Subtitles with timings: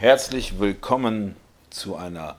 [0.00, 1.34] Herzlich willkommen
[1.70, 2.36] zu einer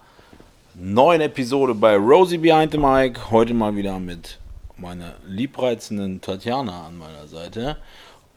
[0.76, 3.32] neuen Episode bei Rosie Behind the Mic.
[3.32, 4.40] Heute mal wieder mit
[4.78, 7.76] meiner liebreizenden Tatjana an meiner Seite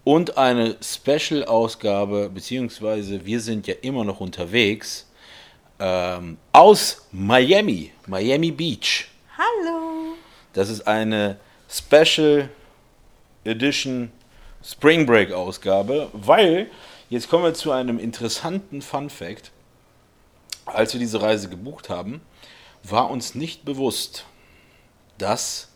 [0.02, 5.08] und eine Special-Ausgabe, beziehungsweise wir sind ja immer noch unterwegs
[5.78, 9.08] ähm, aus Miami, Miami Beach.
[9.38, 10.16] Hallo.
[10.52, 11.36] Das ist eine
[11.70, 12.48] Special
[13.44, 14.10] Edition
[14.64, 16.68] Spring Break Ausgabe, weil
[17.12, 19.52] jetzt kommen wir zu einem interessanten Fun Fact.
[20.64, 22.22] Als wir diese Reise gebucht haben,
[22.84, 24.24] war uns nicht bewusst,
[25.18, 25.68] dass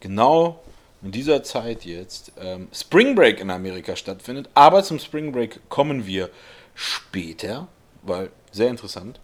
[0.00, 0.62] genau
[1.02, 4.48] in dieser Zeit jetzt ähm, Spring Break in Amerika stattfindet.
[4.54, 6.30] Aber zum Spring Break kommen wir
[6.74, 7.68] später,
[8.02, 9.20] weil sehr interessant.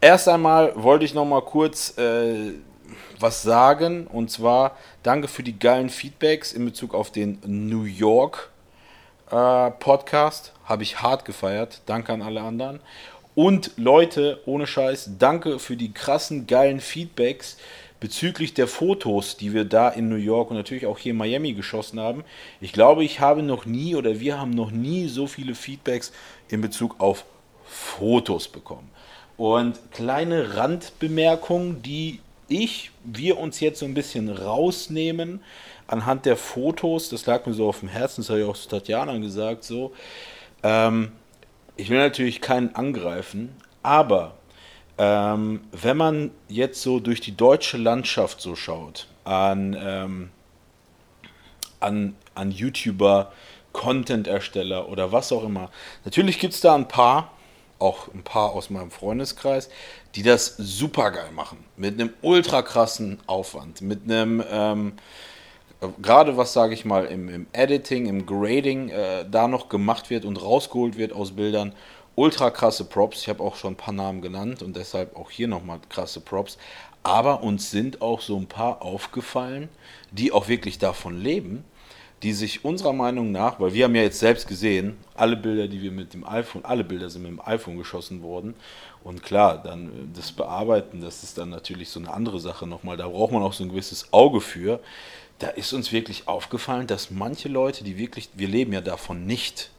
[0.00, 2.54] Erst einmal wollte ich noch mal kurz äh,
[3.18, 8.50] was sagen und zwar danke für die geilen Feedbacks in Bezug auf den New York
[9.30, 10.52] äh, Podcast.
[10.64, 11.82] Habe ich hart gefeiert.
[11.86, 12.80] Danke an alle anderen.
[13.34, 17.56] Und Leute, ohne Scheiß, danke für die krassen geilen Feedbacks
[18.00, 21.52] bezüglich der Fotos, die wir da in New York und natürlich auch hier in Miami
[21.52, 22.24] geschossen haben.
[22.60, 26.12] Ich glaube, ich habe noch nie oder wir haben noch nie so viele Feedbacks
[26.48, 27.24] in Bezug auf
[27.66, 28.90] Fotos bekommen.
[29.36, 35.40] Und kleine Randbemerkungen, die ich, wir uns jetzt so ein bisschen rausnehmen
[35.90, 38.68] anhand der Fotos, das lag mir so auf dem Herzen, das habe ich auch zu
[38.68, 39.92] Tatjana gesagt, so.
[40.62, 41.12] Ähm,
[41.76, 44.34] ich will natürlich keinen angreifen, aber
[44.98, 50.30] ähm, wenn man jetzt so durch die deutsche Landschaft so schaut, an, ähm,
[51.80, 53.32] an, an YouTuber,
[53.72, 55.70] Content-Ersteller oder was auch immer,
[56.04, 57.32] natürlich gibt es da ein paar,
[57.78, 59.70] auch ein paar aus meinem Freundeskreis,
[60.14, 61.64] die das super geil machen.
[61.76, 64.92] Mit einem ultra krassen Aufwand, mit einem, ähm,
[66.00, 70.24] gerade was sage ich mal, im, im, Editing, im Grading äh, da noch gemacht wird
[70.24, 71.72] und rausgeholt wird aus Bildern.
[72.16, 73.22] Ultra krasse Props.
[73.22, 76.58] Ich habe auch schon ein paar Namen genannt und deshalb auch hier nochmal krasse Props.
[77.02, 79.68] Aber uns sind auch so ein paar aufgefallen,
[80.10, 81.64] die auch wirklich davon leben
[82.22, 85.80] die sich unserer Meinung nach, weil wir haben ja jetzt selbst gesehen, alle Bilder, die
[85.80, 88.54] wir mit dem iPhone, alle Bilder sind mit dem iPhone geschossen worden.
[89.02, 92.98] Und klar, dann äh, das Bearbeiten, das ist dann natürlich so eine andere Sache nochmal.
[92.98, 94.80] Da braucht man auch so ein gewisses Auge für.
[95.40, 99.70] Da ist uns wirklich aufgefallen, dass manche Leute, die wirklich, wir leben ja davon nicht.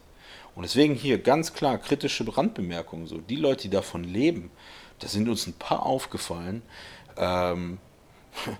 [0.54, 3.06] Und deswegen hier ganz klar kritische Brandbemerkungen.
[3.06, 4.50] So, die Leute, die davon leben,
[4.98, 6.62] da sind uns ein paar aufgefallen.
[7.16, 7.78] Ähm,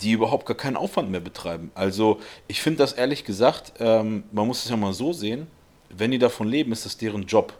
[0.00, 1.70] die überhaupt gar keinen Aufwand mehr betreiben.
[1.74, 5.46] Also ich finde das ehrlich gesagt, ähm, man muss es ja mal so sehen,
[5.88, 7.54] wenn die davon leben, ist das deren Job.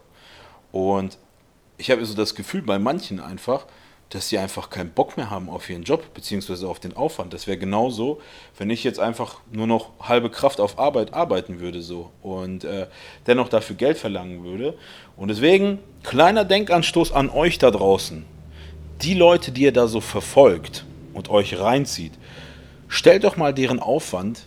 [0.72, 1.18] Und
[1.78, 3.66] ich habe so das Gefühl bei manchen einfach,
[4.10, 7.32] dass sie einfach keinen Bock mehr haben auf ihren Job, beziehungsweise auf den Aufwand.
[7.32, 8.20] Das wäre genauso,
[8.56, 12.86] wenn ich jetzt einfach nur noch halbe Kraft auf Arbeit arbeiten würde so und äh,
[13.26, 14.74] dennoch dafür Geld verlangen würde.
[15.16, 18.24] Und deswegen, kleiner Denkanstoß an euch da draußen.
[19.02, 22.12] Die Leute, die ihr da so verfolgt und euch reinzieht,
[22.88, 24.46] stellt doch mal deren Aufwand,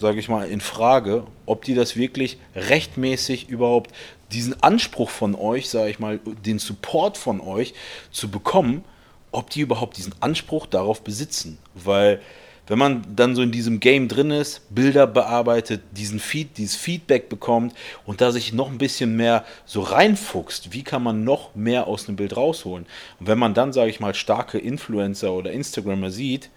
[0.00, 3.92] sage ich mal, in Frage, ob die das wirklich rechtmäßig überhaupt
[4.32, 7.72] diesen Anspruch von euch, sage ich mal, den Support von euch
[8.10, 8.84] zu bekommen,
[9.32, 11.58] ob die überhaupt diesen Anspruch darauf besitzen.
[11.74, 12.20] Weil
[12.66, 17.28] wenn man dann so in diesem Game drin ist, Bilder bearbeitet, diesen Feed, dieses Feedback
[17.28, 21.86] bekommt und da sich noch ein bisschen mehr so reinfuchst, wie kann man noch mehr
[21.86, 22.86] aus einem Bild rausholen?
[23.20, 26.50] Und wenn man dann, sage ich mal, starke Influencer oder Instagrammer sieht,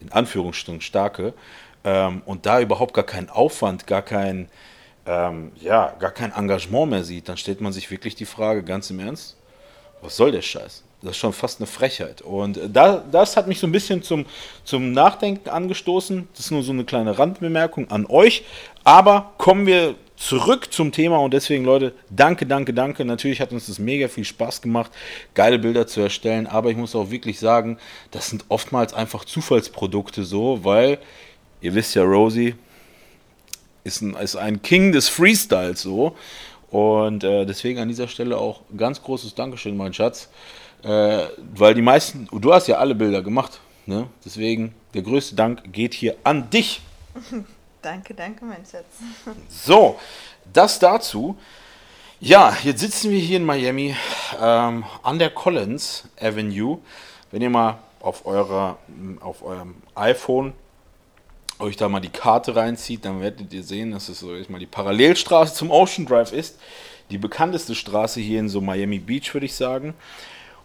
[0.00, 1.34] in Anführungsstrichen starke,
[1.82, 4.48] ähm, und da überhaupt gar keinen Aufwand, gar kein,
[5.06, 8.90] ähm, ja, gar kein Engagement mehr sieht, dann stellt man sich wirklich die Frage, ganz
[8.90, 9.36] im Ernst,
[10.00, 10.84] was soll der Scheiß?
[11.02, 12.22] Das ist schon fast eine Frechheit.
[12.22, 14.26] Und äh, da, das hat mich so ein bisschen zum,
[14.64, 16.28] zum Nachdenken angestoßen.
[16.32, 18.44] Das ist nur so eine kleine Randbemerkung an euch.
[18.84, 23.04] Aber kommen wir zurück zum Thema und deswegen, Leute, danke, danke, danke.
[23.04, 24.90] Natürlich hat uns das mega viel Spaß gemacht,
[25.34, 27.78] geile Bilder zu erstellen, aber ich muss auch wirklich sagen,
[28.10, 30.98] das sind oftmals einfach Zufallsprodukte so, weil
[31.60, 32.54] ihr wisst ja, Rosie
[33.84, 36.16] ist ein, ist ein King des Freestyles so.
[36.70, 40.28] Und äh, deswegen an dieser Stelle auch ganz großes Dankeschön, mein Schatz.
[40.82, 43.60] Äh, weil die meisten, du hast ja alle Bilder gemacht.
[43.86, 44.08] Ne?
[44.24, 46.80] Deswegen der größte Dank geht hier an dich.
[47.82, 48.84] Danke, danke, mein Schatz.
[49.48, 49.96] So,
[50.52, 51.38] das dazu.
[52.18, 53.94] Ja, jetzt sitzen wir hier in Miami
[54.42, 56.78] ähm, an der Collins Avenue.
[57.30, 58.78] Wenn ihr mal auf, eurer,
[59.20, 60.52] auf eurem iPhone
[61.58, 64.66] euch da mal die Karte reinzieht, dann werdet ihr sehen, dass es so mal die
[64.66, 66.58] Parallelstraße zum Ocean Drive ist.
[67.10, 69.94] Die bekannteste Straße hier in so Miami Beach, würde ich sagen.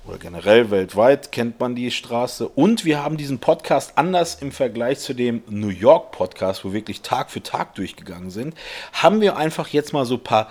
[0.07, 2.47] Oder generell weltweit kennt man die Straße.
[2.47, 6.73] Und wir haben diesen Podcast anders im Vergleich zu dem New York Podcast, wo wir
[6.73, 8.55] wirklich Tag für Tag durchgegangen sind,
[8.93, 10.49] haben wir einfach jetzt mal so ein paar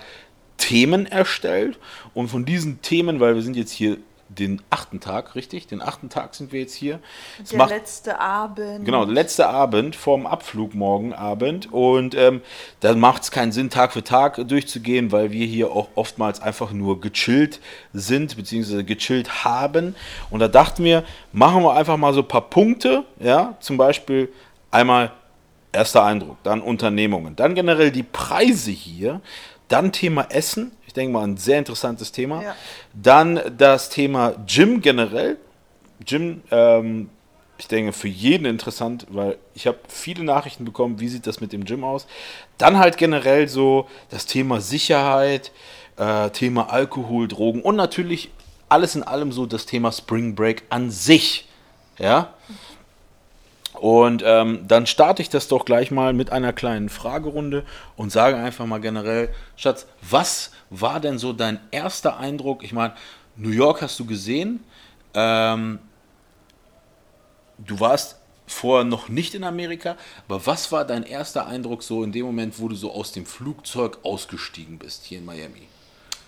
[0.55, 1.79] Themen erstellt.
[2.13, 3.97] Und von diesen Themen, weil wir sind jetzt hier
[4.37, 5.67] den achten Tag, richtig?
[5.67, 6.99] Den achten Tag sind wir jetzt hier.
[7.41, 8.85] Es der macht, letzte Abend.
[8.85, 11.71] Genau, der letzte Abend vorm Abflug morgen Abend.
[11.71, 12.41] Und ähm,
[12.79, 16.71] dann macht es keinen Sinn, Tag für Tag durchzugehen, weil wir hier auch oftmals einfach
[16.71, 17.59] nur gechillt
[17.93, 19.95] sind, beziehungsweise gechillt haben.
[20.29, 24.29] Und da dachten wir, machen wir einfach mal so ein paar Punkte, ja, zum Beispiel
[24.71, 25.11] einmal
[25.71, 29.21] erster Eindruck, dann Unternehmungen, dann generell die Preise hier,
[29.67, 32.43] dann Thema Essen, ich denke mal, ein sehr interessantes Thema.
[32.43, 32.55] Ja.
[32.93, 35.37] Dann das Thema Gym generell.
[36.05, 37.09] Gym, ähm,
[37.57, 41.53] ich denke, für jeden interessant, weil ich habe viele Nachrichten bekommen, wie sieht das mit
[41.53, 42.07] dem Gym aus.
[42.57, 45.53] Dann halt generell so das Thema Sicherheit,
[45.95, 48.29] äh, Thema Alkohol, Drogen und natürlich
[48.67, 51.47] alles in allem so das Thema Spring Break an sich.
[51.99, 52.33] Ja.
[53.81, 57.63] Und ähm, dann starte ich das doch gleich mal mit einer kleinen Fragerunde
[57.95, 62.63] und sage einfach mal generell, Schatz, was war denn so dein erster Eindruck?
[62.63, 62.93] Ich meine,
[63.37, 64.63] New York hast du gesehen.
[65.15, 65.79] Ähm,
[67.57, 69.97] du warst vorher noch nicht in Amerika,
[70.27, 73.25] aber was war dein erster Eindruck so in dem Moment, wo du so aus dem
[73.25, 75.67] Flugzeug ausgestiegen bist hier in Miami?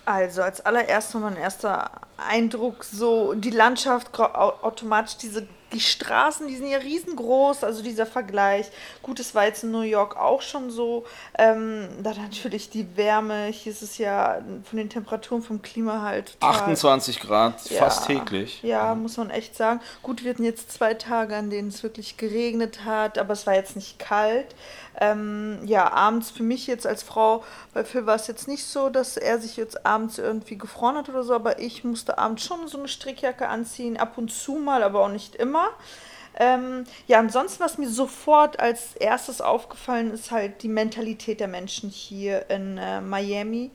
[0.04, 6.68] Also als allererstes mein erster Eindruck so die Landschaft automatisch diese die Straßen, die sind
[6.68, 8.70] ja riesengroß, also dieser Vergleich.
[9.02, 11.04] Gut, es war jetzt in New York auch schon so.
[11.36, 16.40] Ähm, da natürlich die Wärme, hier ist es ja von den Temperaturen vom Klima halt.
[16.40, 18.62] Total, 28 Grad, ja, fast täglich.
[18.62, 19.80] Ja, muss man echt sagen.
[20.02, 23.54] Gut, wir hatten jetzt zwei Tage, an denen es wirklich geregnet hat, aber es war
[23.54, 24.54] jetzt nicht kalt.
[25.00, 27.42] Ähm, ja, abends für mich jetzt als Frau,
[27.72, 31.08] bei Phil war es jetzt nicht so, dass er sich jetzt abends irgendwie gefroren hat
[31.08, 34.82] oder so, aber ich musste abends schon so eine Strickjacke anziehen, ab und zu mal,
[34.82, 35.68] aber auch nicht immer.
[36.36, 41.90] Ähm, ja, ansonsten, was mir sofort als erstes aufgefallen ist, halt die Mentalität der Menschen
[41.90, 43.70] hier in äh, Miami.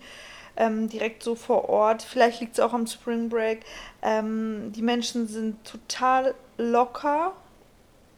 [0.57, 2.01] Ähm, direkt so vor Ort.
[2.01, 3.62] Vielleicht liegt es auch am Spring Break.
[4.01, 7.31] Ähm, die Menschen sind total locker,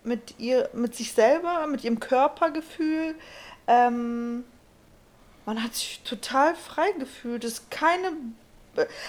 [0.04, 3.16] mit ihr, mit sich selber, mit ihrem Körpergefühl.
[3.68, 4.44] Ähm,
[5.46, 7.44] man hat sich total frei gefühlt.
[7.44, 8.12] Es ist keine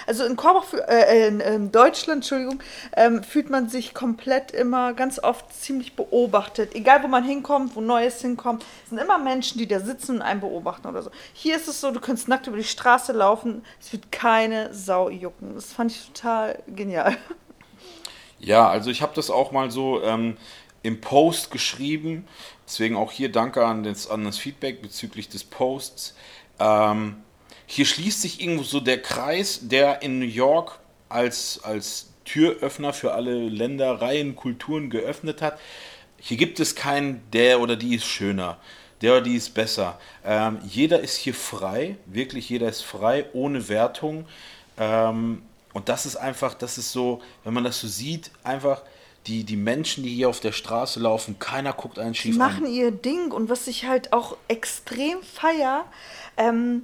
[0.06, 2.62] also in Korbach, äh, in, in, Deutschland, Entschuldigung,
[2.96, 6.74] ähm, fühlt man sich komplett immer ganz oft ziemlich beobachtet.
[6.74, 10.40] Egal wo man hinkommt, wo Neues hinkommt, sind immer Menschen, die da sitzen und einen
[10.40, 11.10] beobachten oder so.
[11.32, 15.08] Hier ist es so, du kannst nackt über die Straße laufen, es wird keine Sau
[15.08, 15.54] jucken.
[15.54, 17.16] Das fand ich total genial.
[18.44, 20.36] Ja, also ich habe das auch mal so ähm,
[20.82, 22.26] im Post geschrieben.
[22.66, 26.14] Deswegen auch hier danke an das, an das Feedback bezüglich des Posts.
[26.58, 27.22] Ähm,
[27.66, 33.12] hier schließt sich irgendwo so der Kreis, der in New York als, als Türöffner für
[33.12, 35.58] alle Ländereien, Kulturen geöffnet hat.
[36.18, 38.58] Hier gibt es keinen, der oder die ist schöner,
[39.00, 39.98] der oder die ist besser.
[40.24, 44.26] Ähm, jeder ist hier frei, wirklich jeder ist frei, ohne Wertung.
[44.78, 45.42] Ähm,
[45.72, 48.82] und das ist einfach, das ist so, wenn man das so sieht, einfach
[49.26, 52.66] die, die Menschen, die hier auf der Straße laufen, keiner guckt einen schief die machen
[52.66, 52.72] an.
[52.72, 55.84] ihr Ding und was ich halt auch extrem feier,
[56.36, 56.82] ähm,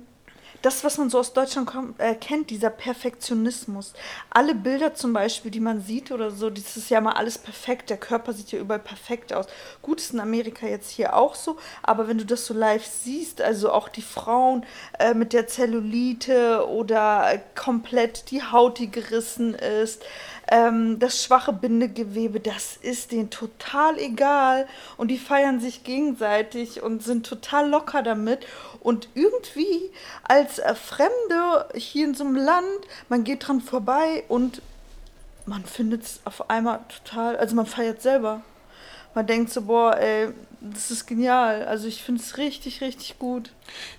[0.63, 3.93] das, was man so aus Deutschland kommt, äh, kennt, dieser Perfektionismus.
[4.31, 7.91] Alle Bilder zum Beispiel, die man sieht oder so, das ist ja mal alles perfekt.
[7.91, 9.47] Der Körper sieht ja überall perfekt aus.
[9.83, 13.41] Gut, ist in Amerika jetzt hier auch so, aber wenn du das so live siehst,
[13.41, 14.67] also auch die Frauen
[14.99, 20.03] äh, mit der Zellulite oder äh, komplett die Haut, die gerissen ist,
[20.51, 27.03] ähm, das schwache Bindegewebe, das ist denen total egal und die feiern sich gegenseitig und
[27.03, 28.47] sind total locker damit
[28.81, 29.91] und irgendwie
[30.23, 32.67] als äh, Fremde hier in so einem Land,
[33.09, 34.63] man geht dran vorbei und
[35.47, 38.43] man findet es auf einmal total, also man feiert selber.
[39.15, 40.29] Man denkt so, boah, ey,
[40.61, 41.65] das ist genial.
[41.65, 43.51] Also ich finde es richtig, richtig gut.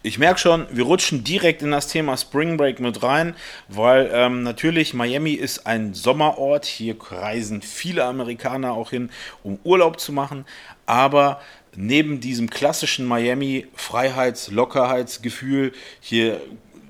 [0.03, 3.35] Ich merke schon, wir rutschen direkt in das Thema Spring Break mit rein,
[3.67, 6.65] weil ähm, natürlich Miami ist ein Sommerort.
[6.65, 9.09] Hier reisen viele Amerikaner auch hin,
[9.43, 10.45] um Urlaub zu machen.
[10.85, 11.39] Aber
[11.75, 16.41] neben diesem klassischen Miami Freiheits-, Lockerheitsgefühl, hier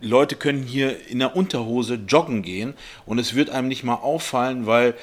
[0.02, 2.74] Leute können hier in der Unterhose joggen gehen
[3.06, 4.96] und es wird einem nicht mal auffallen, weil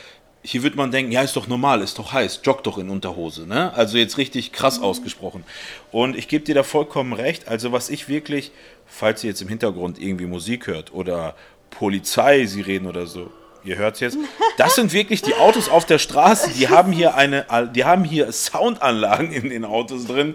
[0.47, 3.47] hier wird man denken, ja, ist doch normal, ist doch heiß, joggt doch in Unterhose.
[3.47, 3.73] Ne?
[3.75, 4.85] Also jetzt richtig krass mhm.
[4.85, 5.45] ausgesprochen.
[5.91, 7.49] Und ich gebe dir da vollkommen recht.
[7.49, 8.53] Also was ich wirklich
[8.87, 11.35] falls ihr jetzt im Hintergrund irgendwie Musik hört oder
[11.71, 13.31] Polizei, sie reden oder so,
[13.65, 14.19] ihr hört es jetzt.
[14.57, 16.50] Das sind wirklich die Autos auf der Straße.
[16.50, 20.35] Die haben hier eine, die haben hier Soundanlagen in den Autos drin.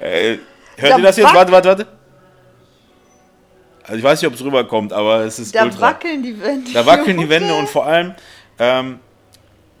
[0.00, 0.38] Äh,
[0.76, 1.34] hört Da ihr das jetzt?
[1.34, 1.86] Warte, warte, warte.
[3.84, 5.80] Also ich weiß nicht, ob es rüberkommt, aber es ist Da ultra.
[5.80, 6.72] wackeln die Wände.
[6.72, 8.14] Da wackeln die Wände und vor allem
[8.58, 9.00] ähm,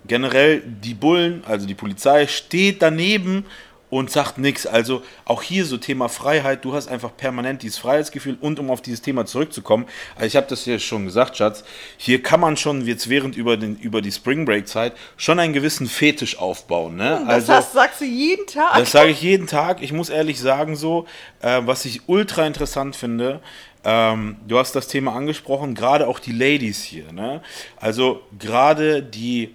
[0.06, 3.44] generell die Bullen, also die Polizei, steht daneben
[3.90, 4.66] und sagt nichts.
[4.66, 8.80] Also auch hier so Thema Freiheit, du hast einfach permanent dieses Freiheitsgefühl und um auf
[8.80, 11.64] dieses Thema zurückzukommen, also ich habe das ja schon gesagt, Schatz,
[11.96, 15.52] hier kann man schon jetzt während über, den, über die Spring Break Zeit schon einen
[15.52, 16.96] gewissen Fetisch aufbauen.
[16.96, 17.24] Ne?
[17.26, 18.78] Das hast, sagst du jeden Tag.
[18.78, 19.82] Das sage ich jeden Tag.
[19.82, 21.06] Ich muss ehrlich sagen, so,
[21.42, 23.40] äh, was ich ultra interessant finde,
[23.82, 27.12] ähm, du hast das Thema angesprochen, gerade auch die Ladies hier.
[27.12, 27.42] Ne?
[27.76, 29.54] Also gerade die,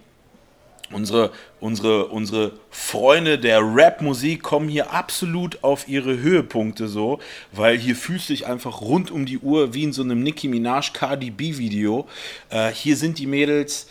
[0.92, 7.20] unsere, unsere, unsere Freunde der Rap-Musik kommen hier absolut auf ihre Höhepunkte so,
[7.51, 10.48] weil hier fühlst du dich einfach rund um die Uhr wie in so einem Nicki
[10.48, 12.08] Minaj Cardi B Video.
[12.50, 13.88] Äh, hier sind die Mädels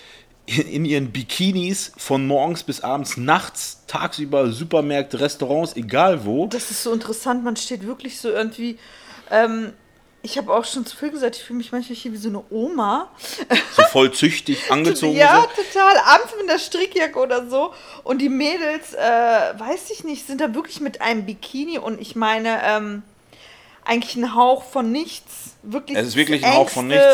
[0.47, 6.47] in, in ihren Bikinis von morgens bis abends, nachts, tagsüber, Supermärkte, Restaurants, egal wo.
[6.47, 8.79] Das ist so interessant, man steht wirklich so irgendwie.
[9.31, 9.73] Ähm,
[10.25, 12.43] ich habe auch schon zu viel gesagt, ich fühle mich manchmal hier wie so eine
[12.51, 13.11] Oma.
[13.77, 15.67] So voll züchtig angezogen ja, sind.
[15.73, 15.97] total.
[15.99, 17.75] Abends mit der Strickjacke oder so.
[18.05, 22.17] Und die Mädels, äh, weiß ich nicht, sind da wirklich mit einem Bikini und ich
[22.17, 23.03] meine, ähm,
[23.85, 25.57] eigentlich ein Hauch von nichts.
[25.63, 27.05] Wirklich Es ist wirklich ein Hauch von nichts.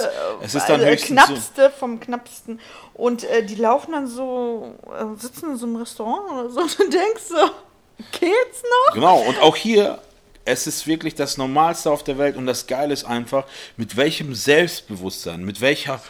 [0.40, 2.60] Es ist dann äh, höchstens so- Knappste vom Knappsten.
[2.94, 6.78] Und äh, die laufen dann so, äh, sitzen in so einem Restaurant oder so und
[6.78, 7.50] du denkst so,
[8.20, 8.94] geht's noch?
[8.94, 9.98] Genau, und auch hier,
[10.44, 14.34] es ist wirklich das Normalste auf der Welt und das Geile ist einfach, mit welchem
[14.34, 16.00] Selbstbewusstsein, mit welcher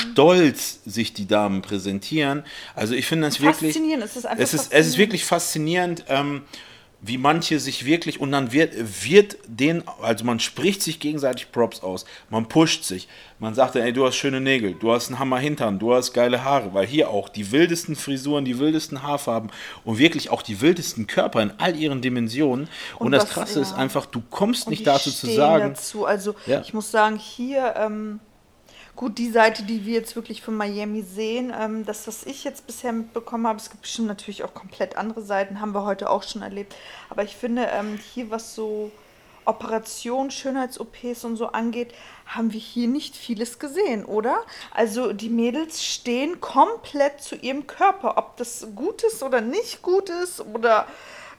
[0.00, 2.44] Stolz sich die Damen präsentieren.
[2.74, 3.74] Also ich finde das wirklich...
[3.74, 6.42] Faszinierend, es ist einfach es ist, es ist wirklich faszinierend, ähm,
[7.04, 8.72] wie manche sich wirklich und dann wird,
[9.04, 13.08] wird den, also man spricht sich gegenseitig Props aus, man pusht sich,
[13.40, 16.44] man sagt, ey, du hast schöne Nägel, du hast einen Hammer Hintern, du hast geile
[16.44, 19.50] Haare, weil hier auch die wildesten Frisuren, die wildesten Haarfarben
[19.84, 22.68] und wirklich auch die wildesten Körper in all ihren Dimensionen.
[23.00, 23.78] Und, Und das was- Krasse ist ja.
[23.78, 26.06] einfach, du kommst Und nicht dazu zu sagen, Dazu.
[26.06, 26.60] Also Ja.
[26.60, 28.20] ich muss sagen, hier, ähm,
[28.96, 32.66] gut, die Seite, die wir jetzt wirklich von Miami sehen, ähm, das, was ich jetzt
[32.66, 36.22] bisher mitbekommen habe, es gibt bestimmt natürlich auch komplett andere Seiten, haben wir heute auch
[36.22, 36.74] schon erlebt.
[37.08, 38.90] Aber ich finde, ähm, hier, was so
[39.44, 41.92] Operationen, Schönheits-OPs und so angeht,
[42.26, 44.44] haben wir hier nicht vieles gesehen, oder?
[44.72, 50.10] Also die Mädels stehen komplett zu ihrem Körper, ob das gut ist oder nicht gut
[50.10, 50.86] ist oder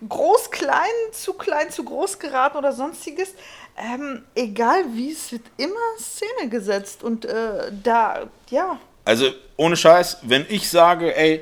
[0.08, 3.34] groß, klein, zu klein, zu groß geraten oder sonstiges.
[3.78, 10.18] Ähm, egal wie, es wird immer Szene gesetzt und äh, da, ja, Also ohne Scheiß,
[10.24, 11.42] wenn ich sage, ey,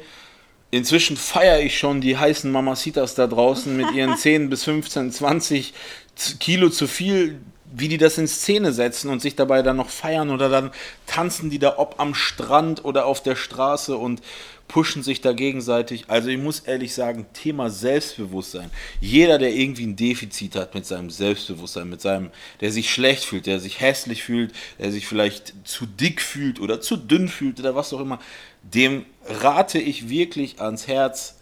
[0.71, 5.73] inzwischen feiere ich schon die heißen Mamacitas da draußen mit ihren 10 bis 15, 20
[6.15, 7.41] Z- Kilo zu viel,
[7.73, 10.71] wie die das in Szene setzen und sich dabei dann noch feiern oder dann
[11.05, 14.21] tanzen die da ob am Strand oder auf der Straße und
[14.67, 16.05] pushen sich da gegenseitig.
[16.07, 18.71] Also ich muss ehrlich sagen, Thema Selbstbewusstsein.
[19.01, 22.29] Jeder, der irgendwie ein Defizit hat mit seinem Selbstbewusstsein, mit seinem,
[22.61, 26.79] der sich schlecht fühlt, der sich hässlich fühlt, der sich vielleicht zu dick fühlt oder
[26.79, 28.19] zu dünn fühlt oder was auch immer,
[28.63, 31.35] dem rate ich wirklich ans Herz,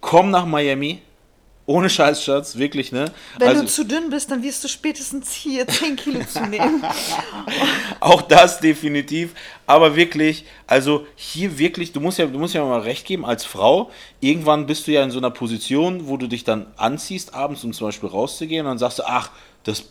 [0.00, 1.00] komm nach Miami.
[1.68, 3.12] Ohne Scheiß, Schatz, wirklich, ne?
[3.36, 6.82] wenn also, du zu dünn bist, dann wirst du spätestens hier 10 Kilo zunehmen.
[8.00, 9.34] Auch das definitiv.
[9.66, 13.44] Aber wirklich, also hier wirklich, du musst ja, du musst ja mal recht geben, als
[13.44, 17.62] Frau, irgendwann bist du ja in so einer Position, wo du dich dann anziehst, abends,
[17.64, 19.30] um zum Beispiel rauszugehen, und dann sagst du, ach,
[19.64, 19.84] das,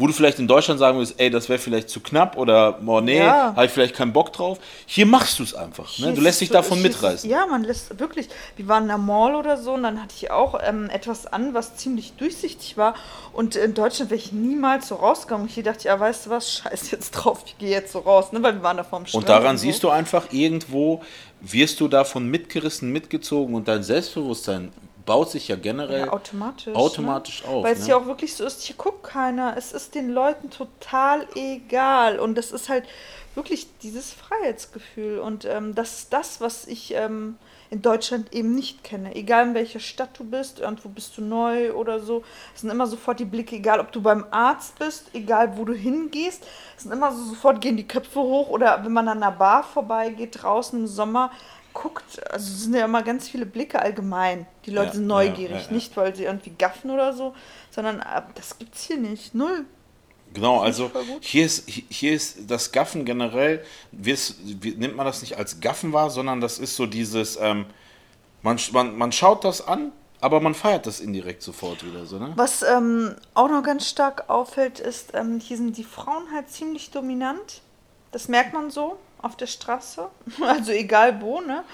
[0.00, 3.00] wo du vielleicht in Deutschland sagen würdest, ey, das wäre vielleicht zu knapp oder oh,
[3.00, 3.52] nee, Ja.
[3.54, 4.58] habe ich vielleicht keinen Bock drauf.
[4.86, 5.98] Hier machst du es einfach.
[5.98, 6.14] Ne?
[6.14, 7.28] Du lässt dich davon es- mitreißen.
[7.28, 8.28] Ja, man lässt wirklich.
[8.56, 11.52] Wir waren in der Mall oder so und dann hatte ich auch ähm, etwas an,
[11.52, 12.94] was ziemlich durchsichtig war.
[13.34, 15.46] Und in Deutschland wäre ich niemals so rausgegangen.
[15.46, 17.98] Und hier dachte ich, ja, weißt du was, scheiß jetzt drauf, ich gehe jetzt so
[17.98, 18.42] raus, ne?
[18.42, 19.04] weil wir waren da vorm.
[19.12, 19.62] Und daran so.
[19.62, 21.02] siehst du einfach, irgendwo
[21.42, 24.72] wirst du davon mitgerissen, mitgezogen und dein Selbstbewusstsein
[25.10, 26.72] baut sich ja generell Ja, automatisch.
[26.72, 27.48] automatisch ne?
[27.50, 27.64] auf.
[27.64, 27.88] Weil es ne?
[27.88, 29.56] ja auch wirklich so ist, hier guckt keiner.
[29.56, 32.20] Es ist den Leuten total egal.
[32.20, 32.84] Und das ist halt
[33.34, 35.18] wirklich dieses Freiheitsgefühl.
[35.18, 37.38] Und ähm, das ist das, was ich ähm,
[37.70, 39.16] in Deutschland eben nicht kenne.
[39.16, 42.22] Egal in welcher Stadt du bist, irgendwo bist du neu oder so.
[42.54, 45.72] Es sind immer sofort die Blicke, egal ob du beim Arzt bist, egal wo du
[45.72, 46.46] hingehst.
[46.76, 48.48] Es sind immer so sofort gehen die Köpfe hoch.
[48.48, 51.32] Oder wenn man an einer Bar vorbeigeht, draußen im Sommer,
[51.72, 54.46] guckt, also es sind ja immer ganz viele Blicke allgemein.
[54.66, 57.34] Die Leute Ja, sind neugierig, ja, nicht weil sie irgendwie gaffen oder so,
[57.70, 59.34] sondern äh, das gibt's hier nicht.
[59.34, 59.64] Null.
[60.32, 65.60] Genau, also hier ist, hier ist das Gaffen generell, wir's- nimmt man das nicht als
[65.60, 67.66] Gaffen wahr, sondern das ist so dieses, ähm,
[68.42, 72.34] man, man, man schaut das an aber man feiert das indirekt sofort wieder so, ne?
[72.36, 76.90] Was ähm, auch noch ganz stark auffällt, ist, ähm, hier sind die Frauen halt ziemlich
[76.90, 77.62] dominant.
[78.12, 80.08] Das merkt man so auf der Straße,
[80.42, 81.64] also egal wo, ne?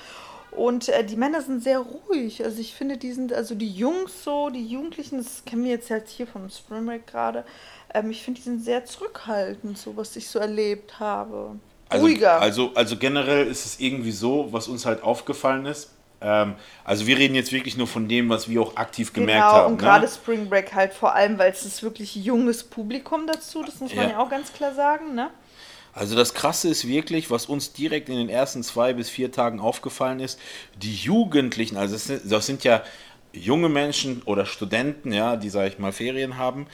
[0.53, 2.43] Und äh, die Männer sind sehr ruhig.
[2.43, 5.91] Also ich finde, die sind, also die Jungs so, die Jugendlichen, das kennen wir jetzt
[5.91, 7.45] halt hier vom Spring Break gerade,
[7.93, 11.57] ähm, ich finde, die sind sehr zurückhaltend, so was ich so erlebt habe.
[11.89, 12.41] Also, Ruhiger.
[12.41, 15.93] also, also generell ist es irgendwie so, was uns halt aufgefallen ist.
[16.21, 19.63] Ähm, also wir reden jetzt wirklich nur von dem, was wir auch aktiv gemerkt genau,
[19.63, 19.73] haben.
[19.73, 23.81] und gerade Spring Break halt vor allem, weil es ist wirklich junges Publikum dazu, das
[23.81, 24.11] muss man Ja.
[24.13, 25.31] ja auch ganz klar sagen, ne?
[25.97, 29.61] Also das Krasse ist wirklich, was uns direkt in den ersten zwei bis vier Tagen
[29.61, 30.39] aufgefallen ist,
[30.77, 32.83] die Jugendlichen, also das sind, ja
[33.33, 36.67] junge Menschen oder Studenten, ja, die, sage ich mal, Ferien haben,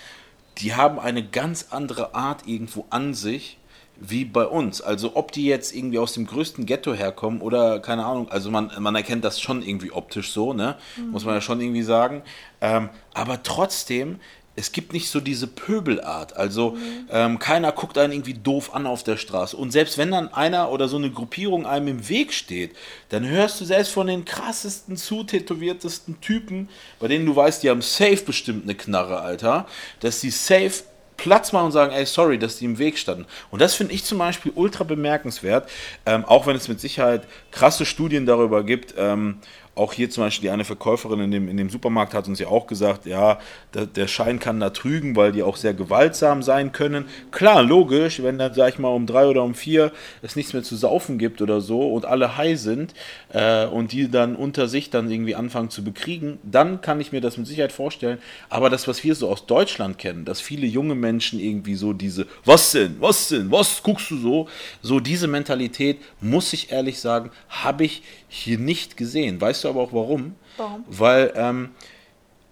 [0.58, 3.58] die haben eine ganz andere Art irgendwo an sich
[3.96, 4.80] wie bei uns.
[4.80, 8.72] Also ob die jetzt irgendwie aus dem größten Ghetto herkommen oder keine Ahnung, also man,
[8.80, 10.76] man erkennt das schon irgendwie optisch so, ne?
[11.12, 12.22] Muss man ja schon irgendwie sagen.
[12.60, 14.18] Ähm, aber trotzdem,
[14.54, 16.36] es gibt nicht so diese Pöbelart.
[16.36, 16.76] Also
[17.10, 19.56] ähm, keiner guckt einen irgendwie doof an auf der Straße.
[19.56, 22.76] Und selbst wenn dann einer oder so eine Gruppierung einem im Weg steht,
[23.08, 26.68] dann hörst du selbst von den krassesten, zutätowiertesten Typen,
[27.00, 29.66] bei denen du weißt, die haben safe bestimmt eine Knarre, Alter,
[30.00, 30.84] dass die safe
[31.16, 33.26] Platz machen und sagen, ey, sorry, dass die im Weg standen.
[33.50, 35.70] Und das finde ich zum Beispiel ultra bemerkenswert,
[36.04, 38.94] ähm, auch wenn es mit Sicherheit krasse Studien darüber gibt.
[38.96, 39.38] Ähm,
[39.74, 42.48] auch hier zum Beispiel die eine Verkäuferin in dem, in dem Supermarkt hat uns ja
[42.48, 43.38] auch gesagt, ja,
[43.72, 47.06] der, der Schein kann da trügen, weil die auch sehr gewaltsam sein können.
[47.30, 50.62] Klar, logisch, wenn dann, sag ich mal, um drei oder um vier es nichts mehr
[50.62, 52.92] zu saufen gibt oder so und alle high sind
[53.32, 57.22] äh, und die dann unter sich dann irgendwie anfangen zu bekriegen, dann kann ich mir
[57.22, 58.18] das mit Sicherheit vorstellen.
[58.50, 62.26] Aber das, was wir so aus Deutschland kennen, dass viele junge Menschen irgendwie so diese,
[62.44, 64.48] was denn, was denn, was guckst du so,
[64.82, 68.02] so diese Mentalität, muss ich ehrlich sagen, habe ich
[68.32, 69.40] hier nicht gesehen.
[69.40, 70.34] Weißt du aber auch warum?
[70.56, 70.84] Warum?
[70.88, 71.70] Weil ähm,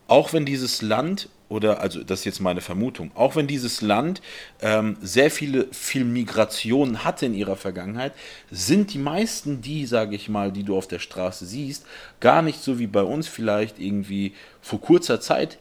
[0.08, 4.20] auch wenn dieses Land oder also das ist jetzt meine Vermutung, auch wenn dieses Land
[4.60, 8.12] ähm, sehr viele viel Migration hatte in ihrer Vergangenheit,
[8.50, 11.86] sind die meisten, die, sage ich mal, die du auf der Straße siehst,
[12.20, 15.58] gar nicht so wie bei uns vielleicht irgendwie vor kurzer Zeit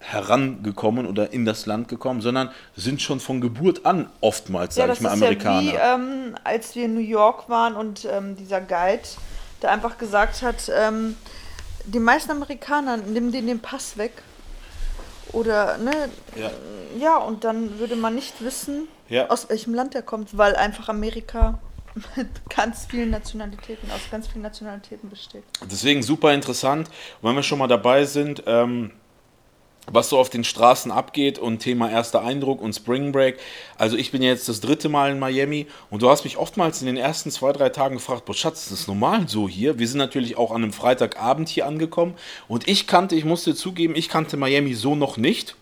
[0.00, 4.88] herangekommen oder in das Land gekommen, sondern sind schon von Geburt an oftmals, Ja, sage
[4.88, 5.72] das ich mal, Amerikaner.
[5.72, 9.02] ja wie, ähm, als wir in New York waren und ähm, dieser Guide,
[9.62, 11.16] der einfach gesagt hat, ähm,
[11.84, 14.12] die meisten Amerikaner nehmen denen den Pass weg.
[15.32, 15.92] Oder, ne,
[16.34, 16.50] ja.
[16.98, 19.28] ja, und dann würde man nicht wissen, Ja.
[19.28, 21.58] aus welchem Land er kommt, weil einfach Amerika
[22.16, 25.44] mit ganz vielen Nationalitäten, aus ganz vielen Nationalitäten besteht.
[25.70, 26.88] Deswegen super interessant.
[27.20, 28.90] Und wenn wir schon mal dabei sind, ähm,
[29.92, 33.38] was so auf den Straßen abgeht und Thema erster Eindruck und Spring Break.
[33.76, 36.86] Also ich bin jetzt das dritte Mal in Miami und du hast mich oftmals in
[36.86, 39.78] den ersten zwei, drei Tagen gefragt, boah Schatz, ist das normal so hier?
[39.78, 42.14] Wir sind natürlich auch an einem Freitagabend hier angekommen
[42.48, 45.56] und ich kannte, ich musste zugeben, ich kannte Miami so noch nicht.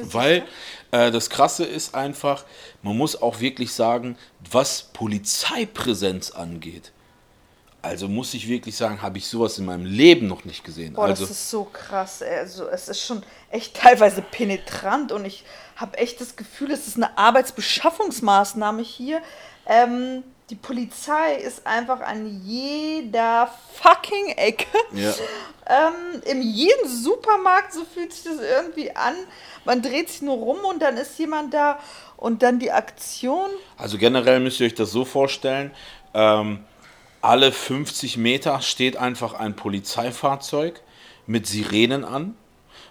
[0.00, 0.44] Weil
[0.92, 2.44] äh, das Krasse ist einfach,
[2.82, 4.16] man muss auch wirklich sagen,
[4.50, 6.92] was Polizeipräsenz angeht.
[7.82, 10.92] Also muss ich wirklich sagen, habe ich sowas in meinem Leben noch nicht gesehen.
[10.94, 12.20] Boah, also das ist so krass.
[12.20, 12.38] ey.
[12.38, 15.44] Also es ist schon echt teilweise penetrant und ich
[15.76, 19.22] habe echt das Gefühl, es ist eine Arbeitsbeschaffungsmaßnahme hier.
[19.66, 24.66] Ähm, die Polizei ist einfach an jeder fucking Ecke.
[24.92, 25.14] Ja.
[25.66, 29.14] Ähm, in jedem Supermarkt, so fühlt sich das irgendwie an.
[29.64, 31.78] Man dreht sich nur rum und dann ist jemand da
[32.16, 33.48] und dann die Aktion.
[33.78, 35.70] Also generell müsst ihr euch das so vorstellen,
[36.12, 36.64] ähm,
[37.22, 40.80] alle 50 Meter steht einfach ein Polizeifahrzeug
[41.26, 42.34] mit Sirenen an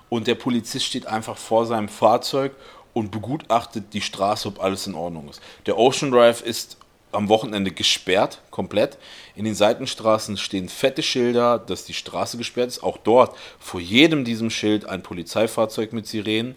[0.09, 2.55] und der Polizist steht einfach vor seinem Fahrzeug
[2.93, 5.41] und begutachtet die Straße, ob alles in Ordnung ist.
[5.65, 6.77] Der Ocean Drive ist
[7.11, 8.97] am Wochenende gesperrt, komplett.
[9.35, 12.83] In den Seitenstraßen stehen fette Schilder, dass die Straße gesperrt ist.
[12.83, 16.55] Auch dort vor jedem diesem Schild ein Polizeifahrzeug mit Sirenen.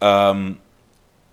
[0.00, 0.58] Ähm,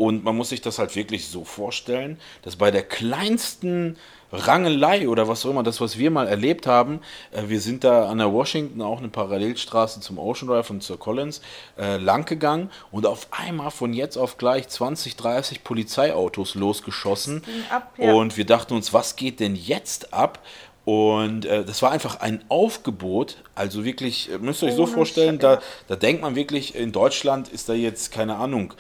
[0.02, 3.98] und man muss sich das halt wirklich so vorstellen, dass bei der kleinsten
[4.32, 8.10] Rangelei oder was auch immer, das, was wir mal erlebt haben, äh, wir sind da
[8.10, 11.42] an der Washington, auch eine Parallelstraße zum Ocean Drive und zur Collins,
[11.78, 17.44] äh, lang gegangen und auf einmal von jetzt auf gleich 20, 30 Polizeiautos losgeschossen.
[17.70, 18.12] ab, ja.
[18.12, 20.40] Und wir dachten uns, was geht denn jetzt ab?
[20.84, 23.38] Und äh, das war einfach ein Aufgebot.
[23.54, 27.50] Also wirklich, äh, müsst ihr euch so vorstellen, da, da denkt man wirklich, in Deutschland
[27.50, 28.74] ist da jetzt, keine Ahnung,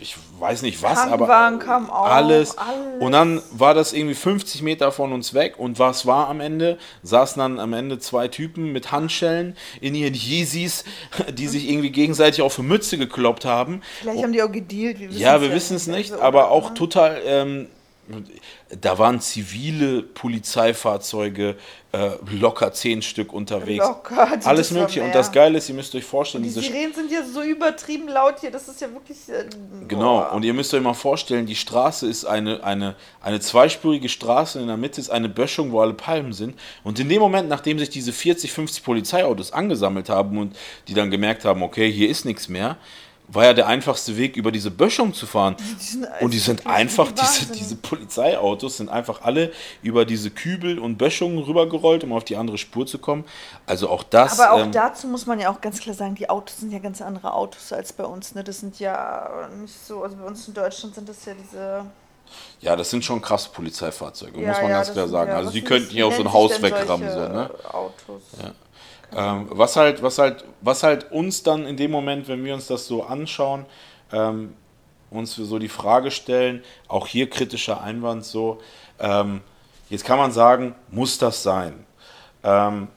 [0.00, 2.58] ich weiß nicht was, Krankenwagen aber auch, alles.
[2.58, 3.00] alles.
[3.00, 5.54] Und dann war das irgendwie 50 Meter von uns weg.
[5.58, 6.78] Und was war am Ende?
[7.04, 10.84] Saßen dann am Ende zwei Typen mit Handschellen in ihren Yeezys,
[11.32, 13.82] die sich irgendwie gegenseitig auf die Mütze gekloppt haben.
[14.00, 14.98] Vielleicht haben die auch gedealt.
[14.98, 17.68] Wir Ja, wir wissen es nicht, Also, aber auch total ähm,
[18.80, 21.56] da waren zivile Polizeifahrzeuge,
[21.92, 23.84] äh, locker zehn Stück unterwegs.
[23.84, 25.02] Locker, Alles Mögliche.
[25.02, 28.08] Und das Geile ist, ihr müsst euch vorstellen, Die diese Sirenen sind ja so übertrieben
[28.08, 29.16] laut hier, das ist ja wirklich.
[29.28, 29.46] Äh,
[29.88, 30.32] Genau, boah.
[30.32, 34.66] und ihr müsst euch mal vorstellen, die Straße ist eine, eine, eine zweispurige Straße, in
[34.66, 36.58] der Mitte ist eine Böschung, wo alle Palmen sind.
[36.84, 40.56] Und in dem Moment, nachdem sich diese 40, 50 Polizeiautos angesammelt haben und
[40.88, 42.76] die dann gemerkt haben, okay, hier ist nichts mehr,
[43.28, 45.56] war ja der einfachste Weg, über diese Böschung zu fahren.
[45.78, 49.50] sind und die sind einfach, die diese, diese Polizeiautos sind einfach alle
[49.82, 53.24] über diese Kübel und Böschungen rübergerollt, um auf die andere Spur zu kommen.
[53.66, 54.38] Also auch das.
[54.38, 56.78] Aber auch ähm, dazu muss man ja auch ganz klar sagen, die Autos sind ja
[56.78, 58.34] ganz andere Autos als bei uns.
[58.34, 58.44] Ne?
[58.44, 61.84] Das sind ja nicht so, also bei uns in Deutschland sind das ja diese.
[62.60, 65.30] ja, das sind schon krasse Polizeifahrzeuge, Ja, muss man ja, ganz klar sagen.
[65.30, 67.50] ja- also die könnten hier auch so ein Haus wegrammen, so, ne?
[67.72, 68.22] Autos.
[69.14, 72.66] Ähm, was halt, was halt, was halt uns dann in dem Moment, wenn wir uns
[72.66, 73.66] das so anschauen,
[74.12, 74.54] ähm,
[75.10, 78.58] uns so die Frage stellen, auch hier kritischer Einwand so,
[78.98, 79.40] ähm,
[79.88, 81.86] jetzt kann man sagen, muss das sein?
[82.42, 82.88] Ähm,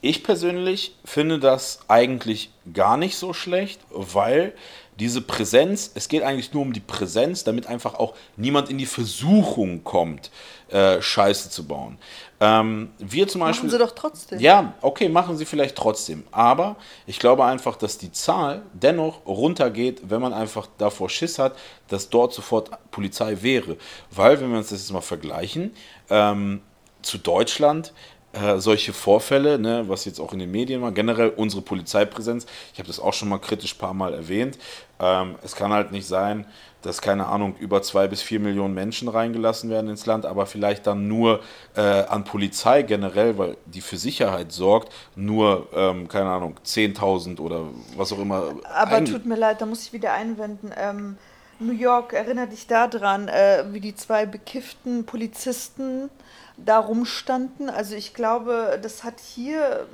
[0.00, 4.52] ich persönlich finde das eigentlich gar nicht so schlecht, weil
[4.98, 8.86] diese Präsenz, es geht eigentlich nur um die Präsenz, damit einfach auch niemand in die
[8.86, 10.30] Versuchung kommt,
[10.68, 11.98] äh, Scheiße zu bauen.
[12.40, 13.68] Ähm, wir zum Beispiel.
[13.68, 14.40] Machen sie doch trotzdem.
[14.40, 16.24] Ja, okay, machen sie vielleicht trotzdem.
[16.30, 16.76] Aber
[17.06, 21.56] ich glaube einfach, dass die Zahl dennoch runtergeht, wenn man einfach davor Schiss hat,
[21.88, 23.76] dass dort sofort Polizei wäre.
[24.10, 25.74] Weil, wenn wir uns das jetzt mal vergleichen,
[26.10, 26.60] ähm,
[27.02, 27.92] zu Deutschland,
[28.34, 32.78] äh, solche Vorfälle, ne, was jetzt auch in den Medien war, generell unsere Polizeipräsenz, ich
[32.78, 34.58] habe das auch schon mal kritisch ein paar Mal erwähnt,
[35.00, 36.46] ähm, es kann halt nicht sein,
[36.82, 40.86] dass, keine Ahnung, über zwei bis vier Millionen Menschen reingelassen werden ins Land, aber vielleicht
[40.86, 41.40] dann nur
[41.76, 47.62] äh, an Polizei generell, weil die für Sicherheit sorgt, nur, ähm, keine Ahnung, 10.000 oder
[47.96, 48.54] was auch immer.
[48.74, 50.72] Aber tut mir leid, da muss ich wieder einwenden.
[50.76, 51.16] Ähm,
[51.60, 56.10] New York, erinnere dich daran, äh, wie die zwei bekifften Polizisten
[56.56, 57.68] da rumstanden.
[57.68, 59.86] Also ich glaube, das hat hier,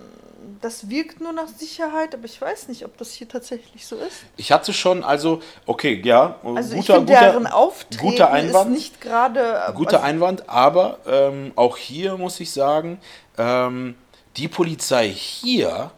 [0.60, 4.24] das wirkt nur nach Sicherheit, aber ich weiß nicht, ob das hier tatsächlich so ist.
[4.36, 8.70] Ich hatte schon, also, okay, ja, Also ich guter, finde, guter, deren Auftreten guter Einwand.
[8.70, 9.72] ist nicht gerade...
[9.74, 13.00] Guter also, Einwand, aber ähm, auch hier muss ich sagen,
[13.38, 13.94] ähm,
[14.36, 15.90] die Polizei hier,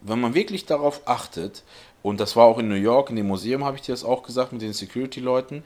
[0.00, 1.62] wenn man wirklich darauf achtet,
[2.02, 4.22] und das war auch in New York, in dem Museum habe ich dir das auch
[4.22, 5.62] gesagt mit den Security-Leuten,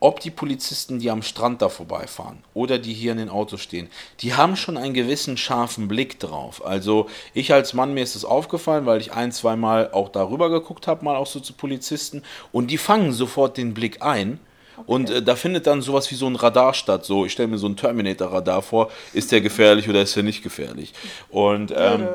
[0.00, 3.88] ob die Polizisten, die am Strand da vorbeifahren oder die hier in den Autos stehen,
[4.20, 6.64] die haben schon einen gewissen scharfen Blick drauf.
[6.64, 10.50] Also ich als Mann, mir ist es aufgefallen, weil ich ein, zwei Mal auch darüber
[10.50, 14.40] geguckt habe, mal auch so zu Polizisten und die fangen sofort den Blick ein.
[14.86, 17.04] Und äh, da findet dann sowas wie so ein Radar statt.
[17.04, 18.92] So, ich stelle mir so ein Terminator-Radar vor.
[19.12, 20.92] Ist der gefährlich oder ist der nicht gefährlich?
[21.30, 22.06] Und ähm,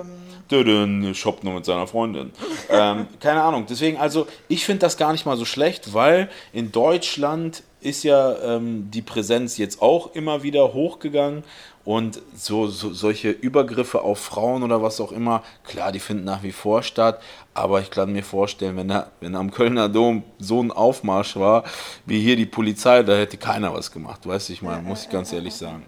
[0.52, 2.32] Dödön, shoppt nur mit seiner Freundin.
[2.70, 3.66] ähm, keine Ahnung.
[3.70, 8.36] Deswegen, also ich finde das gar nicht mal so schlecht, weil in Deutschland ist ja
[8.42, 11.44] ähm, die Präsenz jetzt auch immer wieder hochgegangen
[11.86, 16.44] und so, so solche Übergriffe auf Frauen oder was auch immer, klar, die finden nach
[16.44, 17.22] wie vor statt,
[17.54, 21.66] aber ich kann mir vorstellen, wenn, da, wenn am Kölner Dom so ein Aufmarsch war,
[22.06, 25.10] wie hier die Polizei, da hätte keiner was gemacht, weißt du, ich meine, muss ich
[25.10, 25.84] ganz ehrlich sagen.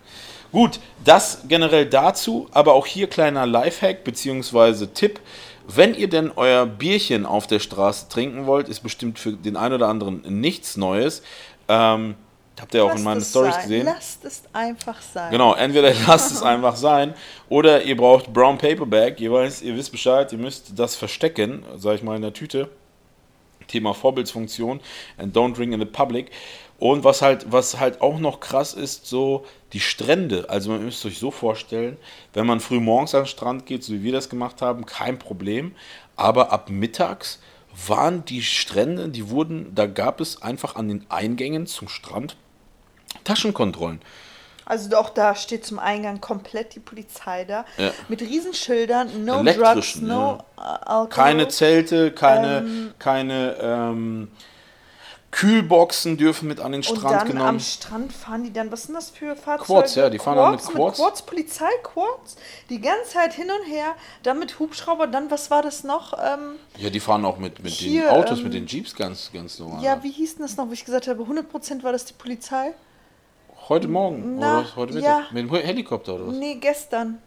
[0.56, 4.86] Gut, das generell dazu, aber auch hier kleiner Lifehack bzw.
[4.86, 5.20] Tipp.
[5.68, 9.74] Wenn ihr denn euer Bierchen auf der Straße trinken wollt, ist bestimmt für den einen
[9.74, 11.24] oder anderen nichts Neues.
[11.68, 12.16] Ähm,
[12.58, 13.86] habt ihr auch lasst in meinen es Stories gesehen?
[13.86, 15.30] Lasst es einfach sein.
[15.30, 17.16] Genau, entweder lasst es einfach sein
[17.50, 19.20] oder ihr braucht Brown Paper Bag.
[19.20, 22.70] Ihr, weiß, ihr wisst Bescheid, ihr müsst das verstecken, sag ich mal, in der Tüte.
[23.68, 24.80] Thema Vorbildsfunktion
[25.18, 26.32] and don't drink in the public.
[26.78, 30.50] Und was halt, was halt auch noch krass ist, so die Strände.
[30.50, 31.98] Also man müsst euch so vorstellen,
[32.34, 35.18] wenn man früh morgens an den Strand geht, so wie wir das gemacht haben, kein
[35.18, 35.74] Problem.
[36.16, 37.40] Aber ab mittags
[37.88, 42.36] waren die Strände, die wurden, da gab es einfach an den Eingängen zum Strand
[43.24, 44.02] Taschenkontrollen.
[44.66, 47.66] Also auch da steht zum Eingang komplett die Polizei da.
[47.78, 47.92] Ja.
[48.08, 51.10] Mit Riesenschildern, no drugs, no äh, Alcohol.
[51.10, 54.32] Keine Zelte, keine, keine ähm,
[55.36, 57.60] Kühlboxen dürfen mit an den Und Strand dann am genommen.
[57.60, 59.82] Strand fahren die dann, was sind das für Fahrzeuge?
[59.82, 60.98] Quads, ja, die fahren dann mit Quads.
[60.98, 62.38] Quads, Polizeiquads,
[62.70, 66.14] die ganze Zeit hin und her, dann mit Hubschrauber, dann, was war das noch?
[66.14, 69.30] Ähm, Ja, die fahren auch mit, mit Hier, den Autos, ähm, mit den Jeeps ganz,
[69.34, 69.84] ganz normal.
[69.84, 72.72] ja, wie hieß denn das noch, wo ich gesagt habe, 100% war das die Polizei?
[73.68, 74.76] Heute Morgen Na, oder was?
[74.78, 75.18] heute ja.
[75.18, 75.32] Mittag?
[75.34, 76.36] Mit dem Helikopter oder was?
[76.36, 77.22] Nee, gestern.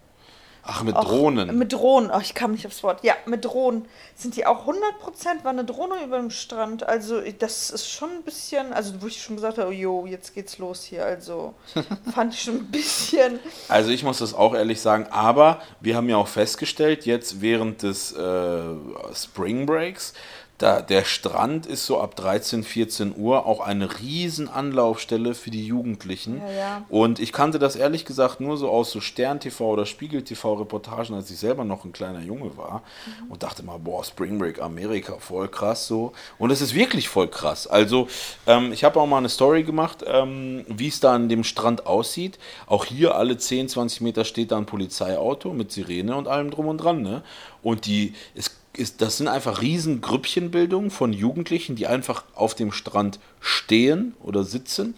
[0.63, 1.57] Ach, mit Och, Drohnen.
[1.57, 2.11] Mit Drohnen.
[2.13, 3.03] Oh, ich kam nicht aufs Wort.
[3.03, 3.87] Ja, mit Drohnen.
[4.15, 6.87] Sind die auch 100% war eine Drohne über dem Strand.
[6.87, 8.73] Also, das ist schon ein bisschen.
[8.73, 11.05] Also, wo ich schon gesagt habe, oh, jo, jetzt geht's los hier.
[11.05, 11.55] Also,
[12.15, 13.39] fand ich schon ein bisschen.
[13.69, 17.83] Also ich muss das auch ehrlich sagen, aber wir haben ja auch festgestellt, jetzt während
[17.83, 18.63] des äh,
[19.15, 20.15] Spring Breaks,
[20.59, 25.65] da, der Strand ist so ab 13, 14 Uhr auch eine riesen Anlaufstelle für die
[25.65, 26.39] Jugendlichen.
[26.39, 26.85] Ja, ja.
[26.89, 30.55] Und ich kannte das ehrlich gesagt nur so aus so Stern TV oder Spiegel TV
[30.55, 33.31] Reportagen, als ich selber noch ein kleiner Junge war Mhm.
[33.31, 36.13] und dachte mal, boah, Spring Break Amerika, voll krass so.
[36.39, 37.69] Und es ist wirklich voll krass.
[37.69, 38.09] Also
[38.47, 41.87] ähm, ich habe auch mal eine Story gemacht, ähm, wie es da an dem Strand
[41.87, 42.39] aussieht.
[42.67, 46.67] Auch hier alle 10, 20 Meter steht da ein Polizeiauto mit Sirene und allem drum
[46.67, 47.03] und dran.
[47.03, 47.23] Ne?
[47.63, 52.73] Und die, es ist, das sind einfach riesen Grüppchenbildungen von Jugendlichen, die einfach auf dem
[52.73, 54.95] Strand stehen oder sitzen.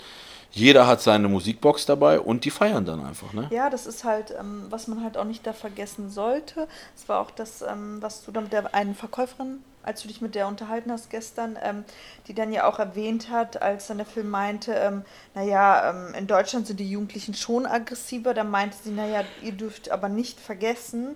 [0.53, 3.33] Jeder hat seine Musikbox dabei und die feiern dann einfach.
[3.33, 3.49] Ne?
[3.51, 6.67] Ja, das ist halt, ähm, was man halt auch nicht da vergessen sollte.
[6.97, 10.21] Es war auch das, ähm, was du da mit der einen Verkäuferin, als du dich
[10.21, 11.85] mit der unterhalten hast gestern, ähm,
[12.27, 16.27] die dann ja auch erwähnt hat, als dann der Film meinte, ähm, naja, ähm, in
[16.27, 18.35] Deutschland sind die Jugendlichen schon aggressiver.
[18.35, 21.15] Da meinte sie, naja, ihr dürft aber nicht vergessen,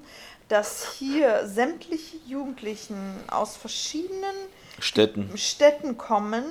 [0.49, 2.97] dass hier sämtliche Jugendlichen
[3.31, 4.35] aus verschiedenen
[4.79, 6.45] Städten Städten kommen.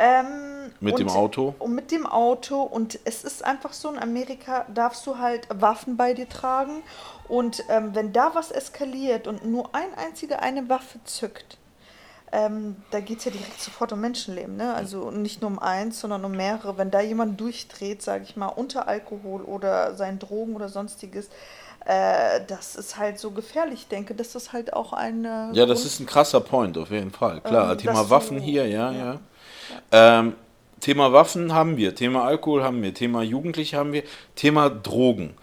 [0.00, 1.54] Ähm, mit und, dem Auto.
[1.58, 2.62] Und mit dem Auto.
[2.62, 6.82] Und es ist einfach so, in Amerika darfst du halt Waffen bei dir tragen.
[7.26, 11.58] Und ähm, wenn da was eskaliert und nur ein einziger eine Waffe zückt,
[12.30, 14.56] ähm, da geht es ja direkt sofort um Menschenleben.
[14.56, 14.74] Ne?
[14.74, 16.78] Also nicht nur um eins, sondern um mehrere.
[16.78, 21.28] Wenn da jemand durchdreht, sage ich mal, unter Alkohol oder seinen Drogen oder sonstiges,
[21.88, 23.80] äh, das ist halt so gefährlich.
[23.80, 25.50] Ich denke, dass das halt auch eine.
[25.54, 27.40] Ja, das ist ein krasser Point, auf jeden Fall.
[27.40, 29.12] Klar, Ähm, Thema Waffen hier, ja, ja.
[29.92, 30.18] ja.
[30.20, 30.34] Ähm,
[30.80, 34.02] Thema Waffen haben wir, Thema Alkohol haben wir, Thema Jugendliche haben wir,
[34.36, 35.34] Thema Drogen.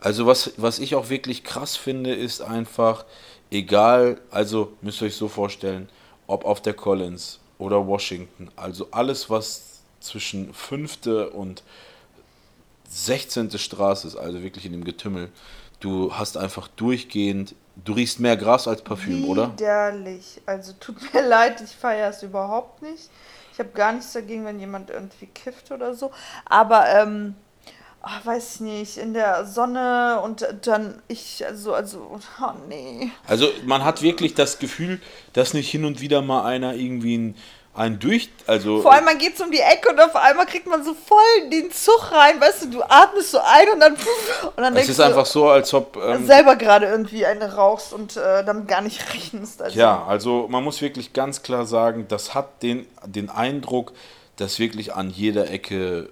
[0.00, 3.04] Also was, was ich auch wirklich krass finde, ist einfach,
[3.52, 5.88] egal, also müsst ihr euch so vorstellen,
[6.26, 11.62] ob auf der Collins oder Washington, also alles, was zwischen fünfte und
[12.88, 13.56] 16.
[13.56, 15.30] Straße ist, also wirklich in dem Getümmel,
[15.82, 19.52] du hast einfach durchgehend, du riechst mehr Gras als Parfüm, oder?
[19.52, 20.40] Widerlich.
[20.46, 23.10] Also tut mir leid, ich feiere es überhaupt nicht.
[23.52, 26.10] Ich habe gar nichts dagegen, wenn jemand irgendwie kifft oder so.
[26.46, 27.34] Aber, ähm,
[28.00, 33.10] ach, weiß ich nicht, in der Sonne und dann ich, also, also, oh nee.
[33.26, 35.00] Also man hat wirklich das Gefühl,
[35.34, 37.36] dass nicht hin und wieder mal einer irgendwie ein,
[37.74, 40.66] ein durch, also Vor allem, man geht so um die Ecke und auf einmal kriegt
[40.66, 44.56] man so voll den Zug rein, weißt du, du atmest so ein und dann, und
[44.56, 47.94] dann es denkst ist du einfach so, als ob ähm, selber gerade irgendwie eine rauchst
[47.94, 49.62] und äh, damit gar nicht rechnest.
[49.62, 53.92] Also, ja, also man muss wirklich ganz klar sagen, das hat den den Eindruck,
[54.36, 56.10] dass wirklich an jeder Ecke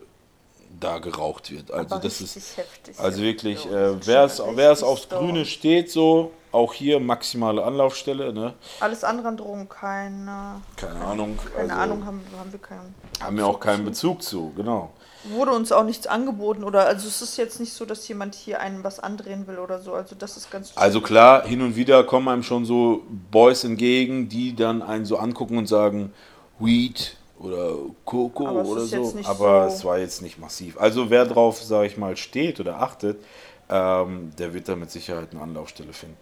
[0.81, 1.71] da geraucht wird.
[1.71, 2.99] Also das ist heftig.
[2.99, 5.11] also wirklich, äh, wer es aufs.
[5.11, 8.55] Grüne steht, so auch hier maximale Anlaufstelle, ne?
[8.81, 12.95] Alles andere an Drogen, keine, Keine Ahnung, keine also, Ahnung, haben, haben wir keinen.
[13.21, 14.91] haben wir auch keinen Bezug zu, genau.
[15.25, 18.59] Wurde uns auch nichts angeboten oder, also es ist jetzt nicht so, dass jemand hier
[18.61, 22.03] einen was andrehen will oder so, also das ist ganz Also klar, hin und wieder
[22.05, 26.13] kommen einem schon so Boys entgegen, die dann einen so angucken und sagen,
[26.59, 29.15] Weed oder Coco oder so.
[29.25, 30.79] Aber so- es war jetzt nicht massiv.
[30.81, 33.23] Also wer drauf, sage ich mal, steht oder achtet,
[33.69, 36.17] ähm, der wird da mit Sicherheit eine Anlaufstelle finden.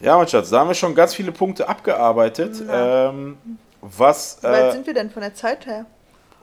[0.00, 2.62] Ja, mein Schatz, da haben wir schon ganz viele Punkte abgearbeitet.
[2.70, 3.38] Ähm,
[3.82, 5.86] was, Wie weit äh, sind wir denn von der Zeit her?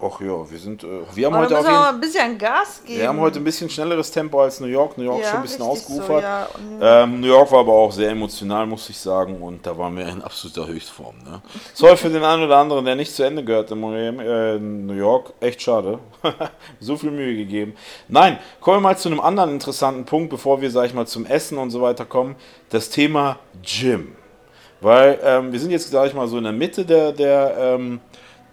[0.01, 2.99] Ach ja, wir sind, äh, wir haben Aber heute auf jeden ein bisschen Gas geben.
[2.99, 4.97] wir haben heute ein bisschen schnelleres Tempo als New York.
[4.97, 6.23] New York Ja, schon ein bisschen richtig so, ausgeufert.
[6.23, 6.47] ja.
[6.81, 9.41] Ähm, New York war aber auch sehr emotional, muss ich sagen.
[9.41, 11.15] Und da waren wir in absoluter Höchstform.
[11.23, 11.41] Ne?
[11.73, 14.93] Soll für den einen oder anderen, der nicht zu Ende gehört in äh, in New
[14.93, 15.99] York, echt schade.
[16.79, 17.75] so viel Mühe gegeben.
[18.07, 21.25] Nein, kommen wir mal zu einem anderen interessanten Punkt, bevor wir, sag ich mal, zum
[21.25, 22.35] Essen und so weiter kommen.
[22.69, 24.15] Das Thema Gym.
[24.79, 27.99] Weil ähm, wir sind jetzt, sag ich mal, so in der Mitte der, der, ähm,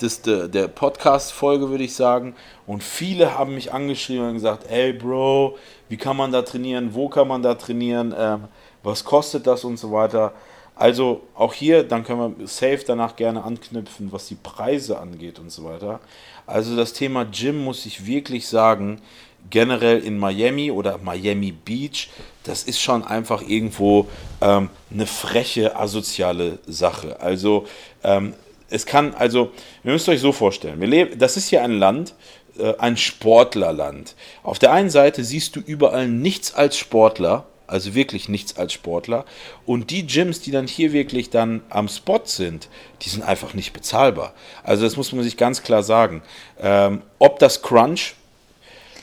[0.04, 2.34] der, der Podcast-Folge, würde ich sagen.
[2.66, 5.56] Und viele haben mich angeschrieben und gesagt, ey Bro,
[5.88, 6.94] wie kann man da trainieren?
[6.94, 8.14] Wo kann man da trainieren?
[8.16, 8.44] Ähm,
[8.82, 10.32] was kostet das und so weiter?
[10.76, 15.50] Also auch hier, dann können wir safe danach gerne anknüpfen, was die Preise angeht und
[15.50, 16.00] so weiter.
[16.46, 19.00] Also das Thema Gym muss ich wirklich sagen,
[19.50, 22.10] generell in Miami oder Miami Beach,
[22.42, 24.08] das ist schon einfach irgendwo
[24.40, 27.20] ähm, eine freche, asoziale Sache.
[27.20, 27.66] Also
[28.02, 28.34] ähm,
[28.74, 29.52] es kann, also,
[29.84, 32.14] ihr müsst euch so vorstellen, wir leben, das ist hier ein Land,
[32.58, 34.16] äh, ein Sportlerland.
[34.42, 39.26] Auf der einen Seite siehst du überall nichts als Sportler, also wirklich nichts als Sportler.
[39.64, 42.68] Und die Gyms, die dann hier wirklich dann am Spot sind,
[43.02, 44.34] die sind einfach nicht bezahlbar.
[44.64, 46.22] Also das muss man sich ganz klar sagen.
[46.60, 48.14] Ähm, ob das Crunch,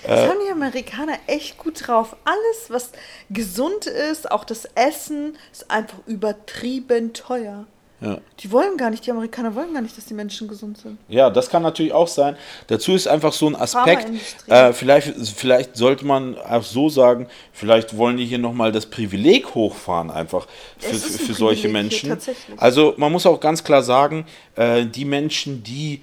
[0.04, 2.18] Das haben die Amerikaner echt gut drauf.
[2.26, 2.92] Alles, was
[3.30, 7.68] gesund ist, auch das Essen, ist einfach übertrieben teuer.
[8.02, 8.18] Ja.
[8.40, 10.98] Die wollen gar nicht, die Amerikaner wollen gar nicht, dass die Menschen gesund sind.
[11.08, 12.36] Ja, das kann natürlich auch sein.
[12.66, 14.08] Dazu ist einfach so ein Aspekt.
[14.48, 19.54] Äh, vielleicht, vielleicht sollte man auch so sagen, vielleicht wollen die hier nochmal das Privileg
[19.54, 20.48] hochfahren, einfach
[20.80, 22.18] für, für, solche Menschen.
[22.58, 26.02] Also man muss auch ganz klar sagen, äh, die Menschen, die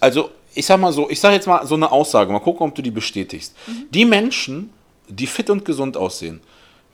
[0.00, 2.74] also ich sag mal so, ich sag jetzt mal so eine Aussage, mal gucken, ob
[2.74, 3.54] du die bestätigst.
[3.66, 3.86] Mhm.
[3.90, 4.70] Die Menschen,
[5.08, 6.40] die fit und gesund aussehen,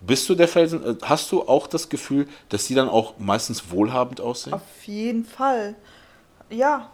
[0.07, 3.71] bist du der Felsen, äh, hast du auch das Gefühl, dass die dann auch meistens
[3.71, 4.55] wohlhabend aussehen?
[4.55, 5.77] Auf jeden Fall.
[6.51, 6.91] Ja,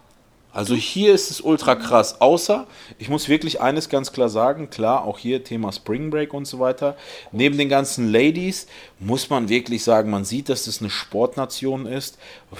[0.52, 2.20] Also hier ist es ultra krass.
[2.20, 2.66] Außer,
[2.98, 6.58] ich muss wirklich eines ganz klar sagen, klar, auch hier Thema Spring Break und so
[6.58, 6.96] weiter.
[7.32, 8.66] Neben den ganzen Ladies
[8.98, 12.18] muss man wirklich sagen, man sieht, dass es eine Sportnation ist,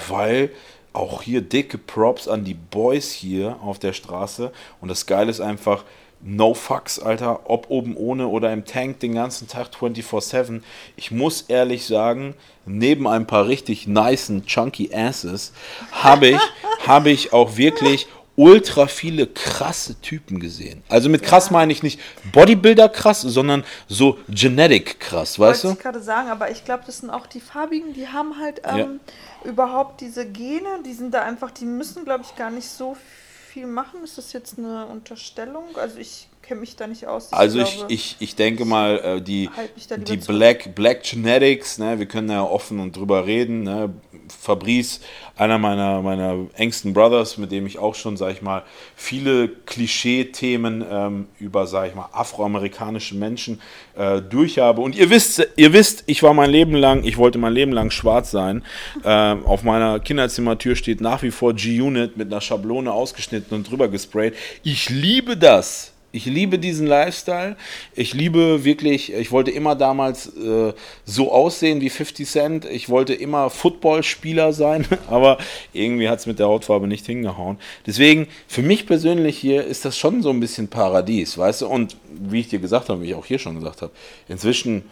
[0.08, 0.50] weil
[0.92, 4.52] auch hier dicke Props an die Boys hier auf der Straße.
[4.80, 5.84] Und das Geile ist einfach,
[6.20, 10.62] no fucks, Alter, ob oben ohne oder im Tank den ganzen Tag 24-7.
[10.96, 12.34] Ich muss ehrlich sagen,
[12.66, 15.52] neben ein paar richtig nicen, chunky Asses,
[15.92, 16.40] habe ich,
[16.86, 20.84] habe ich auch wirklich ultra viele krasse Typen gesehen.
[20.88, 22.00] Also mit krass meine ich nicht
[22.32, 25.72] Bodybuilder krass, sondern so Genetic krass, weißt wollte du?
[25.72, 29.00] ich gerade sagen, aber ich glaube, das sind auch die Farbigen, die haben halt ähm,
[29.42, 33.27] überhaupt diese Gene, die sind da einfach, die müssen, glaube ich, gar nicht so viel
[33.66, 34.02] machen.
[34.04, 35.76] Ist das jetzt eine Unterstellung?
[35.76, 37.32] Also ich kenne mich da nicht aus.
[37.32, 39.50] Also ich, glaube, ich, ich denke mal, äh, die,
[39.98, 40.16] die.
[40.16, 43.64] Black, Black Genetics, ne, wir können ja offen und drüber reden.
[43.64, 43.92] Ne,
[44.28, 45.00] Fabrice,
[45.36, 48.62] einer meiner, meiner engsten Brothers, mit dem ich auch schon, sag ich mal,
[48.96, 53.60] viele Klischee-Themen ähm, über, sag ich mal, afroamerikanische Menschen
[53.94, 54.80] äh, durch habe.
[54.80, 57.90] Und ihr wisst, ihr wisst, ich war mein Leben lang, ich wollte mein Leben lang
[57.90, 58.64] schwarz sein.
[59.04, 63.88] Ähm, auf meiner Kinderzimmertür steht nach wie vor G-Unit mit einer Schablone ausgeschnitten und drüber
[63.88, 64.34] gesprayt.
[64.62, 65.92] Ich liebe das.
[66.10, 67.56] Ich liebe diesen Lifestyle.
[67.94, 70.72] Ich liebe wirklich, ich wollte immer damals äh,
[71.04, 72.64] so aussehen wie 50 Cent.
[72.64, 75.36] Ich wollte immer Footballspieler sein, aber
[75.74, 77.58] irgendwie hat es mit der Hautfarbe nicht hingehauen.
[77.86, 81.66] Deswegen, für mich persönlich hier ist das schon so ein bisschen Paradies, weißt du?
[81.66, 83.92] Und wie ich dir gesagt habe, wie ich auch hier schon gesagt habe,
[84.28, 84.84] inzwischen,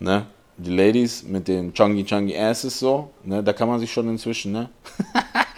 [0.00, 4.08] ne, die Ladies mit den chunky chunky Asses so, ne, da kann man sich schon
[4.08, 4.70] inzwischen, ne?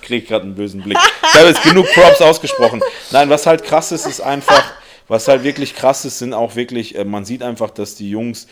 [0.00, 0.98] Ich krieg gerade einen bösen Blick.
[1.22, 2.82] Ich habe jetzt genug Props ausgesprochen.
[3.10, 4.64] Nein, was halt krass ist, ist einfach,
[5.08, 8.46] was halt wirklich krass ist, sind auch wirklich, äh, man sieht einfach, dass die Jungs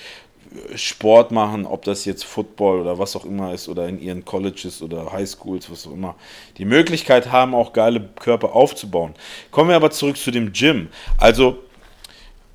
[0.72, 4.24] äh, Sport machen, ob das jetzt Football oder was auch immer ist oder in ihren
[4.24, 6.16] Colleges oder Highschools, was auch immer,
[6.58, 9.14] die Möglichkeit haben, auch geile Körper aufzubauen.
[9.50, 10.88] Kommen wir aber zurück zu dem Gym.
[11.16, 11.58] Also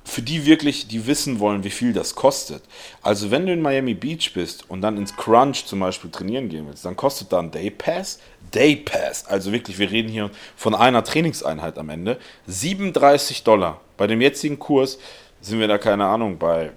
[0.04, 2.62] für die wirklich, die wissen wollen, wie viel das kostet.
[3.02, 6.66] Also wenn du in Miami Beach bist und dann ins Crunch zum Beispiel trainieren gehen
[6.66, 8.18] willst, dann kostet da ein Day Pass,
[8.52, 13.80] Day Pass, also wirklich, wir reden hier von einer Trainingseinheit am Ende, 37 Dollar.
[13.96, 14.98] Bei dem jetzigen Kurs
[15.40, 16.72] sind wir da, keine Ahnung, bei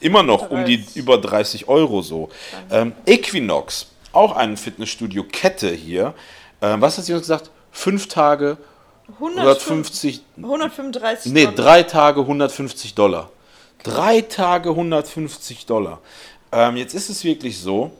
[0.00, 0.96] immer noch um die 30.
[0.96, 2.28] über 30 Euro so.
[2.70, 6.14] Ähm, Equinox, auch ein Fitnessstudio-Kette hier.
[6.62, 7.50] Ähm, was hat sie uns gesagt?
[7.72, 8.56] Fünf Tage,
[9.14, 11.54] 150 135 Nee, Dollar.
[11.54, 13.30] drei Tage 150 Dollar.
[13.82, 16.00] Drei Tage 150 Dollar.
[16.52, 17.92] Ähm, jetzt ist es wirklich so,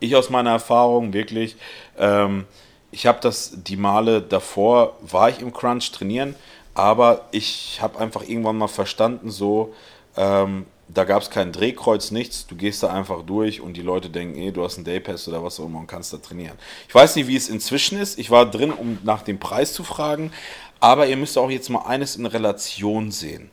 [0.00, 1.56] ich aus meiner Erfahrung wirklich,
[1.98, 2.44] ähm,
[2.90, 6.34] ich habe das die Male davor, war ich im Crunch trainieren,
[6.74, 9.74] aber ich habe einfach irgendwann mal verstanden, so,
[10.16, 12.46] ähm, da gab es kein Drehkreuz, nichts.
[12.46, 15.42] Du gehst da einfach durch und die Leute denken, eh, du hast einen Daypass oder
[15.42, 16.56] was auch immer und kannst da trainieren.
[16.88, 18.18] Ich weiß nicht, wie es inzwischen ist.
[18.18, 20.32] Ich war drin, um nach dem Preis zu fragen.
[20.78, 23.50] Aber ihr müsst auch jetzt mal eines in Relation sehen.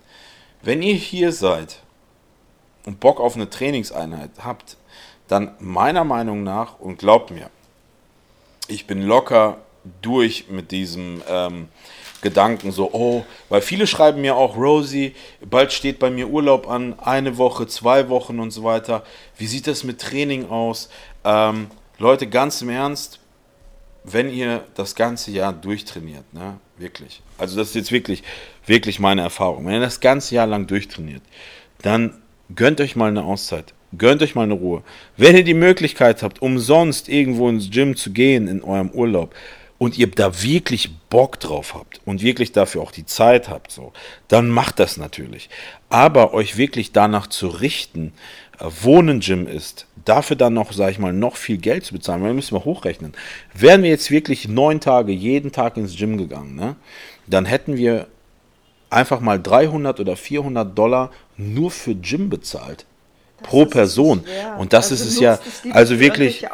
[0.62, 1.79] Wenn ihr hier seid
[2.86, 4.77] und Bock auf eine Trainingseinheit habt,
[5.34, 7.50] dann meiner Meinung nach, und glaubt mir,
[8.67, 9.58] ich bin locker
[10.04, 11.69] durch mit diesem ähm,
[12.22, 16.98] Gedanken, so, oh, weil viele schreiben mir auch, Rosie, bald steht bei mir Urlaub an,
[17.00, 19.04] eine Woche, zwei Wochen und so weiter.
[19.36, 20.89] Wie sieht das mit Training aus?
[21.26, 21.67] Ähm,
[21.98, 23.19] Leute, ganz im Ernst,
[24.04, 28.22] wenn ihr das ganze Jahr durchtrainiert, ne, wirklich, also das ist jetzt wirklich,
[28.67, 31.24] wirklich meine Erfahrung, wenn ihr das ganze Jahr lang durchtrainiert,
[31.82, 32.22] dann
[32.54, 34.84] gönnt euch mal eine Auszeit, gönnt euch mal eine Ruhe.
[35.17, 39.34] Wenn ihr die Möglichkeit habt, umsonst irgendwo ins Gym zu gehen in eurem Urlaub
[39.77, 43.91] und ihr da wirklich Bock drauf habt und wirklich dafür auch die Zeit habt, so,
[44.27, 45.49] dann macht das natürlich.
[45.89, 48.13] Aber euch wirklich danach zu richten,
[48.60, 51.93] äh, wo ein Gym ist, dafür dann noch, sag ich mal, noch viel Geld zu
[51.93, 53.13] bezahlen, weil wir müssen mal hochrechnen.
[53.53, 56.75] Wären wir jetzt wirklich neun Tage jeden Tag ins Gym gegangen, ne,
[57.27, 58.08] dann hätten wir
[58.89, 62.86] einfach mal 300 oder 400 Dollar nur für Gym bezahlt.
[63.43, 64.23] Pro Person.
[64.58, 65.39] Und das Also ist es ja,
[65.71, 66.45] also wirklich,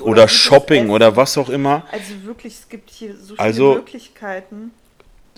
[0.00, 1.84] oder Shopping oder was auch immer.
[1.90, 4.72] Also wirklich, es gibt hier so viele Also- Möglichkeiten.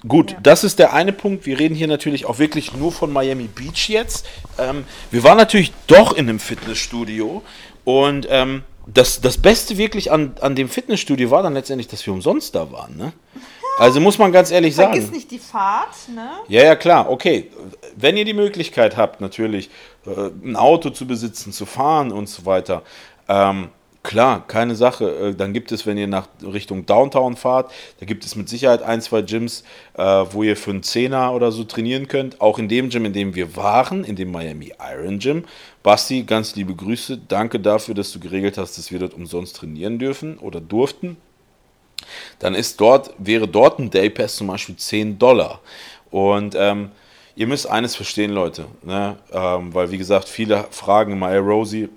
[0.09, 0.39] Gut, Ja.
[0.43, 1.45] das ist der eine Punkt.
[1.45, 4.25] Wir reden hier natürlich auch wirklich nur von Miami Beach jetzt.
[4.59, 7.43] Ähm, wir waren natürlich doch in einem Fitnessstudio
[7.85, 12.15] und ähm, das, das Beste wirklich an, an dem Fitnessstudio war dann letztendlich, dass wir
[12.15, 12.97] umsonst da waren.
[12.97, 13.13] Ne?
[13.79, 14.93] Also muss man ganz ehrlich sagen.
[14.95, 16.31] Vergiss nicht die Fahrt, ne?
[16.49, 17.51] Ja, ja, klar, okay.
[17.97, 19.71] Wenn ihr die Möglichkeit habt, natürlich
[20.07, 22.83] äh, ein Auto zu besitzen, zu fahren und so weiter,
[23.29, 23.69] ähm,
[24.03, 25.11] klar, keine Sache.
[25.11, 27.71] Äh, dann gibt es, wenn ihr nach Richtung Downtown fahrt,
[28.01, 29.65] da gibt es mit Sicherheit ein, zwei Gyms,
[29.95, 32.41] äh, wo ihr für einen Zehner oder so trainieren könnt.
[32.41, 35.45] Auch in dem Gym, in dem wir waren, in dem Miami Iron Gym.
[35.83, 37.19] Basti, ganz liebe Grüße.
[37.29, 41.17] Danke dafür, dass du geregelt hast, dass wir dort umsonst trainieren dürfen oder durften
[42.39, 45.61] dann ist dort, wäre dort ein Day Pass zum Beispiel 10 Dollar.
[46.11, 46.91] Und ähm,
[47.37, 49.17] ihr müsst eines verstehen, Leute, ne?
[49.33, 51.89] Ähm, weil wie gesagt, viele fragen immer, hey Rosie,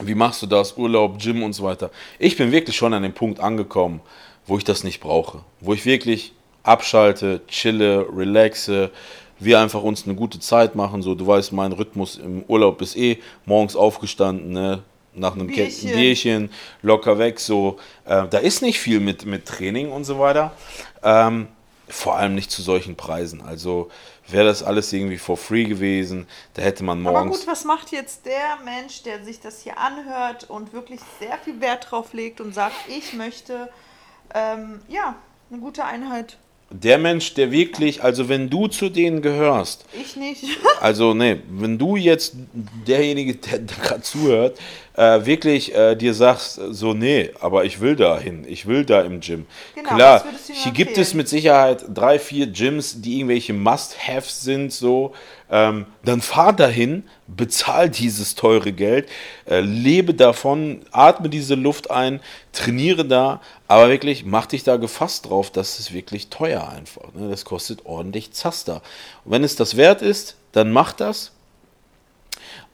[0.00, 1.90] wie machst du das, Urlaub, Gym und so weiter.
[2.18, 4.00] Ich bin wirklich schon an dem Punkt angekommen,
[4.46, 6.32] wo ich das nicht brauche, wo ich wirklich
[6.62, 8.90] abschalte, chille, relaxe,
[9.40, 11.02] wir einfach uns eine gute Zeit machen.
[11.02, 14.82] So, du weißt, mein Rhythmus im Urlaub ist eh morgens aufgestanden, ne?
[15.14, 15.92] nach einem Bierchen.
[15.92, 16.50] Bierchen
[16.82, 17.40] locker weg.
[17.40, 20.52] So, äh, da ist nicht viel mit, mit Training und so weiter.
[21.02, 21.48] Ähm,
[21.88, 23.40] vor allem nicht zu solchen Preisen.
[23.40, 23.88] Also
[24.30, 27.20] wäre das alles irgendwie for free gewesen, da hätte man morgens.
[27.20, 31.38] Aber gut, was macht jetzt der Mensch, der sich das hier anhört und wirklich sehr
[31.38, 33.68] viel Wert drauf legt und sagt, ich möchte
[34.34, 35.16] ähm, ja
[35.50, 36.38] eine gute Einheit
[36.70, 39.86] der Mensch, der wirklich, also wenn du zu denen gehörst.
[39.98, 40.44] Ich nicht.
[40.80, 42.34] also, ne, wenn du jetzt
[42.86, 44.58] derjenige, der, der gerade zuhört,
[44.98, 49.02] äh, wirklich äh, dir sagst, so, nee, aber ich will da hin, ich will da
[49.02, 49.46] im Gym.
[49.76, 55.12] Genau, Klar, hier gibt es mit Sicherheit drei, vier Gyms, die irgendwelche Must-Haves sind, so.
[55.50, 59.08] Ähm, dann fahr dahin, bezahl dieses teure Geld,
[59.48, 62.20] äh, lebe davon, atme diese Luft ein,
[62.52, 67.14] trainiere da, aber wirklich mach dich da gefasst drauf, das ist wirklich teuer einfach.
[67.14, 67.30] Ne?
[67.30, 68.82] Das kostet ordentlich Zaster.
[69.24, 71.30] Und wenn es das wert ist, dann mach das.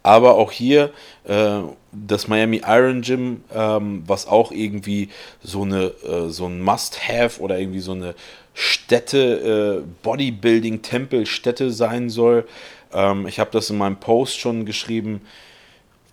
[0.05, 0.93] Aber auch hier
[1.25, 5.09] äh, das Miami Iron Gym, ähm, was auch irgendwie
[5.43, 8.15] so eine äh, so ein Must-Have oder irgendwie so eine
[8.53, 12.47] Stätte, äh, Bodybuilding, Tempelstätte sein soll.
[12.93, 15.23] Ähm, ich habe das in meinem Post schon geschrieben.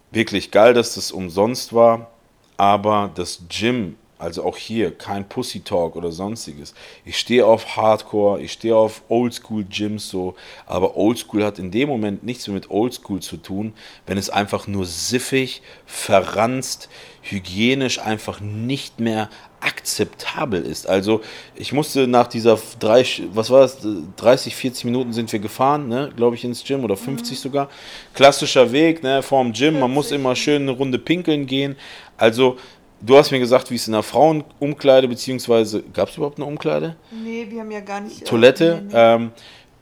[0.10, 2.12] Wirklich geil, dass das umsonst war.
[2.56, 6.74] Aber das Gym also auch hier kein Pussy Talk oder sonstiges.
[7.06, 11.90] Ich stehe auf Hardcore, ich stehe auf Oldschool Gyms so, aber Oldschool hat in dem
[11.90, 13.74] Moment nichts mehr mit Oldschool zu tun,
[14.06, 16.90] wenn es einfach nur siffig, verranzt,
[17.24, 20.88] hygienisch einfach nicht mehr akzeptabel ist.
[20.88, 21.22] Also
[21.56, 23.78] ich musste nach dieser drei, was war das,
[24.18, 27.42] 30, 40 Minuten sind wir gefahren, ne, glaube ich, ins Gym oder 50 mhm.
[27.42, 27.70] sogar.
[28.14, 31.76] Klassischer Weg, ne, vorm Gym, man muss immer schön eine Runde pinkeln gehen.
[32.18, 32.58] Also
[33.02, 36.96] Du hast mir gesagt, wie es in der Frauenumkleide, beziehungsweise gab es überhaupt eine Umkleide?
[37.12, 38.22] Nee, wir haben ja gar nicht.
[38.22, 38.84] Äh, Toilette.
[38.86, 39.00] nee, nee.
[39.00, 39.32] Ähm,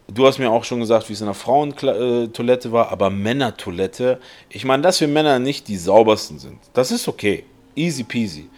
[0.07, 4.19] du hast mir auch schon gesagt, wie es in der Frauentoilette war, aber Männertoilette.
[4.49, 7.43] Ich meine, dass wir Männer nicht die saubersten sind, das ist okay.
[7.75, 8.49] Easy peasy.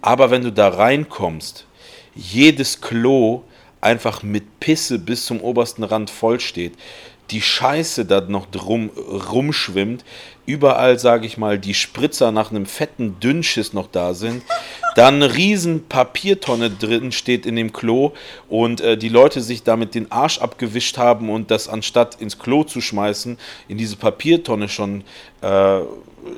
[0.00, 1.66] Aber wenn du da reinkommst,
[2.14, 3.42] jedes Klo
[3.80, 6.74] einfach mit Pisse bis zum obersten Rand voll steht,
[7.30, 8.90] die Scheiße da noch drum
[9.30, 10.04] rumschwimmt,
[10.48, 14.42] überall, sage ich mal, die Spritzer nach einem fetten Dünnschiss noch da sind,
[14.96, 18.12] dann eine riesen Papiertonne drin steht in dem Klo
[18.48, 22.64] und äh, die Leute sich damit den Arsch abgewischt haben und das anstatt ins Klo
[22.64, 23.38] zu schmeißen,
[23.68, 25.04] in diese Papiertonne schon
[25.42, 25.80] äh,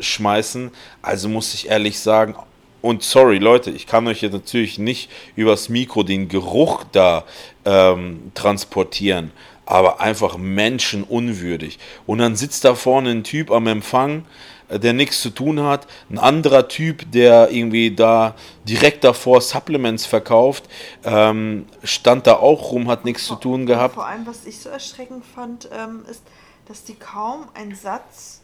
[0.00, 0.72] schmeißen.
[1.02, 2.34] Also muss ich ehrlich sagen,
[2.82, 7.24] und sorry Leute, ich kann euch jetzt natürlich nicht übers Mikro den Geruch da
[7.64, 9.30] ähm, transportieren
[9.70, 11.78] aber einfach menschenunwürdig.
[12.06, 14.24] Und dann sitzt da vorne ein Typ am Empfang,
[14.68, 20.06] äh, der nichts zu tun hat, ein anderer Typ, der irgendwie da direkt davor Supplements
[20.06, 20.64] verkauft,
[21.04, 23.94] ähm, stand da auch rum, hat nichts zu tun gehabt.
[23.94, 26.22] Vor allem, was ich so erschreckend fand, ähm, ist,
[26.66, 28.40] dass die kaum einen Satz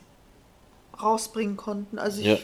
[1.02, 1.98] rausbringen konnten.
[1.98, 2.36] Also ich ja.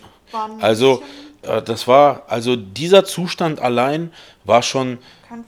[0.60, 1.02] Also
[1.42, 4.12] das war, also dieser Zustand allein
[4.44, 4.98] war schon,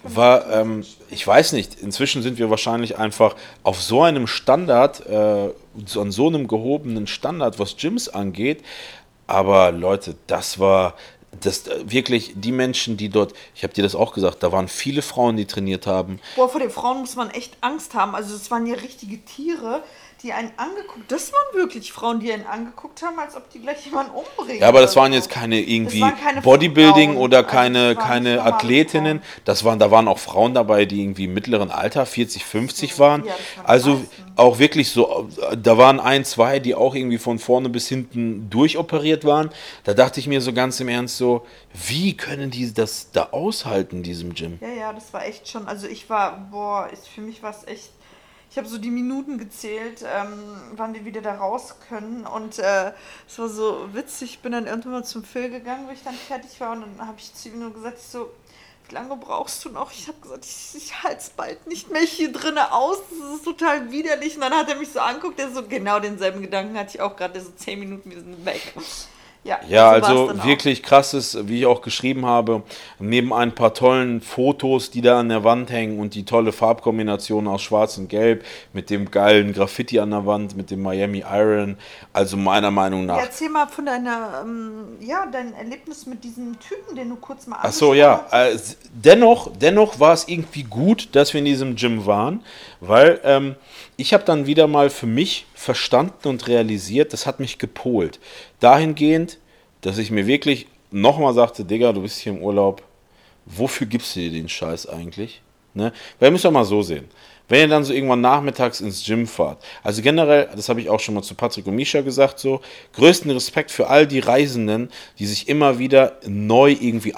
[0.02, 5.50] war, ähm, ich weiß nicht, inzwischen sind wir wahrscheinlich einfach auf so einem Standard, äh,
[5.96, 8.64] an so einem gehobenen Standard, was Gyms angeht.
[9.26, 10.94] Aber Leute, das war,
[11.40, 14.68] das äh, wirklich die Menschen, die dort, ich habe dir das auch gesagt, da waren
[14.68, 16.20] viele Frauen, die trainiert haben.
[16.36, 18.14] Boah, vor den Frauen muss man echt Angst haben.
[18.14, 19.82] Also es waren ja richtige Tiere
[20.24, 23.84] die einen angeguckt, das waren wirklich Frauen, die einen angeguckt haben, als ob die gleich
[23.84, 24.62] jemanden umbringen.
[24.62, 27.22] Ja, aber das waren jetzt keine irgendwie keine Bodybuilding Frauen.
[27.22, 29.22] oder also keine, also keine Athletinnen.
[29.44, 33.26] Das waren, da waren auch Frauen dabei, die irgendwie im mittleren Alter, 40, 50 waren.
[33.26, 34.02] Ja, also
[34.36, 35.28] auch wirklich so,
[35.62, 39.50] da waren ein, zwei, die auch irgendwie von vorne bis hinten durchoperiert waren.
[39.84, 44.02] Da dachte ich mir so ganz im Ernst so, wie können die das da aushalten,
[44.02, 44.58] diesem Gym?
[44.62, 47.66] Ja, ja, das war echt schon, also ich war, boah, ich, für mich war es
[47.66, 47.90] echt
[48.54, 50.38] ich habe so die Minuten gezählt, ähm,
[50.76, 52.24] wann wir wieder da raus können.
[52.24, 52.92] Und äh,
[53.26, 54.34] es war so witzig.
[54.34, 56.70] Ich bin dann irgendwann mal zum Phil gegangen, wo ich dann fertig war.
[56.70, 58.30] Und dann habe ich zu ihm nur gesagt, ich so,
[58.88, 59.90] wie lange brauchst du noch?
[59.90, 62.98] Ich habe gesagt, ich, ich halte es bald nicht mehr hier drinnen aus.
[63.10, 64.36] Das ist total widerlich.
[64.36, 67.16] Und dann hat er mich so anguckt, der so genau denselben Gedanken hatte ich auch
[67.16, 68.72] gerade, so zehn Minuten, wir sind weg.
[69.44, 72.62] Ja, ja so also wirklich krasses, wie ich auch geschrieben habe,
[72.98, 77.46] neben ein paar tollen Fotos, die da an der Wand hängen und die tolle Farbkombination
[77.46, 78.42] aus Schwarz und Gelb
[78.72, 81.76] mit dem geilen Graffiti an der Wand, mit dem Miami Iron,
[82.14, 83.18] also meiner Meinung nach.
[83.18, 87.46] Ja, erzähl mal von deiner, ähm, ja, dein Erlebnis mit diesem Typen, den du kurz
[87.46, 88.26] mal Ach so, ja.
[88.30, 88.56] Äh,
[88.94, 92.42] dennoch, dennoch war es irgendwie gut, dass wir in diesem Gym waren,
[92.88, 93.56] weil ähm,
[93.96, 98.20] ich habe dann wieder mal für mich verstanden und realisiert, das hat mich gepolt.
[98.60, 99.38] Dahingehend,
[99.80, 102.82] dass ich mir wirklich nochmal sagte, Digga, du bist hier im Urlaub,
[103.46, 105.42] wofür gibst du dir den Scheiß eigentlich?
[105.74, 105.92] Ne?
[106.18, 107.08] Weil ihr müsst doch mal so sehen.
[107.48, 111.00] Wenn ihr dann so irgendwann nachmittags ins Gym fahrt, also generell, das habe ich auch
[111.00, 112.62] schon mal zu Patrick und Misha gesagt, so,
[112.94, 117.14] größten Respekt für all die Reisenden, die sich immer wieder neu irgendwie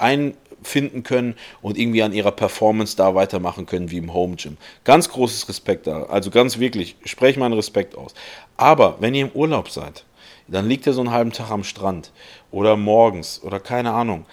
[0.67, 4.57] einfinden können und irgendwie an ihrer Performance da weitermachen können wie im Home Gym.
[4.83, 8.13] Ganz großes Respekt da, also ganz wirklich, spreche meinen Respekt aus.
[8.57, 10.03] Aber wenn ihr im Urlaub seid,
[10.47, 12.11] dann liegt er so einen halben Tag am Strand
[12.51, 14.25] oder morgens oder keine Ahnung.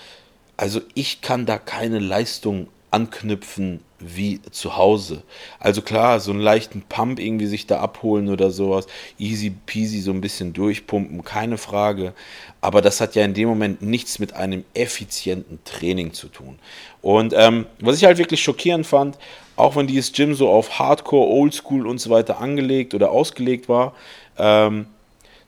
[0.56, 5.22] Also ich kann da keine Leistung anknüpfen wie zu Hause.
[5.58, 8.86] Also klar, so einen leichten Pump irgendwie sich da abholen oder sowas,
[9.18, 12.12] easy peasy so ein bisschen durchpumpen, keine Frage.
[12.60, 16.58] Aber das hat ja in dem Moment nichts mit einem effizienten Training zu tun.
[17.02, 19.18] Und ähm, was ich halt wirklich schockierend fand,
[19.56, 23.94] auch wenn dieses Gym so auf Hardcore, Oldschool und so weiter angelegt oder ausgelegt war,
[24.38, 24.86] ähm,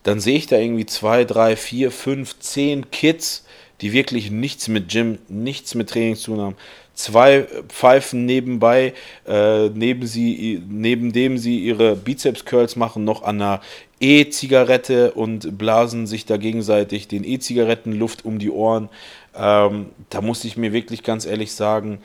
[0.02, 3.44] dann sehe ich da irgendwie zwei, drei, vier, fünf, zehn Kids,
[3.80, 6.56] die wirklich nichts mit Gym, nichts mit Training zu tun haben.
[6.96, 8.94] Zwei Pfeifen nebenbei,
[9.28, 13.60] äh, neben, sie, neben dem sie ihre Bizeps-Curls machen, noch an einer
[14.00, 18.88] E-Zigarette und blasen sich da gegenseitig den E-Zigarettenluft um die Ohren.
[19.36, 21.98] Ähm, da muss ich mir wirklich ganz ehrlich sagen,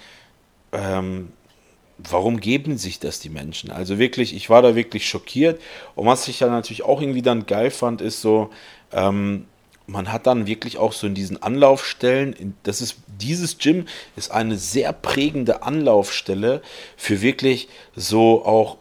[0.73, 1.29] ähm,
[1.97, 3.71] warum geben sich das die Menschen?
[3.71, 5.61] Also wirklich, ich war da wirklich schockiert.
[5.95, 8.49] Und was ich dann natürlich auch irgendwie dann geil fand, ist so,
[8.91, 9.45] ähm,
[9.91, 13.85] man hat dann wirklich auch so in diesen Anlaufstellen, das ist, dieses Gym
[14.15, 16.61] ist eine sehr prägende Anlaufstelle
[16.95, 18.77] für wirklich so auch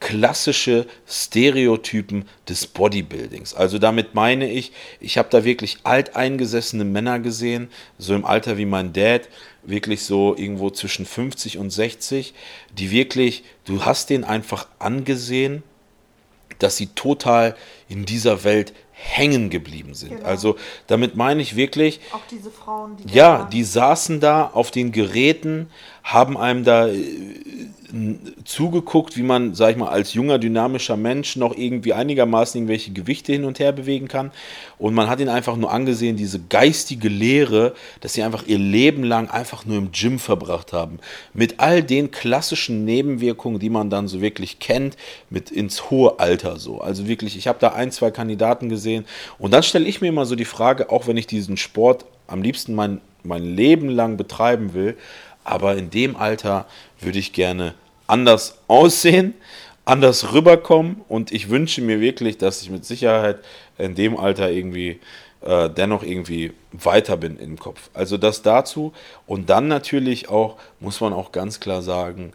[0.00, 3.54] klassische Stereotypen des Bodybuildings.
[3.54, 7.68] Also damit meine ich, ich habe da wirklich alteingesessene Männer gesehen,
[7.98, 9.28] so im Alter wie mein Dad,
[9.64, 12.32] wirklich so irgendwo zwischen 50 und 60,
[12.78, 15.62] die wirklich, du hast den einfach angesehen,
[16.58, 17.56] dass sie total
[17.88, 20.16] in dieser Welt hängen geblieben sind.
[20.16, 20.28] Genau.
[20.28, 20.56] Also
[20.88, 22.00] damit meine ich wirklich.
[22.12, 23.14] Auch diese Frauen, die.
[23.14, 25.70] Ja, die saßen da auf den Geräten,
[26.02, 26.98] haben einem da äh,
[28.44, 33.32] zugeguckt, wie man, sag ich mal, als junger, dynamischer Mensch noch irgendwie einigermaßen irgendwelche Gewichte
[33.32, 34.30] hin und her bewegen kann.
[34.78, 39.04] Und man hat ihn einfach nur angesehen, diese geistige Lehre, dass sie einfach ihr Leben
[39.04, 40.98] lang einfach nur im Gym verbracht haben.
[41.32, 44.96] Mit all den klassischen Nebenwirkungen, die man dann so wirklich kennt,
[45.30, 46.80] mit ins hohe Alter so.
[46.80, 48.87] Also wirklich, ich habe da ein, zwei Kandidaten gesehen.
[49.38, 52.42] Und dann stelle ich mir immer so die Frage, auch wenn ich diesen Sport am
[52.42, 54.96] liebsten mein, mein Leben lang betreiben will,
[55.44, 56.66] aber in dem Alter
[57.00, 57.74] würde ich gerne
[58.06, 59.34] anders aussehen,
[59.84, 61.00] anders rüberkommen.
[61.08, 63.38] Und ich wünsche mir wirklich, dass ich mit Sicherheit
[63.78, 65.00] in dem Alter irgendwie
[65.40, 67.90] äh, dennoch irgendwie weiter bin im Kopf.
[67.94, 68.92] Also das dazu.
[69.26, 72.32] Und dann natürlich auch, muss man auch ganz klar sagen,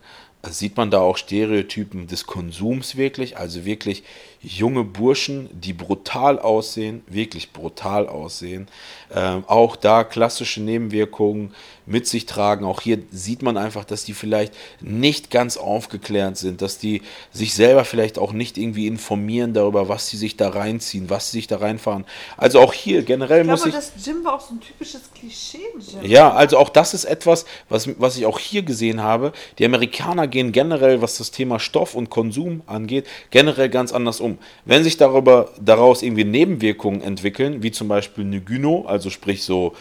[0.50, 4.04] sieht man da auch Stereotypen des Konsums wirklich, also wirklich
[4.44, 8.68] junge Burschen, die brutal aussehen, wirklich brutal aussehen.
[9.16, 11.54] Ähm, auch da klassische Nebenwirkungen
[11.86, 12.66] mit sich tragen.
[12.66, 17.54] Auch hier sieht man einfach, dass die vielleicht nicht ganz aufgeklärt sind, dass die sich
[17.54, 21.48] selber vielleicht auch nicht irgendwie informieren darüber, was sie sich da reinziehen, was sie sich
[21.48, 22.06] da reinfahren.
[22.38, 23.74] Also auch hier generell ich muss ich.
[23.74, 26.10] das Gym war auch so ein typisches Klischee-Gym.
[26.10, 29.32] Ja, also auch das ist etwas, was, was ich auch hier gesehen habe.
[29.60, 34.33] Die Amerikaner gehen generell, was das Thema Stoff und Konsum angeht, generell ganz anders um.
[34.66, 39.74] Wenn sich darüber, daraus irgendwie Nebenwirkungen entwickeln, wie zum Beispiel eine Gyno, also sprich so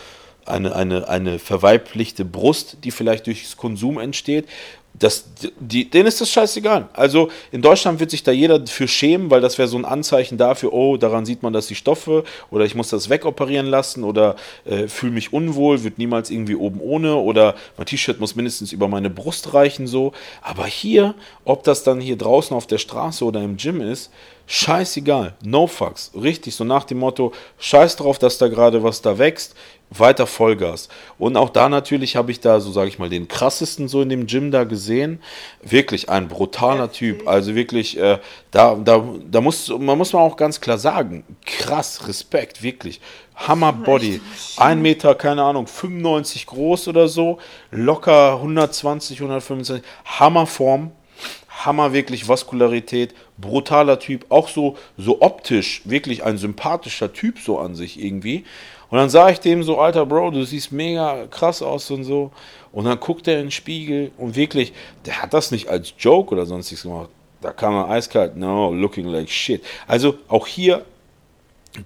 [0.46, 4.46] eine, eine, eine verweiblichte Brust, die vielleicht durchs Konsum entsteht.
[4.94, 5.24] Das,
[5.58, 6.88] die, denen ist das scheißegal.
[6.92, 10.36] Also in Deutschland wird sich da jeder für schämen, weil das wäre so ein Anzeichen
[10.36, 14.36] dafür, oh, daran sieht man, dass die Stoffe oder ich muss das wegoperieren lassen oder
[14.66, 18.86] äh, fühle mich unwohl, wird niemals irgendwie oben ohne oder mein T-Shirt muss mindestens über
[18.86, 20.12] meine Brust reichen so.
[20.42, 21.14] Aber hier,
[21.46, 24.10] ob das dann hier draußen auf der Straße oder im Gym ist,
[24.46, 29.18] scheißegal, no fucks, richtig, so nach dem Motto, scheiß drauf, dass da gerade was da
[29.18, 29.54] wächst,
[29.98, 30.88] weiter Vollgas.
[31.18, 34.08] Und auch da natürlich habe ich da, so sage ich mal, den krassesten so in
[34.08, 35.20] dem Gym da gesehen.
[35.62, 37.28] Wirklich ein brutaler Typ.
[37.28, 38.18] Also wirklich, äh,
[38.50, 43.00] da, da, da muss man muss man auch ganz klar sagen, krass, Respekt, wirklich.
[43.34, 44.20] Hammer Body.
[44.56, 47.38] Ein Meter, keine Ahnung, 95 groß oder so.
[47.70, 49.82] Locker 120, 125.
[50.04, 50.92] Hammerform.
[51.64, 57.74] Hammer wirklich Vaskularität, brutaler Typ, auch so, so optisch wirklich ein sympathischer Typ so an
[57.74, 58.44] sich irgendwie.
[58.88, 62.30] Und dann sage ich dem so, alter Bro, du siehst mega krass aus und so.
[62.72, 64.72] Und dann guckt er in den Spiegel und wirklich,
[65.04, 67.10] der hat das nicht als Joke oder sonstiges gemacht.
[67.42, 69.62] Da kam er eiskalt, no, looking like shit.
[69.86, 70.84] Also auch hier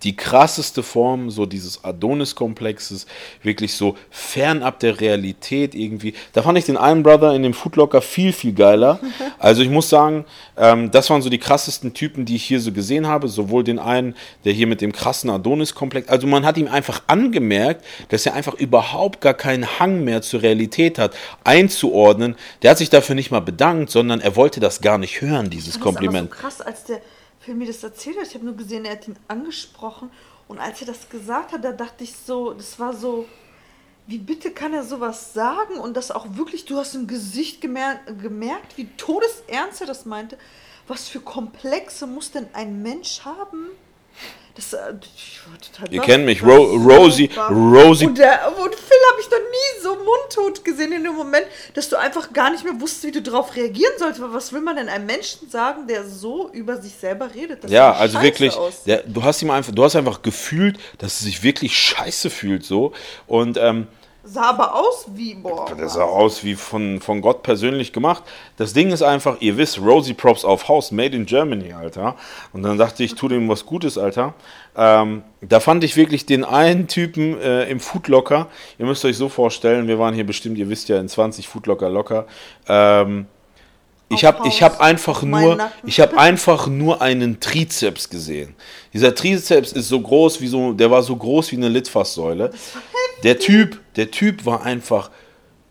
[0.02, 3.06] die krasseste Form so dieses Adonis-Komplexes,
[3.42, 6.14] wirklich so fernab der Realität irgendwie.
[6.32, 8.98] Da fand ich den einen Brother in dem Footlocker viel, viel geiler.
[9.38, 10.24] Also ich muss sagen,
[10.56, 13.28] ähm, das waren so die krassesten Typen, die ich hier so gesehen habe.
[13.28, 14.14] Sowohl den einen,
[14.44, 18.54] der hier mit dem krassen Adonis-Komplex, also man hat ihm einfach angemerkt, dass er einfach
[18.54, 21.14] überhaupt gar keinen Hang mehr zur Realität hat,
[21.44, 22.34] einzuordnen.
[22.62, 25.78] Der hat sich dafür nicht mal bedankt, sondern er wollte das gar nicht hören, dieses
[25.78, 26.30] Kompliment.
[26.30, 27.00] Das ist so krass, als der
[27.46, 28.26] Film mir das erzählt hat.
[28.26, 30.10] Ich habe nur gesehen, er hat ihn angesprochen.
[30.48, 33.26] Und als er das gesagt hat, da dachte ich so, das war so,
[34.08, 35.78] wie bitte kann er sowas sagen?
[35.78, 40.38] Und das auch wirklich, du hast im Gesicht gemer gemerkt, wie todesernst er das meinte.
[40.88, 43.68] Was für Komplexe muss denn ein Mensch haben?
[44.56, 44.94] Das, äh,
[45.90, 48.06] Ihr kennt mich, Ro Rosie, Rosie.
[48.06, 51.88] Und, der, und Phil habe ich noch nie so mundtot gesehen in dem Moment, dass
[51.90, 54.20] du einfach gar nicht mehr wusstest, wie du darauf reagieren sollst.
[54.20, 57.64] Aber was will man denn einem Menschen sagen, der so über sich selber redet?
[57.64, 61.24] Das ja, also wirklich, der, du hast ihm einfach, du hast einfach gefühlt, dass er
[61.24, 62.92] sich wirklich scheiße fühlt so
[63.26, 63.86] und ähm,
[64.28, 65.72] Sah aber aus wie, boah.
[65.78, 68.24] Der sah aus wie von, von Gott persönlich gemacht.
[68.56, 72.16] Das Ding ist einfach, ihr wisst, Rosie Props auf Haus, made in Germany, Alter.
[72.52, 74.34] Und dann dachte ich, tu dem was Gutes, Alter.
[74.76, 78.48] Ähm, da fand ich wirklich den einen Typen äh, im Foodlocker.
[78.78, 81.88] Ihr müsst euch so vorstellen, wir waren hier bestimmt, ihr wisst ja, in 20 Foodlocker
[81.88, 82.26] locker.
[82.68, 83.26] Ähm,
[84.08, 88.54] ich habe ich hab einfach nur ich habe einfach nur einen Trizeps gesehen.
[88.92, 92.52] Dieser Trizeps ist so groß wie so der war so groß wie eine Litfaßsäule.
[93.22, 95.10] Der Typ, der Typ war einfach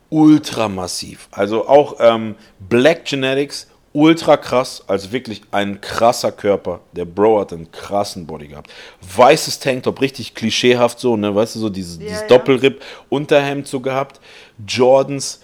[0.10, 1.28] ultra massiv.
[1.32, 6.82] Also auch ähm, Black Genetics ultra krass, also wirklich ein krasser Körper.
[6.91, 8.72] Der Bro hat einen krassen Body gehabt.
[9.16, 12.28] Weißes Tanktop, richtig klischeehaft so, ne, weißt du, so dieses, ja, dieses ja.
[12.28, 14.20] Doppelripp, Unterhemd so gehabt,
[14.68, 15.39] Jordans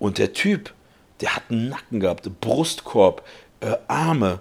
[0.00, 0.74] und der Typ,
[1.20, 3.22] der hat einen Nacken gehabt, Brustkorb,
[3.60, 4.40] äh, Arme,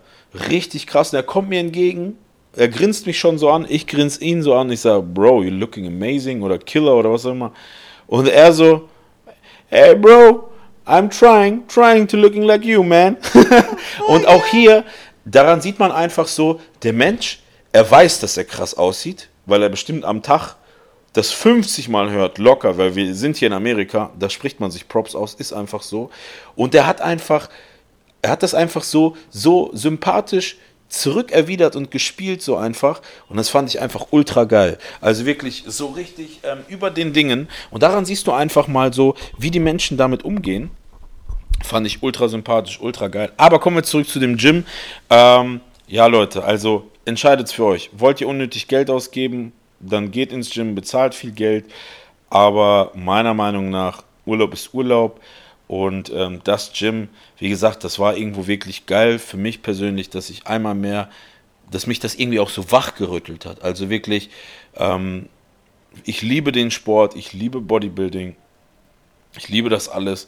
[0.50, 1.14] richtig krass.
[1.14, 2.18] Und er kommt mir entgegen,
[2.56, 5.58] er grinst mich schon so an, ich grins ihn so an, ich sage, Bro, you're
[5.58, 7.54] looking amazing oder Killer oder was auch immer.
[8.08, 8.90] Und er so,
[9.70, 10.50] hey Bro,
[10.86, 13.18] I'm trying, trying to looking like you, man.
[14.08, 14.84] und auch hier,
[15.24, 17.42] daran sieht man einfach so, der Mensch,
[17.72, 20.56] er weiß, dass er krass aussieht, weil er bestimmt am Tag
[21.14, 24.88] das 50 Mal hört, locker, weil wir sind hier in Amerika, da spricht man sich
[24.88, 26.10] Props aus, ist einfach so.
[26.56, 27.50] Und er hat einfach,
[28.22, 30.58] er hat das einfach so, so sympathisch
[30.92, 33.02] zurückerwidert und gespielt so einfach.
[33.30, 34.78] Und das fand ich einfach ultra geil.
[35.00, 37.48] Also wirklich so richtig ähm, über den Dingen.
[37.72, 40.70] Und daran siehst du einfach mal so, wie die Menschen damit umgehen.
[41.64, 43.32] Fand ich ultra sympathisch, ultra geil.
[43.38, 44.66] Aber kommen wir zurück zu dem Gym.
[45.10, 47.90] Ähm, ja, Leute, also entscheidet für euch.
[47.94, 49.54] Wollt ihr unnötig Geld ausgeben?
[49.82, 51.66] dann geht ins Gym, bezahlt viel Geld,
[52.30, 55.20] aber meiner Meinung nach, Urlaub ist Urlaub
[55.72, 57.08] und ähm, das Gym,
[57.38, 61.10] wie gesagt, das war irgendwo wirklich geil für mich persönlich, dass ich einmal mehr,
[61.72, 63.62] dass mich das irgendwie auch so wachgerüttelt hat.
[63.64, 64.30] Also wirklich,
[64.76, 65.30] ähm,
[66.04, 68.36] ich liebe den Sport, ich liebe Bodybuilding,
[69.38, 70.28] ich liebe das alles,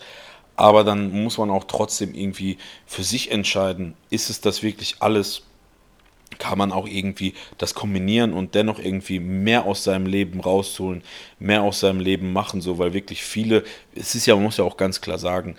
[0.55, 5.43] aber dann muss man auch trotzdem irgendwie für sich entscheiden, ist es das wirklich alles
[6.39, 11.03] kann man auch irgendwie das kombinieren und dennoch irgendwie mehr aus seinem Leben rausholen,
[11.39, 13.63] mehr aus seinem Leben machen, so, weil wirklich viele,
[13.95, 15.55] es ist ja, man muss ja auch ganz klar sagen,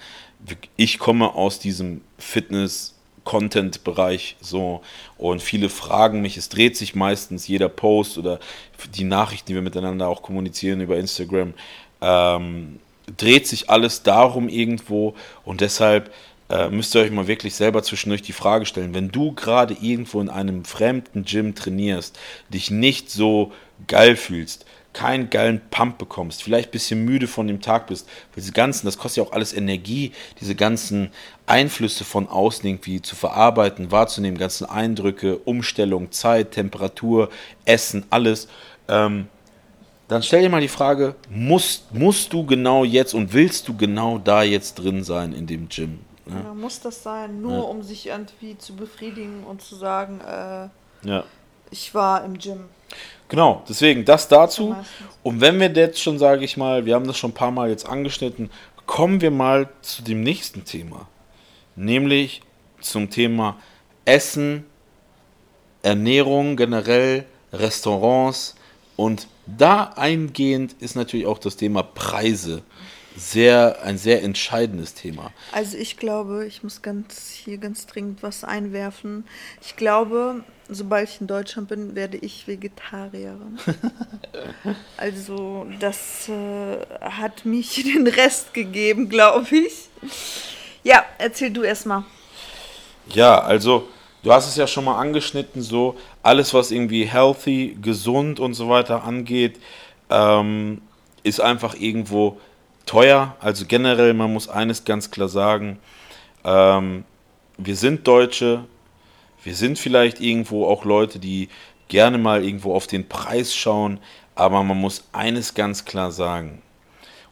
[0.76, 2.94] ich komme aus diesem Fitness-
[3.24, 4.82] Content-Bereich so
[5.16, 8.38] und viele fragen mich, es dreht sich meistens jeder Post oder
[8.94, 11.54] die Nachrichten, die wir miteinander auch kommunizieren über Instagram,
[12.00, 12.78] ähm,
[13.16, 15.14] dreht sich alles darum irgendwo
[15.44, 16.12] und deshalb
[16.54, 20.20] äh, müsst ihr euch mal wirklich selber zwischendurch die Frage stellen, wenn du gerade irgendwo
[20.20, 22.16] in einem fremden Gym trainierst,
[22.48, 23.52] dich nicht so
[23.88, 28.52] geil fühlst, keinen geilen Pump bekommst, vielleicht ein bisschen müde von dem Tag bist, diese
[28.52, 31.10] ganzen, das kostet ja auch alles Energie, diese ganzen
[31.46, 37.30] Einflüsse von außen irgendwie zu verarbeiten, wahrzunehmen, ganzen Eindrücke, Umstellung, Zeit, Temperatur,
[37.64, 38.46] Essen, alles.
[38.86, 39.26] Ähm,
[40.06, 44.18] dann stell dir mal die Frage, musst, musst du genau jetzt und willst du genau
[44.18, 45.98] da jetzt drin sein in dem Gym?
[46.26, 46.40] Ja.
[46.44, 47.60] Ja, muss das sein, nur ja.
[47.60, 50.68] um sich irgendwie zu befriedigen und zu sagen, äh,
[51.06, 51.24] ja.
[51.70, 52.68] Ich war im Gym.
[53.28, 54.76] Genau, deswegen das dazu.
[55.22, 57.68] Und wenn wir jetzt schon, sage ich mal, wir haben das schon ein paar Mal
[57.68, 58.50] jetzt angeschnitten,
[58.86, 61.08] kommen wir mal zu dem nächsten Thema.
[61.74, 62.42] Nämlich
[62.80, 63.56] zum Thema
[64.04, 64.66] Essen,
[65.82, 68.54] Ernährung generell, Restaurants
[68.96, 72.62] und da eingehend ist natürlich auch das Thema Preise
[73.16, 75.32] sehr ein sehr entscheidendes Thema.
[75.52, 79.24] Also ich glaube, ich muss ganz hier ganz dringend was einwerfen.
[79.62, 83.58] Ich glaube, sobald ich in Deutschland bin, werde ich Vegetarierin.
[84.96, 89.88] also das äh, hat mich den Rest gegeben, glaube ich.
[90.82, 92.04] Ja, erzähl du erst mal.
[93.08, 93.88] Ja, also
[94.22, 98.68] du hast es ja schon mal angeschnitten, so alles, was irgendwie healthy, gesund und so
[98.68, 99.60] weiter angeht,
[100.10, 100.80] ähm,
[101.22, 102.40] ist einfach irgendwo
[102.86, 103.36] teuer.
[103.40, 105.78] Also generell, man muss eines ganz klar sagen,
[106.44, 107.04] ähm,
[107.56, 108.64] wir sind Deutsche,
[109.42, 111.48] wir sind vielleicht irgendwo auch Leute, die
[111.88, 113.98] gerne mal irgendwo auf den Preis schauen,
[114.34, 116.62] aber man muss eines ganz klar sagen.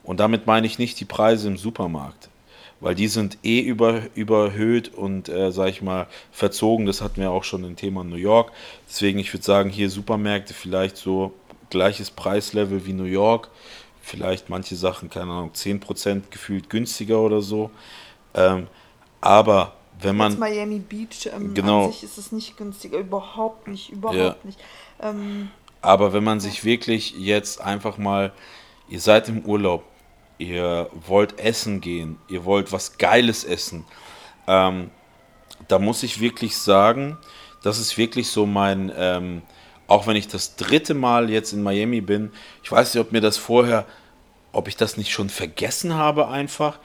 [0.03, 2.29] Und damit meine ich nicht die Preise im Supermarkt,
[2.79, 6.85] weil die sind eh über, überhöht und, äh, sag ich mal, verzogen.
[6.85, 8.51] Das hatten wir auch schon im Thema New York.
[8.87, 11.33] Deswegen, ich würde sagen, hier Supermärkte vielleicht so
[11.69, 13.49] gleiches Preislevel wie New York.
[14.05, 17.71] Vielleicht manche Sachen, keine Ahnung, 10% gefühlt günstiger oder so.
[18.33, 18.67] Ähm,
[19.21, 20.33] aber wenn man.
[20.33, 21.85] Jetzt Miami Beach, ähm, Genau.
[21.85, 24.35] an sich ist es nicht günstiger, überhaupt nicht, überhaupt Ja.
[24.43, 24.59] nicht.
[25.01, 25.49] Ähm,
[25.81, 28.31] Aber wenn man sich wirklich jetzt einfach mal,
[28.89, 29.83] ihr seid im Urlaub,
[30.37, 33.85] ihr wollt essen gehen, ihr wollt was Geiles essen,
[34.47, 34.91] ähm,
[35.69, 37.17] da muss ich wirklich sagen,
[37.63, 39.41] das ist wirklich so mein, ähm,
[39.93, 42.31] auch wenn ich das dritte Mal jetzt in Miami bin,
[42.63, 43.85] ich weiß nicht, ob mir das vorher,
[44.51, 46.79] ob ich das nicht schon vergessen habe einfach,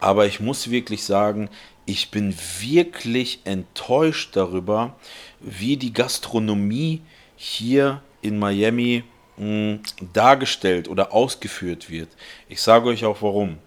[0.00, 1.50] aber ich muss wirklich sagen,
[1.86, 4.96] ich bin wirklich enttäuscht darüber,
[5.38, 7.02] wie die Gastronomie
[7.36, 9.04] hier in Miami
[9.36, 9.78] mh,
[10.12, 12.08] dargestellt oder ausgeführt wird.
[12.48, 13.58] Ich sage euch auch warum.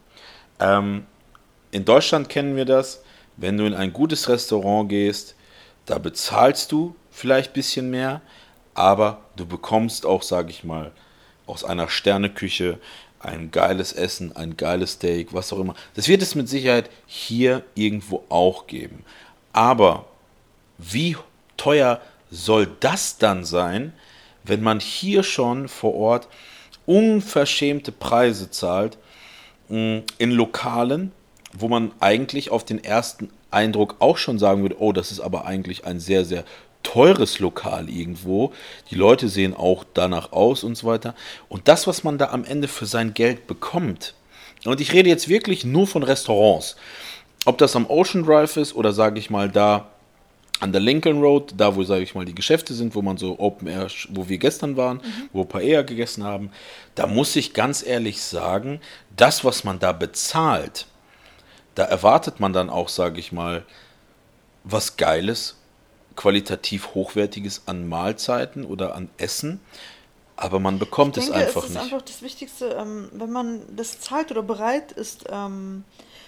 [0.60, 1.06] Ähm,
[1.72, 3.06] in Deutschland kennen wir das,
[3.38, 5.36] wenn du in ein gutes Restaurant gehst,
[5.86, 8.22] da bezahlst du vielleicht ein bisschen mehr,
[8.74, 10.92] aber du bekommst auch, sage ich mal,
[11.46, 12.80] aus einer Sterneküche
[13.20, 15.76] ein geiles Essen, ein geiles Steak, was auch immer.
[15.96, 19.04] Das wird es mit Sicherheit hier irgendwo auch geben.
[19.54, 20.06] Aber
[20.78, 21.18] wie
[21.58, 22.02] teuer
[22.32, 23.94] soll das dann sein,
[24.44, 26.28] wenn man hier schon vor Ort
[26.86, 28.98] unverschämte Preise zahlt
[29.70, 31.12] mh, in Lokalen,
[31.54, 35.46] wo man eigentlich auf den ersten Eindruck auch schon sagen würde, oh, das ist aber
[35.46, 36.44] eigentlich ein sehr, sehr
[36.84, 38.54] teures Lokal irgendwo.
[38.90, 41.16] Die Leute sehen auch danach aus und so weiter.
[41.50, 44.14] Und das, was man da am Ende für sein Geld bekommt,
[44.66, 46.76] und ich rede jetzt wirklich nur von Restaurants,
[47.46, 49.90] ob das am Ocean Drive ist oder sage ich mal da
[50.60, 53.40] an der Lincoln Road, da wo, sage ich mal, die Geschäfte sind, wo man so
[53.40, 55.02] Open Air, wo wir gestern waren,
[55.34, 56.52] wo Paella gegessen haben,
[56.94, 58.80] da muss ich ganz ehrlich sagen,
[59.18, 60.86] das, was man da bezahlt,
[61.74, 63.66] da erwartet man dann auch, sage ich mal,
[64.64, 65.58] was Geiles,
[66.22, 69.60] qualitativ Hochwertiges an Mahlzeiten oder an Essen,
[70.36, 71.84] aber man bekommt ich es denke, einfach es ist nicht.
[71.84, 75.84] einfach das Wichtigste, ähm, wenn man das zahlt oder bereit ist, ähm,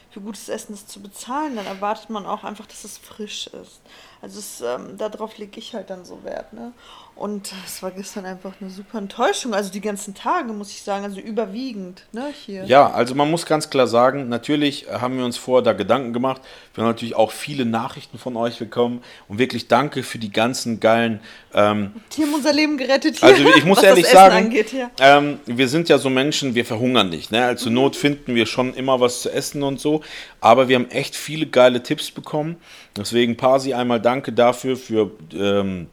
[0.10, 3.82] für gutes Essen zu bezahlen, dann erwartet man auch einfach, dass es frisch ist.
[4.22, 6.54] Also es, ähm, darauf lege ich halt dann so Wert.
[6.54, 6.72] Ne?
[7.16, 9.54] Und es war gestern einfach eine super Enttäuschung.
[9.54, 12.64] Also die ganzen Tage, muss ich sagen, also überwiegend ne, hier.
[12.66, 16.42] Ja, also man muss ganz klar sagen, natürlich haben wir uns vorher da Gedanken gemacht.
[16.74, 20.80] Wir haben natürlich auch viele Nachrichten von euch bekommen und wirklich danke für die ganzen
[20.80, 21.20] geilen.
[21.54, 23.30] Ähm, Die haben unser Leben gerettet hier.
[23.30, 24.90] also ich muss was ehrlich sagen, Angeht, ja.
[25.00, 27.32] ähm, wir sind ja so Menschen, wir verhungern nicht.
[27.32, 27.46] Ne?
[27.46, 30.02] Also zur Not finden wir schon immer was zu essen und so.
[30.42, 32.58] Aber wir haben echt viele geile Tipps bekommen.
[32.98, 35.88] Deswegen Pasi einmal danke dafür für ähm,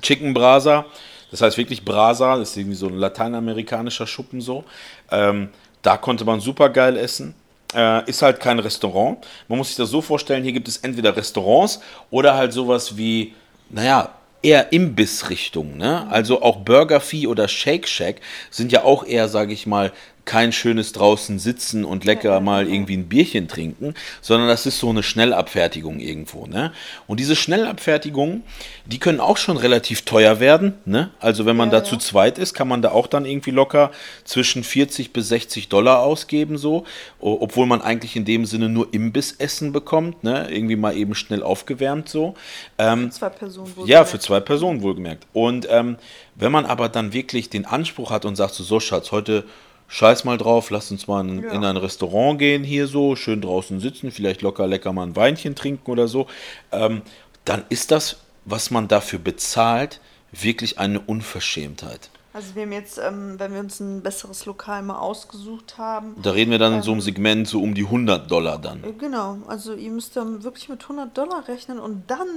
[0.00, 0.86] Chicken Brasa.
[1.30, 4.64] Das heißt wirklich Brasa, das ist irgendwie so ein lateinamerikanischer Schuppen so.
[5.10, 5.48] Ähm,
[5.82, 7.34] da konnte man super geil essen.
[7.74, 9.26] Äh, ist halt kein Restaurant.
[9.48, 11.80] Man muss sich das so vorstellen, hier gibt es entweder Restaurants
[12.10, 13.34] oder halt sowas wie,
[13.70, 14.10] naja,
[14.42, 15.76] eher Imbissrichtung.
[15.76, 16.06] Ne?
[16.10, 18.20] Also auch Burger Fee oder Shake Shack
[18.50, 19.92] sind ja auch eher, sage ich mal,
[20.26, 24.90] kein schönes draußen sitzen und lecker mal irgendwie ein Bierchen trinken, sondern das ist so
[24.90, 26.46] eine Schnellabfertigung irgendwo.
[26.46, 26.72] Ne?
[27.06, 28.42] Und diese Schnellabfertigungen,
[28.84, 30.74] die können auch schon relativ teuer werden.
[30.84, 31.10] Ne?
[31.20, 32.00] Also wenn man Ja, da zu ja.
[32.00, 33.92] zweit ist, kann man da auch dann irgendwie locker
[34.24, 36.84] zwischen 40 bis 60 Dollar ausgeben, so,
[37.20, 40.48] obwohl man eigentlich in dem Sinne nur Imbissessen bekommt, ne?
[40.50, 42.34] irgendwie mal eben schnell aufgewärmt so.
[42.78, 43.88] Ähm, Zwei Personen wohl.
[43.88, 45.26] ja, für zwei Personen wohlgemerkt.
[45.32, 45.96] Und ähm,
[46.34, 49.44] wenn man aber dann wirklich den Anspruch hat und sagt so, so Schatz, heute
[49.88, 51.50] scheiß mal drauf, lass uns mal in, Ja.
[51.52, 55.54] in ein Restaurant gehen hier so, schön draußen sitzen, vielleicht locker lecker mal ein Weinchen
[55.54, 56.26] trinken oder so,
[56.72, 57.02] ähm,
[57.44, 60.00] dann ist das, was man dafür bezahlt,
[60.32, 62.10] wirklich eine Unverschämtheit.
[62.32, 66.16] Also wir haben jetzt, ähm, wenn wir uns ein besseres Lokal mal ausgesucht haben.
[66.22, 68.84] Da reden wir dann in so einem Segment so um die 100 Dollar dann.
[68.84, 72.28] äh, Genau, also ihr müsst dann wirklich mit 100 Dollar rechnen und dann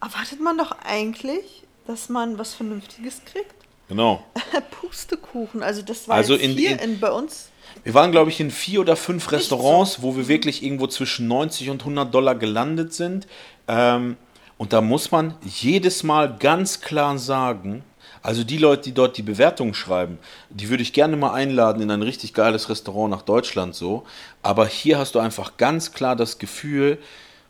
[0.00, 3.54] erwartet man doch eigentlich, dass man was Vernünftiges kriegt.
[3.90, 4.24] Genau.
[4.70, 7.48] Pustekuchen, also das war Also in- hier in- in, bei uns.
[7.84, 10.02] Wir waren, glaube ich, in vier oder fünf Restaurants, so.
[10.02, 13.26] wo wir wirklich irgendwo zwischen 90 und 100 Dollar gelandet sind.
[13.68, 14.16] Ähm,
[14.58, 17.82] und da muss man jedes Mal ganz klar sagen,
[18.22, 20.18] also die Leute, die dort die Bewertungen schreiben,
[20.50, 24.04] die würde ich gerne mal einladen in ein richtig geiles Restaurant nach Deutschland so.
[24.42, 26.98] Aber hier hast du einfach ganz klar das Gefühl,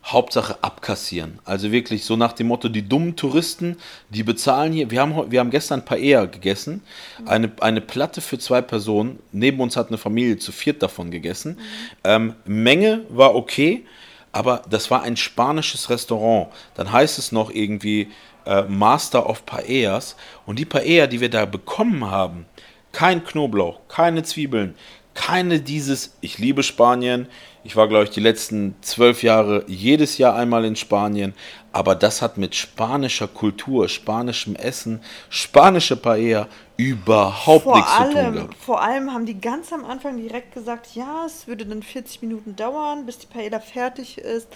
[0.04, 1.38] Hauptsache abkassieren.
[1.44, 3.76] Also wirklich so nach dem Motto, die dummen Touristen,
[4.08, 4.90] die bezahlen hier.
[4.90, 6.82] Wir haben, wir haben gestern Paella gegessen.
[7.26, 9.18] Eine, eine Platte für zwei Personen.
[9.30, 11.58] Neben uns hat eine Familie zu viert davon gegessen.
[12.02, 13.84] Ähm, Menge war okay,
[14.32, 16.48] aber das war ein spanisches Restaurant.
[16.74, 18.08] Dann heißt es noch irgendwie
[18.46, 20.16] äh, Master of Paellas.
[20.46, 22.46] Und die Paella, die wir da bekommen haben,
[22.92, 24.74] kein Knoblauch, keine Zwiebeln,
[25.20, 27.28] keine dieses, ich liebe Spanien.
[27.62, 31.34] Ich war, glaube ich, die letzten zwölf Jahre jedes Jahr einmal in Spanien.
[31.72, 36.48] Aber das hat mit spanischer Kultur, spanischem Essen, spanische Paella
[36.78, 38.54] überhaupt Vor nichts zu tun allem, gehabt.
[38.54, 42.56] vor allem haben die ganz am Anfang direkt gesagt, ja, es würde dann 40 Minuten
[42.56, 44.48] dauern, bis die Paella fertig ist.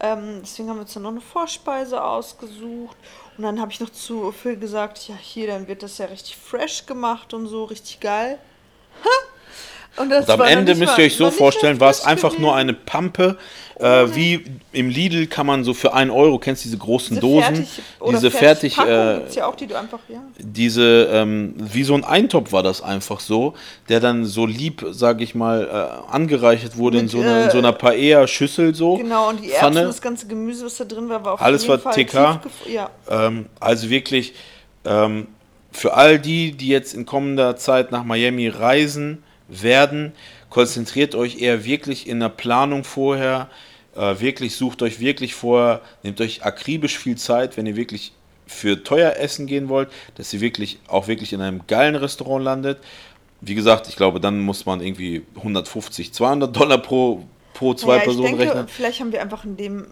[0.00, 2.96] Ähm, deswegen haben wir uns dann noch eine Vorspeise ausgesucht.
[3.38, 6.36] Und dann habe ich noch zu Phil gesagt, ja, hier, dann wird das ja richtig
[6.36, 8.38] fresh gemacht und so, richtig geil.
[9.96, 12.54] Und, Und am war dann Ende müsst ihr euch so vorstellen, war es einfach nur
[12.54, 13.36] eine Pampe,
[13.80, 17.20] äh, wie im Lidl kann man so für 1 Euro, kennst du diese großen Diese
[17.20, 20.22] Dosen, fertig, diese fertig, Fertigpackung äh, ja auch, die du einfach, ja.
[20.38, 23.54] diese, ähm, wie so ein Eintopf war das einfach so,
[23.88, 27.50] der dann so lieb, sag ich mal, äh, angereichert wurde in Mit, so, einer, in
[27.50, 28.96] so äh, einer Paella-Schüssel so.
[28.98, 29.86] Genau, und die Erbsen, Pfanne.
[29.86, 32.40] das ganze Gemüse, was da drin war, war auf Alles war Fall TK.
[32.68, 34.34] Ja, Ähm, also wirklich,
[34.84, 35.26] ähm,
[35.72, 40.12] für all die, die jetzt in kommender Zeit nach Miami reisen werden,
[40.48, 43.48] konzentriert euch eher wirklich in der Planung vorher.
[43.94, 48.12] Äh, wirklich, sucht euch wirklich vorher, nehmt euch akribisch viel Zeit, wenn ihr wirklich
[48.46, 52.78] für teuer essen gehen wollt, dass ihr wirklich auch wirklich in einem geilen Restaurant landet.
[53.40, 57.24] Wie gesagt, ich glaube, dann muss man irgendwie 150, 200 Dollar pro,
[57.60, 58.68] pro zwei naja, Personen denke, rechnen.
[58.68, 59.86] vielleicht haben wir einfach in dem,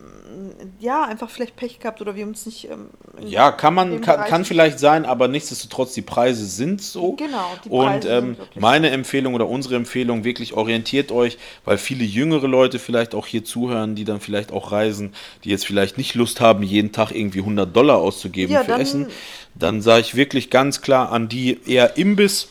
[0.80, 2.64] ja, einfach vielleicht Pech gehabt oder wir haben uns nicht.
[2.70, 2.86] Ähm,
[3.28, 7.12] Ja, kann man, kann, kann vielleicht sein, aber nichtsdestotrotz, die Preise sind so.
[7.12, 11.36] Genau, die Und Preise ähm, sind wirklich meine Empfehlung oder unsere Empfehlung, wirklich orientiert euch,
[11.66, 15.12] weil viele jüngere Leute vielleicht auch hier zuhören, die dann vielleicht auch reisen,
[15.44, 18.80] die jetzt vielleicht nicht Lust haben, jeden Tag irgendwie 100 Dollar auszugeben Ja, für dann-
[18.80, 19.06] Essen.
[19.54, 22.48] Dann sage ich wirklich ganz klar an die eher Imbiss.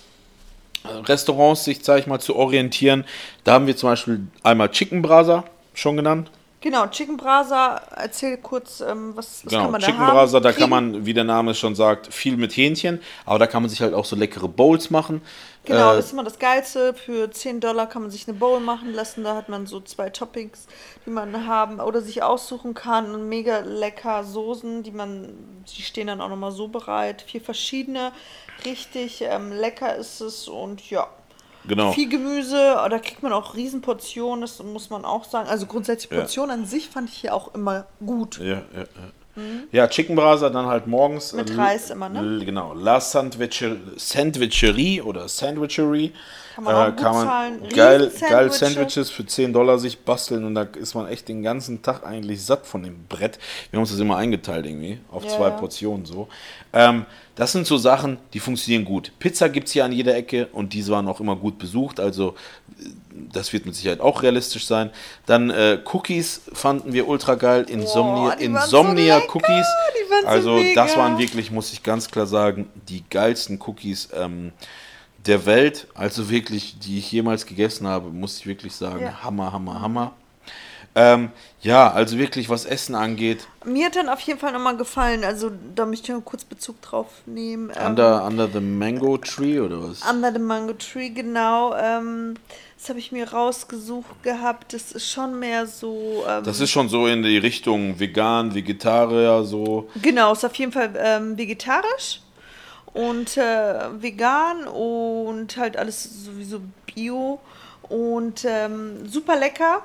[1.06, 3.06] Restaurants sich, sage ich mal, zu orientieren.
[3.44, 6.32] Da haben wir zum Beispiel einmal Chicken Brasa schon genannt.
[6.60, 10.14] Genau, Chicken Brasa, erzähl kurz, ähm, was, was Genau, kann man Chicken da haben?
[10.16, 13.46] Brasa, da kann man, wie der Name es schon sagt, viel mit Hähnchen, aber da
[13.46, 15.22] kann man sich halt auch so leckere Bowls machen.
[15.68, 16.94] Genau, Äh, das ist immer das Geilste.
[16.94, 19.24] Für 10 Dollar kann man sich eine Bowl machen lassen.
[19.24, 20.66] Da hat man so zwei Toppings,
[21.06, 23.14] die man haben oder sich aussuchen kann.
[23.14, 27.22] Und mega lecker Soßen, die man, die stehen dann auch nochmal so bereit.
[27.22, 28.14] Vier verschiedene.
[28.66, 31.08] Richtig ähm, lecker ist es und ja.
[31.68, 31.92] genau.
[31.92, 32.58] Viel Gemüse,
[32.90, 35.48] da kriegt man auch Riesenportionen, das muss man auch sagen.
[35.48, 36.20] Also grundsätzlich Ja.
[36.20, 38.40] Portionen an sich fand ich hier auch immer gut.
[38.40, 38.86] Ja, ja, ja.
[39.72, 41.34] Ja, Chicken Brasa dann halt morgens.
[41.34, 42.44] Mit äh, Reis immer, ne?
[42.44, 46.12] Genau, La Sandwicher- Sandwicherie oder Sandwicherie.
[46.58, 50.64] Kann man gut kann man geil, geil Sandwiches für 10 Dollar sich basteln und da
[50.64, 53.38] ist man echt den ganzen Tag eigentlich satt von dem Brett.
[53.70, 55.52] Wir haben uns das immer eingeteilt irgendwie, auf Ja, zwei ja.
[55.52, 56.28] Portionen so.
[56.74, 57.06] Ähm,
[57.36, 59.12] das sind so Sachen, die funktionieren gut.
[59.20, 62.34] Pizza gibt es hier an jeder Ecke und diese waren auch immer gut besucht, also
[62.80, 62.86] äh,
[63.32, 64.90] das wird mit Sicherheit auch realistisch sein.
[65.28, 67.68] Dann äh, Cookies fanden wir ultra geil.
[67.70, 69.48] Insomnia, so Insomnia lecker, Cookies.
[70.10, 74.54] waren so also das waren wirklich, muss ich ganz klar sagen, die geilsten Cookies ähm,
[75.28, 75.88] der Welt.
[75.94, 79.02] Also wirklich, die ich jemals gegessen habe, muss ich wirklich sagen.
[79.02, 79.24] Ja.
[79.24, 80.14] Hammer, Hammer, Hammer.
[80.96, 81.30] Ähm,
[81.62, 85.52] ja, also wirklich, was Essen angeht, Mir hat dann auf jeden Fall nochmal gefallen, also
[85.76, 87.72] da möchte ich noch kurz Bezug drauf nehmen.
[87.80, 90.02] ähm, under, under the Mango Tree oder was?
[90.10, 91.76] Under the Mango Tree, genau.
[91.76, 92.34] Ähm,
[92.80, 94.74] das habe ich mir rausgesucht gehabt.
[94.74, 96.24] Das ist schon mehr so.
[96.28, 99.90] Ähm, Das ist schon so in die Richtung vegan, Vegetarier, so.
[100.02, 102.22] Genau, ist auf jeden Fall ähm, vegetarisch
[102.98, 107.40] und äh, vegan und halt alles sowieso bio
[107.90, 109.84] und ähm, super lecker.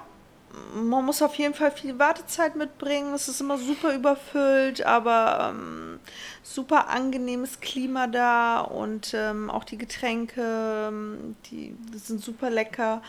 [0.75, 3.15] Man muss auf jeden Fall viel Wartezeit mitbringen.
[3.15, 5.99] Es ist immer super überfüllt, aber ähm,
[6.43, 13.03] super angenehmes Klima da und ähm, auch die Getränke, ähm, die, die sind super lecker.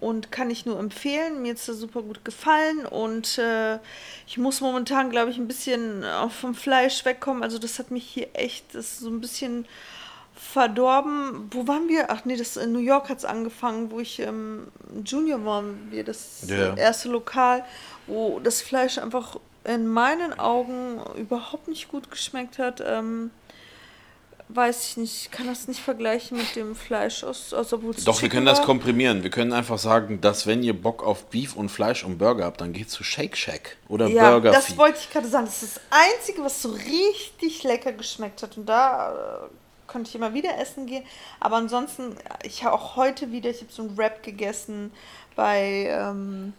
[0.00, 1.42] Und kann ich nur empfehlen.
[1.42, 3.78] Mir ist das super gut gefallen und äh,
[4.26, 7.42] ich muss momentan, glaube ich, ein bisschen auch vom Fleisch wegkommen.
[7.42, 9.66] Also das hat mich hier echt das ist so ein bisschen
[10.34, 11.48] verdorben.
[11.50, 12.10] Wo waren wir?
[12.10, 14.68] Ach nee, das in New York hat es angefangen, wo ich ähm,
[15.04, 16.74] Junior waren wir, das Ja.
[16.74, 17.64] erste Lokal,
[18.06, 22.82] wo das Fleisch einfach in meinen Augen überhaupt nicht gut geschmeckt hat.
[22.86, 23.30] Ähm,
[24.48, 28.04] weiß ich nicht, ich kann das nicht vergleichen mit dem Fleisch aus, aus obwohl es
[28.04, 28.66] Doch, wir können das war.
[28.66, 29.22] komprimieren.
[29.22, 32.60] Wir können einfach sagen, dass wenn ihr Bock auf Beef und Fleisch und Burger habt,
[32.60, 34.78] dann geht zu Shake Shack oder Ja, Burger das Feed.
[34.78, 35.46] wollte ich gerade sagen.
[35.46, 38.56] Das ist das Einzige, was so richtig lecker geschmeckt hat.
[38.56, 39.12] Und da
[39.46, 41.04] äh, könnte ich immer wieder essen gehen.
[41.40, 44.92] Aber ansonsten, ich habe auch heute wieder, ich habe so einen Wrap gegessen
[45.34, 46.52] bei, ähm,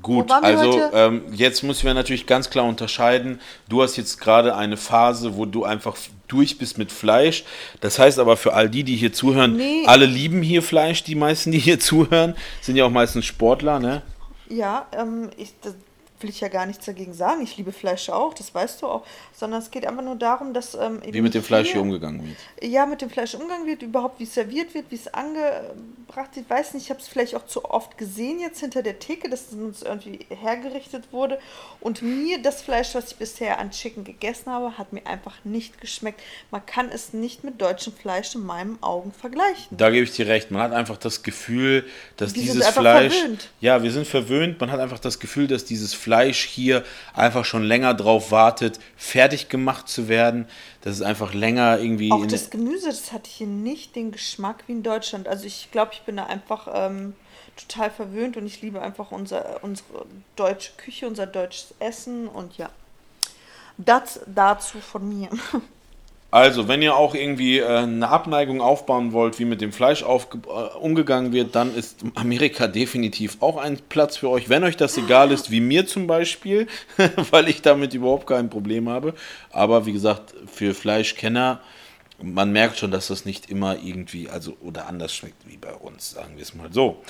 [0.00, 3.40] Gut, also ähm, jetzt müssen wir natürlich ganz klar unterscheiden.
[3.68, 5.96] Du hast jetzt gerade eine Phase, wo du einfach
[6.28, 7.44] durch bist mit Fleisch.
[7.80, 9.84] Das heißt aber für all die, die hier zuhören, Nee.
[9.86, 11.04] alle lieben hier Fleisch.
[11.04, 14.02] Die meisten, die hier zuhören, sind ja auch meistens Sportler, ne?
[14.48, 15.74] ja, ähm, ich, das
[16.22, 17.42] will ich ja gar nichts dagegen sagen.
[17.42, 19.04] Ich liebe Fleisch auch, das weißt du auch.
[19.34, 20.74] Sondern es geht einfach nur darum, dass.
[20.74, 22.70] Ähm, Wie mit dem Fleisch hier umgegangen wird.
[22.72, 26.46] ja, mit dem Fleisch umgegangen wird, überhaupt wie es serviert wird, wie es angebracht wird.
[26.46, 29.28] Ich weiß nicht, ich habe es vielleicht auch zu oft gesehen jetzt hinter der Theke,
[29.28, 31.38] dass es uns irgendwie hergerichtet wurde.
[31.80, 35.80] Und mir, das Fleisch, was ich bisher an Chicken gegessen habe, hat mir einfach nicht
[35.80, 36.20] geschmeckt.
[36.50, 39.76] Man kann es nicht mit deutschem Fleisch in meinen Augen vergleichen.
[39.76, 40.50] Da gebe ich dir recht.
[40.50, 41.84] Man hat einfach das Gefühl,
[42.16, 43.14] dass sind dieses Fleisch.
[43.14, 43.50] verwöhnt.
[43.60, 44.60] Ja, wir sind verwöhnt.
[44.60, 46.84] Man hat einfach das Gefühl, dass dieses Fleisch hier
[47.14, 50.46] einfach schon länger drauf wartet, fertig gemacht zu werden.
[50.82, 52.10] Dass es einfach länger irgendwie.
[52.12, 55.28] Auch das Gemüse, das hat hier nicht den Geschmack wie in Deutschland.
[55.28, 57.14] Also ich glaube, ich bin da einfach ähm,
[57.56, 60.06] total verwöhnt und ich liebe einfach unser, unsere
[60.36, 62.70] deutsche Küche, unser deutsches Essen und ja.
[63.78, 65.28] Das dazu von mir.
[66.32, 70.78] Also, wenn ihr auch irgendwie äh, eine Abneigung aufbauen wollt, wie mit dem Fleisch äh,
[70.78, 74.48] umgegangen wird, dann ist Amerika definitiv auch ein Platz für euch.
[74.48, 76.68] Wenn euch das egal ist, wie mir zum Beispiel,
[77.30, 79.12] weil ich damit überhaupt kein Problem habe.
[79.50, 81.60] Aber wie gesagt, für Fleischkenner,
[82.22, 86.12] man merkt schon, dass das nicht immer irgendwie, also oder anders schmeckt wie bei uns,
[86.12, 87.02] sagen wir es mal so.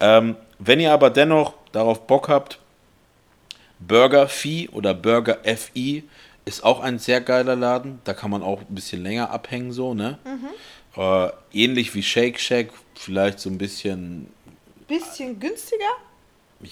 [0.00, 2.58] Ähm, wenn ihr aber dennoch darauf Bock habt,
[3.78, 6.04] Burger Fi oder Burger FI
[6.50, 8.00] ist auch ein sehr geiler Laden.
[8.04, 10.18] Da kann man auch ein bisschen länger abhängen, so, ne?
[10.96, 14.28] Äh, ähnlich wie Shake Shack, vielleicht so ein bisschen,
[14.88, 15.92] Bisschen günstiger?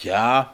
[0.02, 0.52] ja,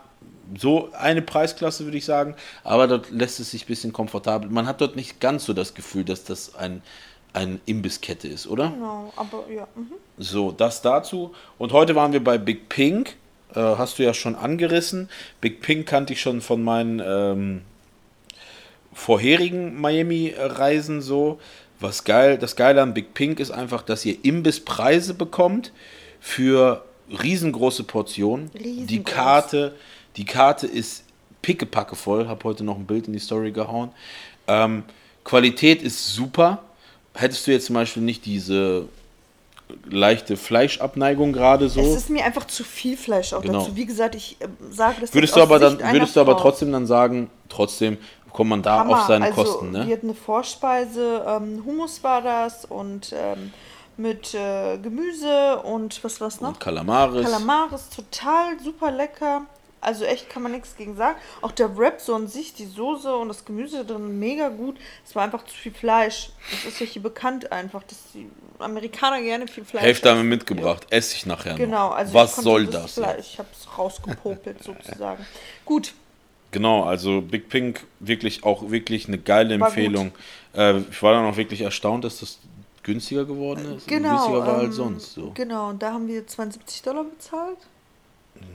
[0.58, 4.50] so eine Preisklasse würde ich sagen, aber dort lässt es sich ein bisschen komfortabel.
[4.50, 6.82] Man hat dort nicht ganz so das Gefühl, dass das ein,
[7.32, 8.68] ein Imbisskette ist, oder?
[8.68, 9.66] Genau, aber ja.
[9.74, 9.92] Mhm.
[10.18, 11.34] So, das dazu.
[11.58, 13.16] Und heute waren wir bei Big Pink.
[13.54, 15.08] Äh, hast du ja schon angerissen.
[15.40, 17.62] Big Pink kannte ich schon von meinen ähm,
[18.94, 21.38] vorherigen Miami-Reisen so.
[21.80, 25.72] Was geil, das Geile an Big Pink ist einfach, dass ihr Imbisspreise bekommt
[26.20, 26.84] für
[27.22, 28.50] riesengroße Portionen.
[28.54, 29.14] Die Riesengroß.
[29.14, 29.74] Karte,
[30.16, 31.04] die Karte ist
[31.42, 32.26] pickepacke voll.
[32.28, 33.90] Hab heute noch ein Bild in die Story gehauen.
[34.46, 34.84] Ähm,
[35.24, 36.62] Qualität ist super.
[37.14, 38.88] Hättest du jetzt zum Beispiel nicht diese
[39.90, 41.80] leichte Fleischabneigung gerade so.
[41.80, 43.60] Es ist mir einfach zu viel Fleisch auch Genau.
[43.60, 43.76] dazu.
[43.76, 46.42] Wie gesagt, ich äh, sage das Würdest du aber dann, würdest du aber Frau.
[46.42, 47.98] trotzdem dann sagen, trotzdem
[48.34, 49.00] kommt man da Hammer.
[49.00, 49.86] auf seine also, Kosten, ne?
[49.86, 53.52] Wir hatten eine Vorspeise, ähm, Hummus war das und ähm,
[53.96, 56.48] mit äh, Gemüse und was war's noch?
[56.48, 57.24] Und Kalamaris.
[57.24, 59.42] Kalamaris, total super lecker.
[59.80, 61.16] Also echt kann man nichts gegen sagen.
[61.42, 64.78] Auch der Wrap so an sich, die Soße und das Gemüse drin, mega gut.
[65.06, 66.30] Es war einfach zu viel Fleisch.
[66.50, 68.28] Das ist ja hier bekannt einfach, dass die
[68.58, 71.96] Amerikaner gerne viel Fleisch Hälfte haben wir mitgebracht, esse ich nachher Genau, noch.
[71.96, 73.18] also ich Was soll das das?
[73.18, 75.24] Ich habe es rausgepopelt sozusagen.
[75.66, 75.92] Gut,
[76.54, 79.66] Genau, also Big Pink wirklich auch wirklich eine geile War.
[79.66, 80.12] Empfehlung.
[80.54, 82.38] Äh, ich war dann auch wirklich erstaunt, dass das
[82.84, 83.88] günstiger geworden ist.
[83.88, 84.10] genau.
[84.10, 85.14] Günstiger war ähm, als sonst.
[85.14, 85.32] So.
[85.34, 87.58] Genau, und da haben wir 72 Dollar bezahlt.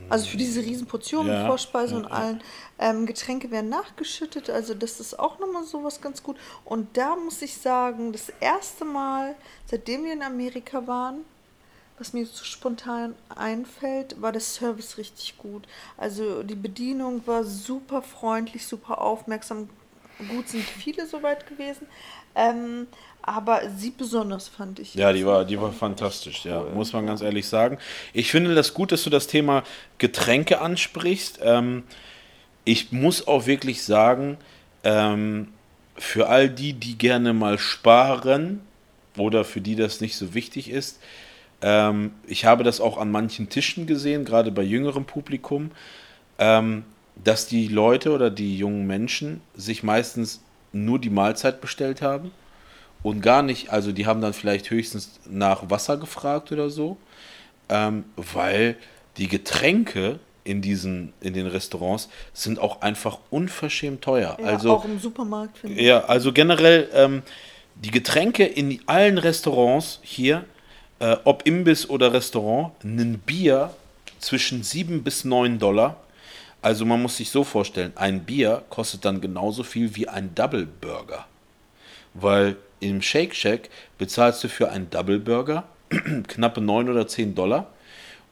[0.08, 2.41] Also für diese Riesenportion Ja, mit Vorspeise ja, und allen.
[2.80, 6.38] Ähm, Getränke werden nachgeschüttet, also das ist auch nochmal sowas ganz gut.
[6.64, 9.36] Und da muss ich sagen, das erste Mal,
[9.66, 11.26] seitdem wir in Amerika waren,
[12.00, 15.68] was mir so spontan einfällt, war der Service richtig gut.
[15.97, 19.70] Also die Bedienung war super freundlich, super aufmerksam.
[20.30, 21.88] Gut sind viele soweit gewesen.
[22.36, 22.88] Ähm,
[23.22, 24.95] aber sie besonders fand ich.
[24.95, 27.78] Ja, die war, die war fantastisch, ja, muss man ganz ehrlich sagen.
[28.14, 29.64] Ich finde das gut, dass du das Thema
[29.97, 31.39] Getränke ansprichst.
[31.41, 31.84] Ähm,
[32.64, 34.38] ich muss auch wirklich sagen,
[34.84, 35.50] ähm,
[35.95, 38.62] für all die, die gerne mal sparen
[39.18, 41.00] oder für die das nicht so wichtig ist,
[41.62, 45.72] ähm, ich habe das auch an manchen Tischen gesehen, gerade bei jüngerem Publikum,
[46.38, 46.84] ähm,
[47.24, 50.41] dass die Leute oder die jungen Menschen sich meistens
[50.72, 52.32] nur die Mahlzeit bestellt haben
[53.03, 56.97] und gar nicht, also die haben dann vielleicht höchstens nach Wasser gefragt oder so,
[57.70, 58.78] ähm, weil
[59.18, 64.38] die Getränke in diesen in den Restaurants sind auch einfach unverschämt teuer.
[64.39, 65.86] Ja, also auch im Supermarkt finde ich.
[65.86, 67.22] ja, also generell ähm,
[67.76, 70.45] die Getränke in allen Restaurants hier,
[71.00, 73.74] äh, ob Imbiss oder Restaurant, ein Bier
[74.20, 75.97] zwischen 7 bis 9 Dollar.
[76.62, 80.66] Also man muss sich so vorstellen, ein Bier kostet dann genauso viel wie ein Double
[80.66, 81.26] Burger.
[82.14, 85.66] Weil im Shake Shack bezahlst du für einen Double Burger
[86.28, 87.68] knappe 9 oder 10 Dollar.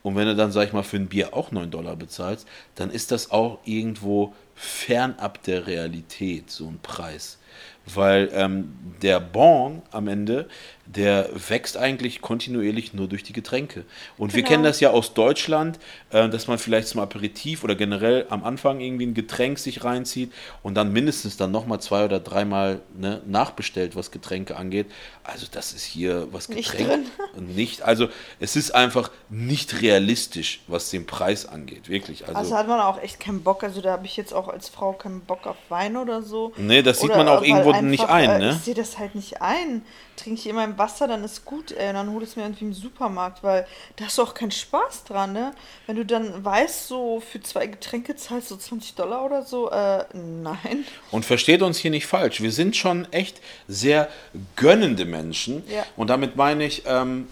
[0.04, 2.92] Und wenn du dann, sag ich mal, für ein Bier auch 9 Dollar bezahlst, dann
[2.92, 7.40] ist das auch irgendwo fernab der Realität, so ein Preis.
[7.86, 10.48] Weil ähm, der Bon am Ende,
[10.88, 13.84] der wächst eigentlich kontinuierlich nur durch die Getränke.
[14.18, 14.50] Und wir Genau.
[14.52, 15.80] kennen das ja aus Deutschland,
[16.12, 20.32] äh, dass man vielleicht zum Aperitif oder generell am Anfang irgendwie ein Getränk sich reinzieht
[20.64, 24.88] und dann mindestens dann nochmal zwei oder dreimal ne, nachbestellt, was Getränke angeht.
[25.24, 27.10] Also das ist hier was Nicht Getränke
[27.42, 27.82] nicht.
[27.82, 28.08] Also
[28.40, 32.24] es ist einfach nicht realistisch, was den Preis angeht, wirklich.
[32.26, 33.64] Also, Also hat man auch echt keinen Bock.
[33.64, 36.54] Also da habe ich jetzt auch als Frau keinen Bock auf Wein oder so.
[36.58, 38.52] Nee, das sieht Oder, man auch irgendwo nicht ein, äh, ne?
[38.58, 39.84] Ich sehe das halt nicht ein.
[40.18, 41.90] Trinke ich immer im Wasser, dann ist gut, ey.
[41.90, 43.66] Und dann hole ich es mir irgendwie im Supermarkt, weil
[43.96, 45.54] da hast du auch keinen Spaß dran, ne?
[45.86, 50.04] Wenn du dann weißt, so für zwei Getränke zahlst du 20 Dollar oder so, äh,
[50.14, 50.86] nein.
[51.12, 54.10] Und versteht uns hier nicht falsch, wir sind schon echt sehr
[54.56, 55.64] gönnende Menschen.
[55.70, 55.86] Ja.
[55.96, 57.28] Und damit meine ich, ähm,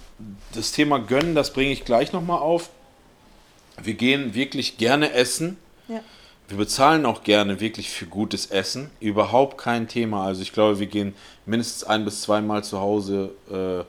[0.53, 2.69] das Thema Gönnen, das bringe ich gleich nochmal auf.
[3.81, 5.57] Wir gehen wirklich gerne essen.
[5.87, 6.01] Ja.
[6.47, 8.91] Wir bezahlen auch gerne wirklich für gutes Essen.
[8.99, 10.25] Überhaupt kein Thema.
[10.25, 11.15] Also ich glaube, wir gehen
[11.45, 13.83] mindestens ein bis zweimal zu Hause äh,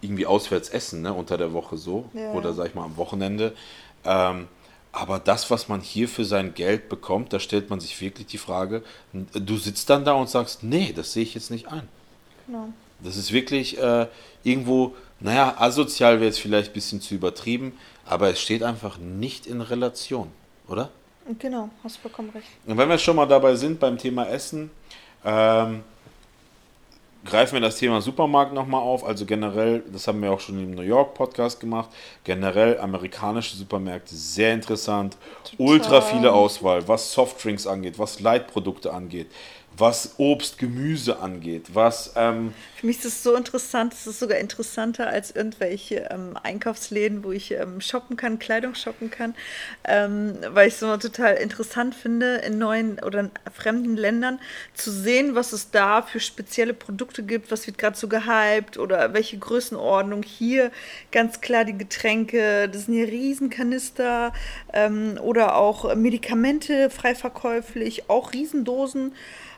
[0.00, 2.08] irgendwie auswärts essen, ne, unter der Woche so.
[2.14, 3.52] Ja, Oder sag ich mal am Wochenende.
[4.04, 4.46] Ähm,
[4.92, 8.38] aber das, was man hier für sein Geld bekommt, da stellt man sich wirklich die
[8.38, 8.82] Frage,
[9.12, 11.86] du sitzt dann da und sagst, nee, das sehe ich jetzt nicht ein.
[12.46, 12.68] Genau.
[13.00, 14.06] Das ist wirklich äh,
[14.42, 19.46] irgendwo, naja, asozial wäre jetzt vielleicht ein bisschen zu übertrieben, aber es steht einfach nicht
[19.46, 20.30] in Relation,
[20.66, 20.90] oder?
[21.38, 22.46] Genau, hast vollkommen recht.
[22.66, 24.70] Und wenn wir schon mal dabei sind beim Thema Essen,
[25.24, 25.82] ähm,
[27.24, 29.04] greifen wir das Thema Supermarkt nochmal auf.
[29.04, 31.90] Also generell, das haben wir auch schon im New York Podcast gemacht,
[32.24, 35.18] generell amerikanische Supermärkte sehr interessant.
[35.58, 39.26] Ultra viele Auswahl, was Softdrinks angeht, was Leitprodukte angeht,
[39.78, 42.12] was Obst, Gemüse angeht, was...
[42.16, 47.24] Ähm, Für mich ist es so interessant, es ist sogar interessanter als irgendwelche ähm, Einkaufsläden,
[47.24, 49.34] wo ich ähm, shoppen kann, Kleidung shoppen kann,
[49.84, 54.40] ähm, weil ich es immer total interessant finde, in neuen oder in fremden Ländern
[54.74, 59.12] zu sehen, was es da für spezielle Produkte gibt, was wird gerade so gehypt oder
[59.14, 60.22] welche Größenordnung.
[60.22, 60.70] Hier
[61.12, 64.32] ganz klar die Getränke, das sind hier Riesenkanister
[64.72, 69.12] ähm, oder auch Medikamente frei verkäuflich, auch Riesendosen.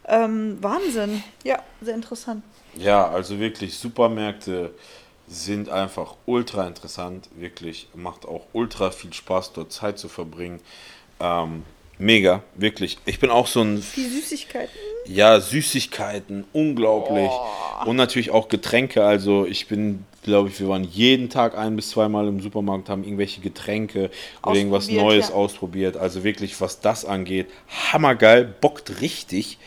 [0.07, 1.22] Ähm, Wahnsinn.
[1.44, 2.42] Ja, sehr interessant.
[2.76, 4.72] Ja, also wirklich Supermärkte
[5.28, 10.61] sind einfach ultra interessant, wirklich macht auch ultra viel Spaß dort Zeit zu verbringen.
[11.20, 11.62] Ähm,
[11.98, 12.98] mega, wirklich.
[13.07, 14.74] Ich bin auch so ein Die Süßigkeiten.
[15.07, 17.30] ja Süßigkeiten, unglaublich
[17.86, 19.05] und natürlich auch Getränke.
[19.05, 23.05] Also ich bin, glaube ich, wir waren jeden Tag ein bis zweimal im Supermarkt, haben
[23.05, 24.11] irgendwelche Getränke
[24.43, 25.35] oder irgendwas Neues ja.
[25.35, 25.97] ausprobiert.
[25.97, 27.49] Also wirklich, was das angeht,
[27.93, 29.59] hammergeil, bockt richtig.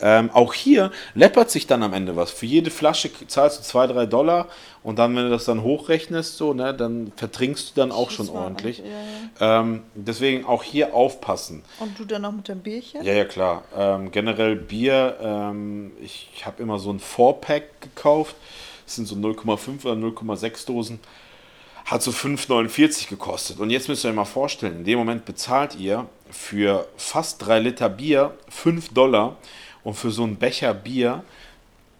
[0.00, 2.30] Ähm, auch hier läppert sich dann am Ende was.
[2.30, 4.46] Für jede Flasche zahlst du 2, 3 Dollar
[4.82, 8.26] und dann, wenn du das dann hochrechnest, so, ne, dann vertrinkst du dann auch schon
[8.26, 8.82] Das war ordentlich.
[9.40, 11.62] ja, Ähm, deswegen auch hier aufpassen.
[11.80, 13.02] Und du dann noch mit deinem Bierchen?
[13.02, 13.64] Ja, ja, klar.
[13.76, 18.36] Ähm, generell Bier, ähm, ich habe immer so ein 4-Pack gekauft.
[18.88, 20.98] Das sind so 0,5 oder 0,6 Dosen.
[21.84, 23.60] Hat so 5,49 gekostet.
[23.60, 27.58] Und jetzt müsst ihr euch mal vorstellen, in dem Moment bezahlt ihr für fast 3
[27.58, 29.36] Liter Bier 5 Dollar
[29.84, 31.22] und für so einen Becher Bier,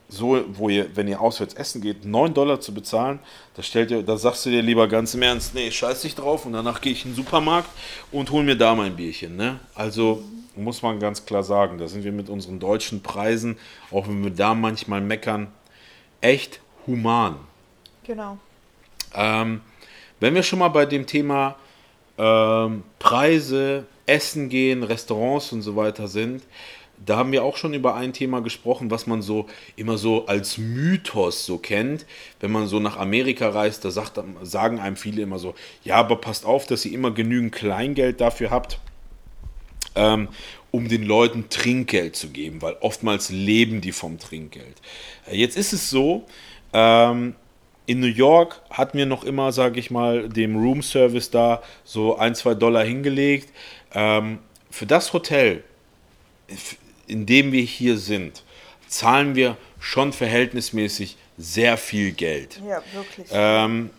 [0.09, 3.19] so, wo ihr, wenn ihr auswärts essen geht, 9 Dollar zu bezahlen,
[3.55, 6.47] da stellt ihr, da sagst du dir lieber ganz im Ernst, nee, scheiß dich drauf
[6.47, 7.69] und danach gehe ich in den Supermarkt
[8.11, 9.37] und hol mir da mein Bierchen.
[9.37, 9.61] Ne?
[9.75, 10.23] Also
[10.57, 13.59] muss man ganz klar sagen, da sind wir mit unseren deutschen Preisen,
[13.91, 15.49] auch wenn wir da manchmal meckern,
[16.23, 17.37] echt human.
[18.05, 18.39] Genau.
[19.15, 19.61] Ähm,
[20.19, 21.57] wenn wir schon mal bei dem Thema
[22.17, 26.43] ähm, Preise, Essen gehen, Restaurants und so weiter sind,
[27.05, 29.47] da haben wir auch schon über ein Thema gesprochen, was man so
[29.77, 32.07] immer so als Mythos so kennt.
[32.41, 35.55] Wenn man so nach Amerika reist, da sagt, sagen einem viele immer so,
[35.85, 38.81] ja, aber passt auf, dass ihr immer genügend Kleingeld dafür habt,
[39.95, 40.29] ähm,
[40.71, 44.77] um den Leuten Trinkgeld zu geben, weil oftmals leben die vom Trinkgeld.
[45.31, 46.27] Äh, Jetzt ist es so,
[46.79, 47.35] ähm,
[47.87, 52.17] in New York hat mir noch immer, sage ich mal, dem Room Service da so
[52.17, 53.53] ein, zwei Dollar hingelegt.
[53.95, 54.39] Ähm,
[54.71, 55.65] für das Hotel,
[57.07, 58.45] in dem wir hier sind,
[58.87, 62.61] zahlen wir schon verhältnismäßig sehr viel Geld.
[62.67, 63.29] Ja, wirklich.
[63.33, 63.91] Ähm,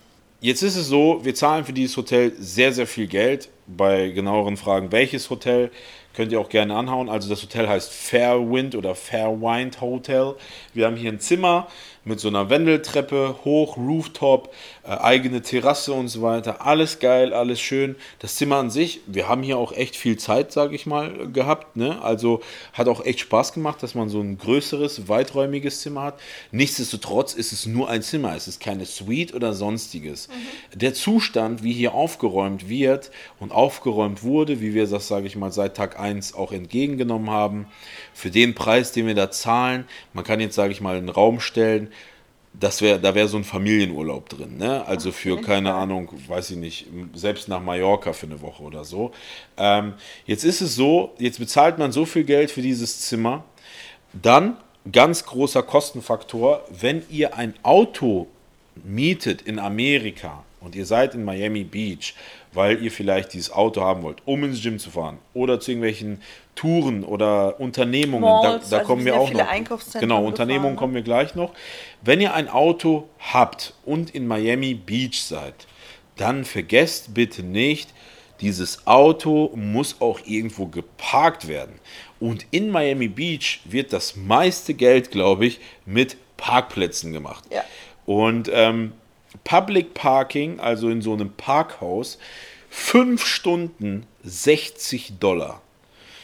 [0.41, 3.49] Jetzt ist es so, wir zahlen für dieses Hotel sehr, sehr viel Geld.
[3.67, 5.69] Bei genaueren Fragen, welches Hotel,
[6.13, 7.09] könnt ihr auch gerne anhauen.
[7.09, 10.35] Also das Hotel heißt Fairwind oder Fairwind Hotel.
[10.73, 11.67] Wir haben hier ein Zimmer
[12.05, 14.53] mit so einer Wendeltreppe, hoch, Rooftop,
[14.83, 16.65] äh, eigene Terrasse und so weiter.
[16.65, 17.95] Alles geil, alles schön.
[18.19, 21.75] Das Zimmer an sich, wir haben hier auch echt viel Zeit, sage ich mal, gehabt.
[21.75, 22.01] Ne?
[22.01, 22.41] Also
[22.73, 26.19] hat auch echt Spaß gemacht, dass man so ein größeres, weiträumiges Zimmer hat.
[26.51, 30.27] Nichtsdestotrotz ist es nur ein Zimmer, es ist keine Suite oder sonstiges.
[30.27, 30.79] Mhm.
[30.79, 35.51] Der Zustand, wie hier aufgeräumt wird und aufgeräumt wurde, wie wir das, sage ich mal,
[35.51, 37.67] seit Tag 1 auch entgegengenommen haben,
[38.13, 41.39] für den Preis, den wir da zahlen, man kann jetzt, sage ich mal, einen Raum
[41.39, 41.88] stellen,
[42.53, 44.85] das wäre, da wäre so ein Familienurlaub drin, ne?
[44.85, 49.11] Also für keine Ahnung, weiß ich nicht, selbst nach Mallorca für eine Woche oder so.
[49.57, 49.93] Ähm,
[50.25, 53.43] jetzt ist es so, jetzt bezahlt man so viel Geld für dieses Zimmer.
[54.13, 54.57] Dann
[54.91, 58.27] ganz großer Kostenfaktor, wenn ihr ein Auto
[58.83, 62.15] mietet in Amerika und ihr seid in Miami Beach,
[62.53, 66.21] weil ihr vielleicht dieses Auto haben wollt, um ins Gym zu fahren oder zu irgendwelchen
[66.55, 69.39] Touren oder Unternehmungen, Malls, da, da also kommen wir auch noch.
[69.99, 70.79] Genau, Unternehmungen ne?
[70.79, 71.53] kommen wir gleich noch.
[72.01, 75.67] Wenn ihr ein Auto habt und in Miami Beach seid,
[76.17, 77.93] dann vergesst bitte nicht,
[78.41, 81.79] dieses Auto muss auch irgendwo geparkt werden.
[82.19, 87.43] Und in Miami Beach wird das meiste Geld, glaube ich, mit Parkplätzen gemacht.
[87.51, 87.63] Ja.
[88.05, 88.93] Und ähm,
[89.43, 92.17] Public Parking, also in so einem Parkhaus,
[92.69, 95.61] 5 Stunden 60 Dollar.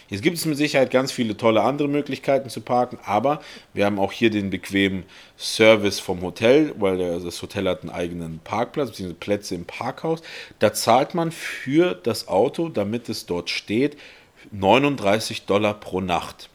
[0.08, 3.42] Jetzt gibt es mit Sicherheit ganz viele tolle andere Möglichkeiten zu parken, aber
[3.74, 5.04] wir haben auch hier den bequemen
[5.36, 9.14] Service vom Hotel, weil das Hotel hat einen eigenen Parkplatz, bzw.
[9.14, 10.22] Plätze im Parkhaus.
[10.60, 13.98] Da zahlt man für das Auto, damit es dort steht,
[14.52, 16.50] 39 Dollar pro Nacht.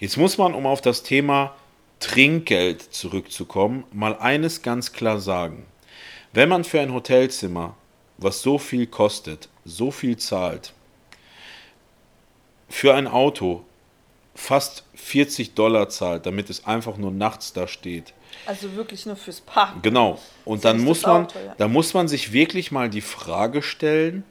[0.00, 1.54] Jetzt muss man, um auf das Thema
[2.00, 5.66] Trinkgeld zurückzukommen, mal eines ganz klar sagen.
[6.32, 7.76] Wenn man für ein Hotelzimmer,
[8.16, 10.72] was so viel kostet, so viel zahlt,
[12.68, 13.64] für ein Auto
[14.34, 18.14] fast 40 Dollar zahlt, damit es einfach nur nachts da steht.
[18.46, 19.82] Also wirklich nur fürs Parken.
[19.82, 20.18] Genau.
[20.46, 21.54] Und dann muss man, Auto, ja.
[21.58, 24.24] da muss man sich wirklich mal die Frage stellen,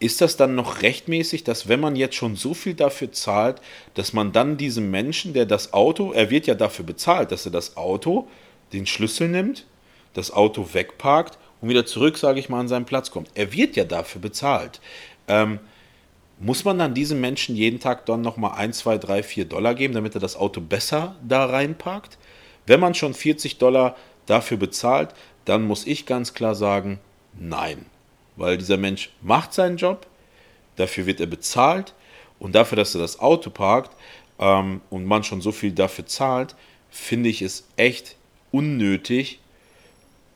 [0.00, 3.62] ist das dann noch rechtmäßig, dass wenn man jetzt schon so viel dafür zahlt,
[3.94, 7.52] dass man dann diesem Menschen, der das Auto, er wird ja dafür bezahlt, dass er
[7.52, 8.28] das Auto,
[8.72, 9.64] den Schlüssel nimmt,
[10.16, 13.28] das Auto wegparkt und wieder zurück, sage ich mal, an seinen Platz kommt.
[13.34, 14.80] Er wird ja dafür bezahlt.
[15.28, 15.60] Ähm,
[16.38, 19.94] muss man dann diesem Menschen jeden Tag dann nochmal 1, 2, 3, 4 Dollar geben,
[19.94, 22.18] damit er das Auto besser da reinparkt?
[22.66, 25.14] Wenn man schon 40 Dollar dafür bezahlt,
[25.44, 26.98] dann muss ich ganz klar sagen,
[27.38, 27.86] nein.
[28.36, 30.06] Weil dieser Mensch macht seinen Job,
[30.76, 31.94] dafür wird er bezahlt
[32.38, 33.96] und dafür, dass er das Auto parkt
[34.38, 36.54] ähm, und man schon so viel dafür zahlt,
[36.90, 38.16] finde ich es echt
[38.50, 39.40] unnötig,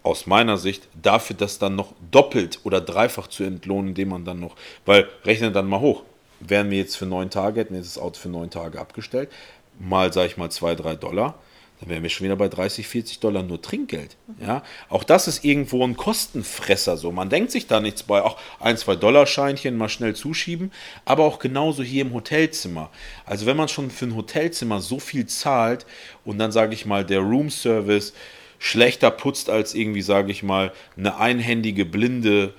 [0.03, 4.41] aus meiner Sicht dafür das dann noch doppelt oder dreifach zu entlohnen, indem man dann
[4.41, 4.57] noch,
[4.87, 6.03] weil rechne dann mal hoch,
[6.41, 9.31] wären wir jetzt für neun Tage, hätten wir das Auto für neun Tage abgestellt,
[9.79, 11.35] mal sage ich mal zwei, drei Dollar,
[11.81, 14.17] dann wären wir schon wieder bei 30, 40 Dollar nur Trinkgeld.
[14.39, 16.99] Ja, auch das ist irgendwo ein Kostenfresser.
[16.99, 20.73] So, man denkt sich da nichts bei, auch ein, zwei Dollar Scheinchen mal schnell zuschieben,
[21.07, 22.91] aber auch genauso hier im Hotelzimmer.
[23.25, 25.87] Also wenn man schon für ein Hotelzimmer so viel zahlt
[26.25, 28.13] und dann sage ich mal der Room Service
[28.61, 32.55] schlechter putzt als irgendwie, sage ich mal, eine einhändige, blinde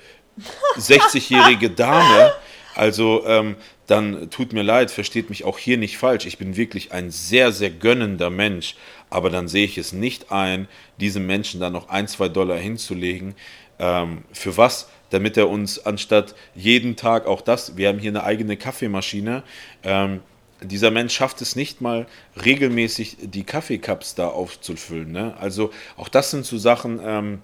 [0.78, 2.34] 60-jährige Dame.
[2.76, 3.56] Also ähm,
[3.88, 6.26] dann tut mir leid, versteht mich auch hier nicht falsch.
[6.26, 8.76] Ich bin wirklich ein sehr, sehr gönnender Mensch.
[9.10, 10.68] Aber dann sehe ich es nicht ein,
[11.00, 13.36] diesem Menschen dann noch ein, zwei Dollar hinzulegen.
[13.78, 14.90] Ähm, für was?
[15.12, 19.44] Damit er uns anstatt jeden Tag auch das, wir haben hier eine eigene Kaffeemaschine,
[19.84, 20.22] ähm,
[20.62, 22.06] dieser Mensch schafft es nicht mal
[22.44, 25.12] regelmäßig die Kaffeecups da aufzufüllen.
[25.12, 25.36] Ne?
[25.40, 27.42] Also auch das sind so Sachen, ähm,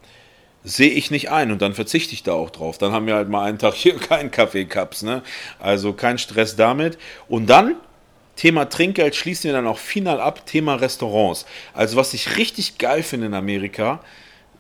[0.64, 2.78] sehe ich nicht ein und dann verzichte ich da auch drauf.
[2.78, 5.02] Dann haben wir halt mal einen Tag hier keinen Kaffeecups.
[5.02, 5.24] Ne?
[5.60, 6.98] Also kein Stress damit.
[7.28, 7.76] Und dann
[8.36, 10.46] Thema Trinkgeld schließen wir dann auch final ab.
[10.46, 11.46] Thema Restaurants.
[11.74, 14.00] Also was ich richtig geil finde in Amerika,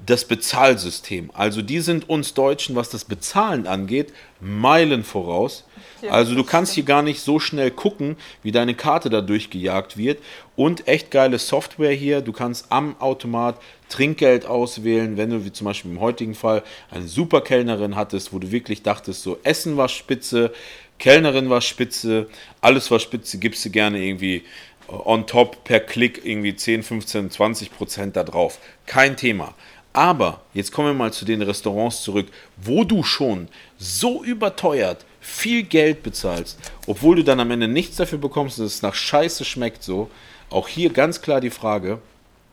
[0.05, 1.31] das Bezahlsystem.
[1.33, 5.65] Also die sind uns Deutschen, was das Bezahlen angeht, Meilen voraus.
[6.09, 10.19] Also du kannst hier gar nicht so schnell gucken, wie deine Karte da durchgejagt wird.
[10.55, 12.21] Und echt geile Software hier.
[12.21, 13.59] Du kannst am Automat
[13.89, 18.39] Trinkgeld auswählen, wenn du wie zum Beispiel im heutigen Fall eine super Kellnerin hattest, wo
[18.39, 20.51] du wirklich dachtest, so Essen war spitze,
[20.99, 22.27] Kellnerin war spitze,
[22.61, 24.43] alles war spitze, gibst du gerne irgendwie
[24.87, 28.59] on top per Klick irgendwie 10, 15, 20 Prozent da drauf.
[28.85, 29.53] Kein Thema.
[29.93, 32.27] Aber jetzt kommen wir mal zu den Restaurants zurück,
[32.57, 33.47] wo du schon
[33.77, 38.81] so überteuert viel Geld bezahlst, obwohl du dann am Ende nichts dafür bekommst, dass es
[38.81, 40.09] nach Scheiße schmeckt so.
[40.49, 41.99] Auch hier ganz klar die Frage,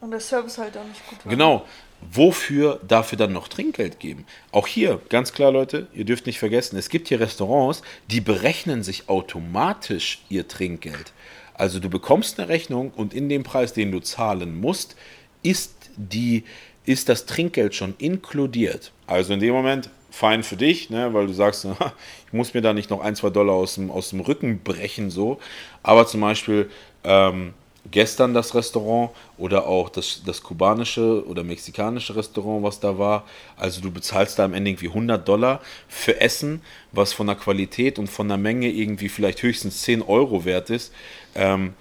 [0.01, 1.31] Und der Service halt auch nicht gut war.
[1.31, 1.65] Genau.
[2.13, 4.27] Wofür dafür dann noch Trinkgeld geben?
[4.53, 8.83] Auch hier, ganz klar, Leute, ihr dürft nicht vergessen, es gibt hier Restaurants, die berechnen
[8.83, 11.13] sich automatisch ihr Trinkgeld.
[11.55, 14.97] Also du bekommst eine Rechnung und in dem Preis, den du zahlen musst,
[15.43, 16.45] ist, die,
[16.87, 18.93] ist das Trinkgeld schon inkludiert.
[19.07, 21.67] Also in dem Moment fein für dich, ne, weil du sagst,
[22.27, 25.11] ich muss mir da nicht noch ein, zwei Dollar aus dem, aus dem Rücken brechen,
[25.11, 25.39] so.
[25.83, 26.71] Aber zum Beispiel,
[27.03, 27.55] ähm,
[27.91, 33.25] gestern das Restaurant oder auch das, das kubanische oder mexikanische Restaurant, was da war.
[33.57, 36.63] Also du bezahlst da am Ende irgendwie 100 Dollar für Essen,
[36.93, 40.93] was von der Qualität und von der Menge irgendwie vielleicht höchstens 10 Euro wert ist.
[41.35, 41.75] Ähm,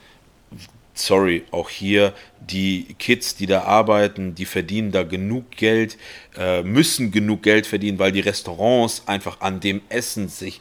[0.93, 5.97] sorry, auch hier die Kids, die da arbeiten, die verdienen da genug Geld,
[6.37, 10.59] äh, müssen genug Geld verdienen, weil die Restaurants einfach an dem Essen sich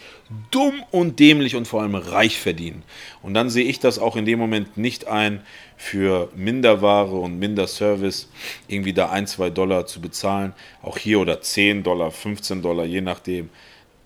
[0.51, 2.83] dumm und dämlich und vor allem reich verdienen.
[3.21, 5.43] Und dann sehe ich das auch in dem Moment nicht ein,
[5.83, 8.29] für Minderware und Minderservice
[8.69, 10.53] irgendwie da ein, zwei Dollar zu bezahlen.
[10.81, 13.51] Auch hier oder 10 Dollar, 15 Dollar, je nachdem.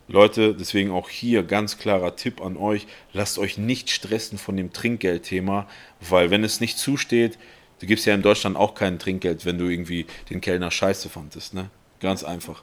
[0.08, 4.72] Leute, deswegen auch hier ganz klarer Tipp an euch, lasst euch nicht stressen von dem
[4.72, 5.66] Trinkgeldthema,
[6.00, 7.38] weil wenn es nicht zusteht,
[7.80, 11.54] du gibst ja in Deutschland auch kein Trinkgeld, wenn du irgendwie den Kellner scheiße fandest,
[11.54, 11.70] ne?
[12.00, 12.62] Ganz einfach.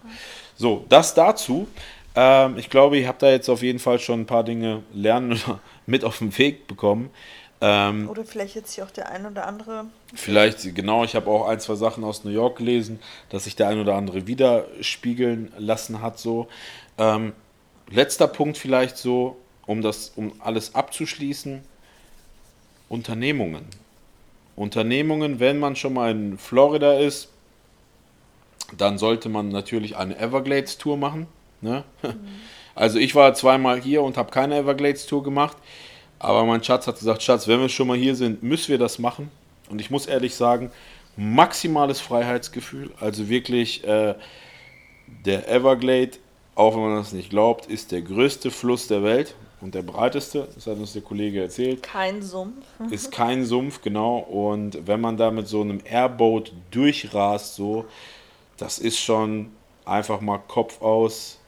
[0.55, 1.67] So, das dazu.
[2.15, 5.33] Ähm, ich glaube, ihr habt da jetzt auf jeden Fall schon ein paar Dinge lernen
[5.33, 7.09] oder mit auf den Weg bekommen.
[7.61, 9.85] Ähm, oder vielleicht jetzt hier auch der ein oder andere.
[10.13, 12.99] Vielleicht, genau, ich habe auch ein, zwei Sachen aus New York gelesen,
[13.29, 16.47] dass sich der ein oder andere widerspiegeln lassen hat, so.
[16.97, 17.33] Ähm,
[17.89, 21.61] letzter Punkt vielleicht so, um das, um alles abzuschließen.
[22.89, 23.65] Unternehmungen.
[24.55, 27.29] Unternehmungen, wenn man schon mal in Florida ist,
[28.77, 31.27] dann sollte man natürlich eine Everglades-Tour machen.
[31.61, 31.83] Ne?
[32.01, 32.13] Mhm.
[32.75, 35.55] Also ich war zweimal hier und habe keine Everglades-Tour gemacht,
[36.17, 38.97] aber mein Schatz hat gesagt, Schatz, wenn wir schon mal hier sind, müssen wir das
[38.97, 39.29] machen.
[39.69, 40.71] Und ich muss ehrlich sagen,
[41.15, 42.89] maximales Freiheitsgefühl.
[42.99, 44.15] Also wirklich, äh,
[45.25, 46.17] der Everglade
[46.55, 50.47] auch wenn man das nicht glaubt, ist der größte Fluss der Welt und der breiteste,
[50.53, 51.81] das hat uns der Kollege erzählt.
[51.81, 52.65] Kein Sumpf.
[52.91, 54.17] Ist kein Sumpf, genau.
[54.19, 57.85] Und wenn man da mit so einem Airboat durchrast, so,
[58.57, 59.51] das ist schon
[59.85, 61.39] einfach mal Kopf aus,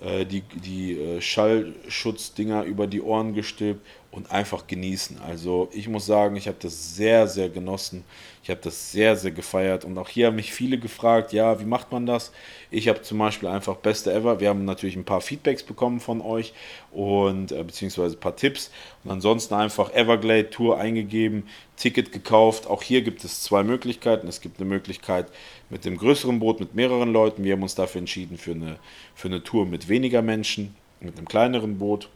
[0.00, 5.20] äh, die, die äh, Schallschutzdinger über die Ohren gestülpt und einfach genießen.
[5.26, 8.04] Also ich muss sagen, ich habe das sehr, sehr genossen.
[8.44, 9.86] Ich habe das sehr, sehr gefeiert.
[9.86, 12.30] Und auch hier haben mich viele gefragt, ja, wie macht man das?
[12.70, 14.38] Ich habe zum Beispiel einfach Beste Ever.
[14.38, 16.52] Wir haben natürlich ein paar Feedbacks bekommen von euch
[16.92, 18.70] und äh, beziehungsweise ein paar Tipps.
[19.02, 21.44] Und ansonsten einfach Everglade Tour eingegeben,
[21.78, 22.66] Ticket gekauft.
[22.66, 24.28] Auch hier gibt es zwei Möglichkeiten.
[24.28, 25.28] Es gibt eine Möglichkeit
[25.70, 27.44] mit dem größeren Boot mit mehreren Leuten.
[27.44, 28.76] Wir haben uns dafür entschieden für eine,
[29.14, 32.10] für eine Tour mit weniger Menschen, mit einem kleineren Boot.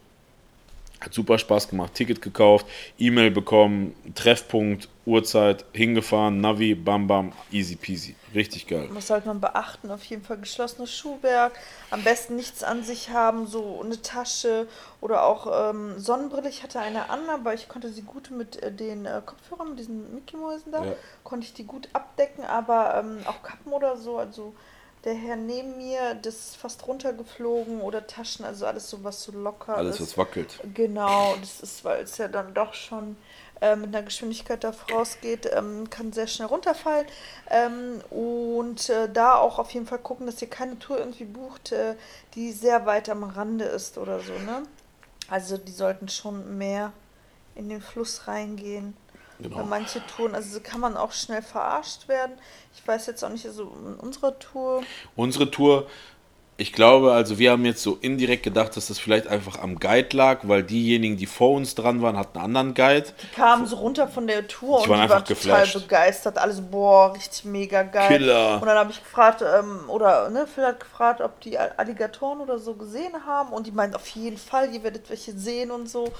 [1.01, 2.67] Hat super Spaß gemacht, Ticket gekauft,
[2.99, 8.15] E-Mail bekommen, Treffpunkt, Uhrzeit, hingefahren, Navi, bam bam, easy peasy.
[8.35, 8.87] Richtig geil.
[8.91, 9.89] Was sollte man beachten?
[9.89, 11.53] Auf jeden Fall geschlossenes Schuhwerk,
[11.89, 14.67] am besten nichts an sich haben, so eine Tasche
[15.01, 16.47] oder auch ähm, Sonnenbrille.
[16.47, 19.79] Ich hatte eine an, aber ich konnte sie gut mit äh, den äh, Kopfhörern, mit
[19.79, 20.93] diesen Mickey-Mäusen da, ja.
[21.23, 24.53] konnte ich die gut abdecken, aber ähm, auch Kappen oder so, also
[25.05, 29.31] der Herr neben mir, das ist fast runtergeflogen oder Taschen, also alles so, was so
[29.31, 30.01] locker alles, ist.
[30.01, 30.59] Alles, was wackelt.
[30.73, 33.15] Genau, das ist, weil es ja dann doch schon
[33.61, 37.05] äh, mit einer Geschwindigkeit da vorausgeht, ähm, kann sehr schnell runterfallen.
[37.49, 41.71] Ähm, und äh, da auch auf jeden Fall gucken, dass ihr keine Tour irgendwie bucht,
[41.71, 41.95] äh,
[42.35, 44.63] die sehr weit am Rande ist oder so, ne?
[45.29, 46.91] Also die sollten schon mehr
[47.55, 48.95] in den Fluss reingehen.
[49.39, 49.63] Genau.
[49.63, 52.37] Manche Touren, also so kann man auch schnell verarscht werden.
[52.73, 54.83] Ich weiß jetzt auch nicht, also in unserer Tour.
[55.15, 55.87] Unsere Tour
[56.59, 60.15] ich glaube, also wir haben jetzt so indirekt gedacht, dass das vielleicht einfach am Guide
[60.15, 63.07] lag, weil diejenigen, die vor uns dran waren, hatten einen anderen Guide.
[63.23, 66.37] Die kamen so runter von der Tour die und waren die waren total begeistert.
[66.37, 68.09] Alles, boah, richtig mega geil.
[68.09, 68.55] Killer.
[68.61, 72.59] Und dann habe ich gefragt, ähm, oder ne, Phil hat gefragt, ob die Alligatoren oder
[72.59, 73.53] so gesehen haben.
[73.53, 76.11] Und die meinten, auf jeden Fall, ihr werdet welche sehen und so.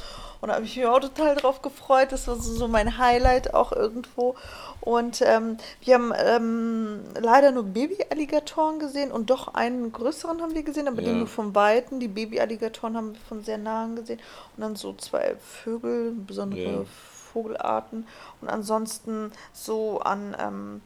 [0.42, 2.14] Und da habe ich mich auch total drauf gefreut.
[2.14, 4.36] Das war so, so mein Highlight auch irgendwo.
[4.80, 10.64] Und ähm, wir haben ähm, leider nur Baby-Alligatoren gesehen und doch einen größeren haben wir
[10.64, 11.10] gesehen, aber ja.
[11.10, 12.00] den nur von Weiten.
[12.00, 14.20] Die Baby-Alligatoren haben wir von sehr nahen gesehen.
[14.56, 16.86] Und dann so zwei Vögel, besondere ja.
[17.34, 18.08] Vogelarten.
[18.42, 20.82] Und ansonsten so an ähm,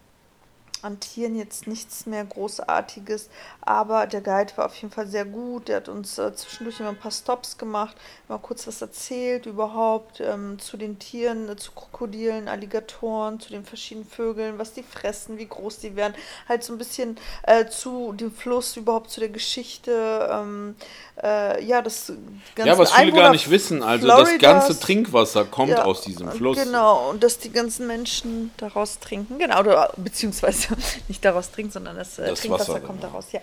[0.83, 3.29] an Tieren jetzt nichts mehr Großartiges,
[3.61, 5.67] aber der Guide war auf jeden Fall sehr gut.
[5.67, 7.95] Der hat uns äh, zwischendurch immer ein paar Stops gemacht,
[8.27, 13.65] mal kurz was erzählt überhaupt ähm, zu den Tieren, äh, zu Krokodilen, Alligatoren, zu den
[13.65, 16.13] verschiedenen Vögeln, was die fressen, wie groß die werden.
[16.47, 20.29] Halt so ein bisschen äh, zu dem Fluss, überhaupt zu der Geschichte.
[20.31, 20.75] Ähm,
[21.21, 22.11] äh, ja, das
[22.55, 25.83] ganze Ja, was viele Einwohner gar nicht wissen, also Floridas, das ganze Trinkwasser kommt ja,
[25.83, 26.57] aus diesem Fluss.
[26.57, 30.75] Genau, und dass die ganzen Menschen daraus trinken, genau, oder beziehungsweise
[31.07, 33.11] nicht daraus trinken, sondern das, äh, das Trinkwasser Wasser, kommt genau.
[33.11, 33.41] daraus, ja.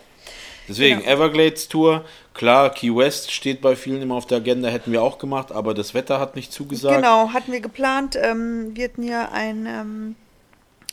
[0.68, 1.10] Deswegen, genau.
[1.10, 5.18] Everglades Tour, klar, Key West steht bei vielen immer auf der Agenda, hätten wir auch
[5.18, 6.96] gemacht, aber das Wetter hat nicht zugesagt.
[6.96, 8.16] Genau, hatten wir geplant.
[8.20, 10.16] Ähm, wir hatten ja ein ähm,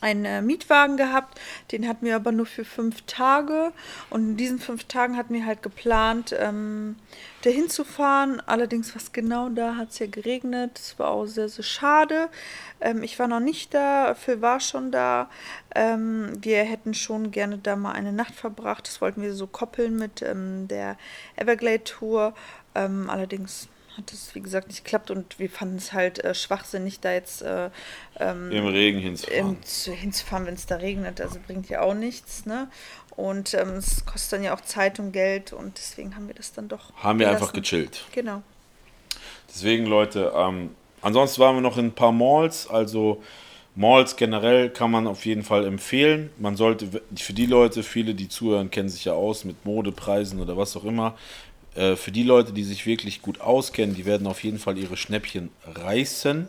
[0.01, 1.39] einen äh, Mietwagen gehabt,
[1.71, 3.71] den hatten wir aber nur für fünf Tage
[4.09, 6.97] und in diesen fünf Tagen hatten wir halt geplant, ähm,
[7.43, 8.41] dahin zu fahren.
[8.45, 12.29] Allerdings, was genau da hat es ja geregnet, das war auch sehr, sehr schade.
[12.79, 15.29] Ähm, ich war noch nicht da, Phil war schon da.
[15.75, 19.97] Ähm, wir hätten schon gerne da mal eine Nacht verbracht, das wollten wir so koppeln
[19.97, 20.97] mit ähm, der
[21.35, 22.33] Everglade Tour.
[22.75, 26.99] Ähm, allerdings hat es, wie gesagt, nicht geklappt und wir fanden es halt äh, schwachsinnig,
[26.99, 27.69] da jetzt äh,
[28.19, 29.57] ähm, im Regen hinzufahren.
[29.85, 31.19] Hinzufahren, wenn es da regnet.
[31.19, 32.45] Also bringt ja auch nichts.
[32.45, 32.69] Ne?
[33.15, 36.53] Und ähm, es kostet dann ja auch Zeit und Geld und deswegen haben wir das
[36.53, 36.93] dann doch.
[36.97, 38.05] Haben wir einfach gechillt.
[38.13, 38.43] Genau.
[39.49, 43.21] Deswegen, Leute, ähm, ansonsten waren wir noch in ein paar Malls, also.
[43.79, 46.31] Malls generell kann man auf jeden Fall empfehlen.
[46.39, 50.57] Man sollte für die Leute, viele, die zuhören, kennen sich ja aus mit Modepreisen oder
[50.57, 51.15] was auch immer.
[51.77, 54.97] Äh, für die Leute, die sich wirklich gut auskennen, die werden auf jeden Fall ihre
[54.97, 56.47] Schnäppchen reißen,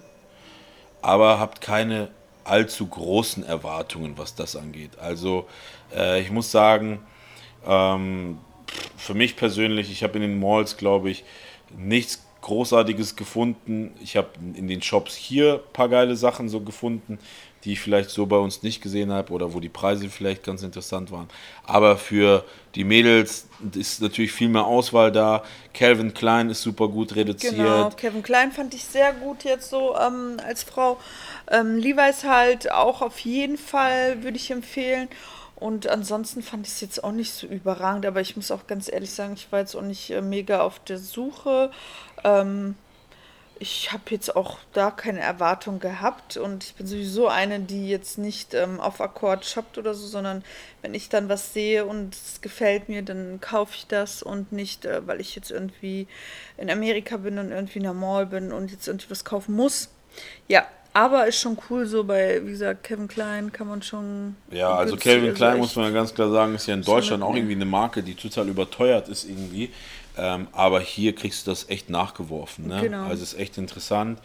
[1.03, 2.09] aber habt keine
[2.45, 4.99] allzu großen Erwartungen, was das angeht.
[4.99, 5.47] Also
[5.95, 7.01] äh, ich muss sagen,
[7.67, 8.39] ähm,
[8.97, 11.25] für mich persönlich, ich habe in den Malls, glaube ich,
[11.77, 13.93] nichts Großartiges gefunden.
[14.03, 17.19] Ich habe in den Shops hier ein paar geile Sachen so gefunden
[17.69, 20.62] die ich vielleicht so bei uns nicht gesehen habe oder wo die Preise vielleicht ganz
[20.62, 21.28] interessant waren.
[21.65, 25.45] Aber für die Mädels ist natürlich viel mehr Auswahl da.
[25.74, 27.57] Calvin Klein ist super gut reduziert.
[27.57, 30.97] Genau, Calvin Klein fand ich sehr gut jetzt so ähm, als Frau.
[31.51, 35.09] Ähm, Levi's halt auch auf jeden Fall würde ich empfehlen.
[35.55, 38.90] Und ansonsten fand ich es jetzt auch nicht so überragend, aber ich muss auch ganz
[38.90, 41.70] ehrlich sagen, ich war jetzt auch nicht äh, mega auf der Suche.
[42.24, 42.77] Ähm,
[43.61, 48.19] ich habe jetzt auch da keine Erwartung gehabt und ich bin sowieso eine, die jetzt
[48.19, 50.45] nicht ähm, auf Akkord shoppt oder so, sondern
[50.83, 54.85] wenn ich dann was sehe und es gefällt mir, dann kaufe ich das und nicht,
[54.85, 56.07] äh, weil ich jetzt irgendwie
[56.57, 59.89] in Amerika bin und irgendwie in der Mall bin und jetzt irgendwie was kaufen muss.
[60.49, 64.37] Ja, aber ist schon cool so bei, wie gesagt, Kevin Klein kann man schon.
[64.51, 67.35] Ja, also Kevin Klein muss man ja ganz klar sagen, ist ja in Deutschland auch
[67.35, 69.71] irgendwie eine Marke, die total überteuert ist irgendwie.
[70.19, 72.69] Ähm, aber hier kriegst du das echt nachgeworfen.
[72.69, 72.81] Ne?
[72.82, 73.05] Genau.
[73.05, 74.19] Also ist echt interessant.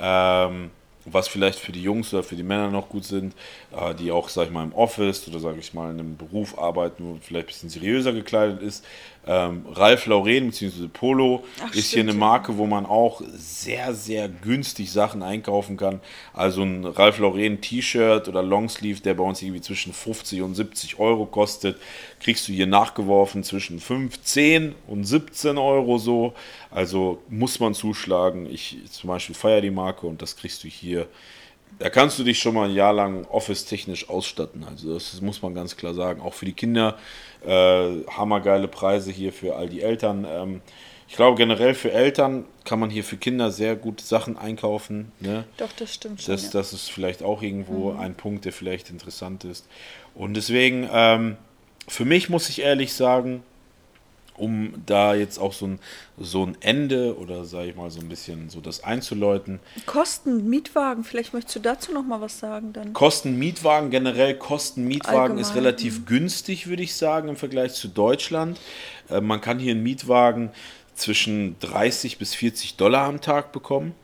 [0.00, 0.70] Ähm,
[1.12, 3.34] was vielleicht für die Jungs oder für die Männer noch gut sind,
[3.74, 6.58] äh, die auch, sag ich mal, im Office oder sage ich mal in einem Beruf
[6.58, 8.84] arbeiten, wo vielleicht ein bisschen seriöser gekleidet ist,
[9.28, 10.88] ähm, Ralph Lauren bzw.
[10.90, 15.76] Polo Ach, ist stimmt, hier eine Marke, wo man auch sehr, sehr günstig Sachen einkaufen
[15.76, 16.00] kann.
[16.32, 20.98] Also ein Ralph Lauren T-Shirt oder Longsleeve, der bei uns irgendwie zwischen 50 und 70
[20.98, 21.76] Euro kostet,
[22.20, 26.32] kriegst du hier nachgeworfen zwischen 15 und 17 Euro so.
[26.70, 28.46] Also muss man zuschlagen.
[28.50, 31.06] Ich zum Beispiel feiere die Marke und das kriegst du hier
[31.78, 34.64] da kannst du dich schon mal ein Jahr lang office-technisch ausstatten.
[34.64, 36.20] Also das muss man ganz klar sagen.
[36.20, 36.98] Auch für die Kinder
[37.46, 40.26] äh, hammergeile Preise hier für all die Eltern.
[40.28, 40.60] Ähm,
[41.08, 45.12] ich glaube generell für Eltern kann man hier für Kinder sehr gute Sachen einkaufen.
[45.20, 45.44] Ne?
[45.56, 46.34] Doch, das stimmt schon.
[46.34, 46.50] Das, ja.
[46.52, 48.00] das ist vielleicht auch irgendwo mhm.
[48.00, 49.66] ein Punkt, der vielleicht interessant ist.
[50.14, 51.36] Und deswegen, ähm,
[51.86, 53.42] für mich muss ich ehrlich sagen,
[54.38, 55.78] um da jetzt auch so ein,
[56.18, 59.60] so ein Ende oder sage ich mal so ein bisschen so das einzuläuten.
[59.86, 62.92] Kosten Mietwagen, vielleicht möchtest du dazu noch mal was sagen dann.
[62.92, 65.42] Kosten Mietwagen generell Kosten Mietwagen Allgemein.
[65.42, 68.58] ist relativ günstig, würde ich sagen im Vergleich zu Deutschland.
[69.10, 70.50] Äh, man kann hier einen Mietwagen
[70.94, 73.94] zwischen 30 bis 40 Dollar am Tag bekommen.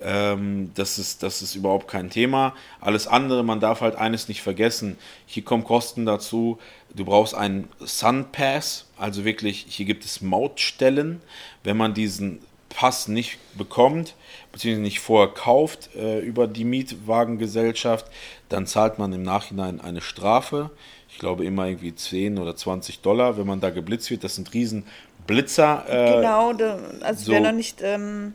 [0.00, 2.54] Ähm, das, ist, das ist überhaupt kein Thema.
[2.80, 4.96] Alles andere, man darf halt eines nicht vergessen.
[5.26, 6.58] Hier kommen Kosten dazu.
[6.94, 11.20] Du brauchst einen Sun Pass, also wirklich, hier gibt es Mautstellen.
[11.64, 14.14] Wenn man diesen Pass nicht bekommt,
[14.52, 18.06] beziehungsweise nicht vorher kauft äh, über die Mietwagengesellschaft,
[18.48, 20.70] dann zahlt man im Nachhinein eine Strafe.
[21.10, 24.22] Ich glaube immer irgendwie 10 oder 20 Dollar, wenn man da geblitzt wird.
[24.22, 24.84] Das sind riesen
[25.26, 25.84] Blitzer.
[25.88, 26.52] Äh, genau,
[27.00, 28.34] also so, wer noch nicht ähm,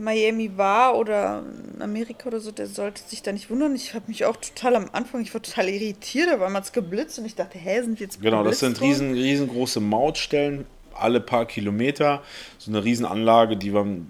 [0.00, 1.42] Miami war oder
[1.78, 3.74] Amerika oder so, der sollte sich da nicht wundern.
[3.74, 6.72] Ich habe mich auch total am Anfang, ich war total irritiert, da war man es
[6.72, 10.66] geblitzt und ich dachte, hä, sind jetzt Genau, das sind riesen, riesengroße Mautstellen.
[10.94, 12.22] Alle paar Kilometer
[12.58, 14.06] so eine Riesenanlage, die man,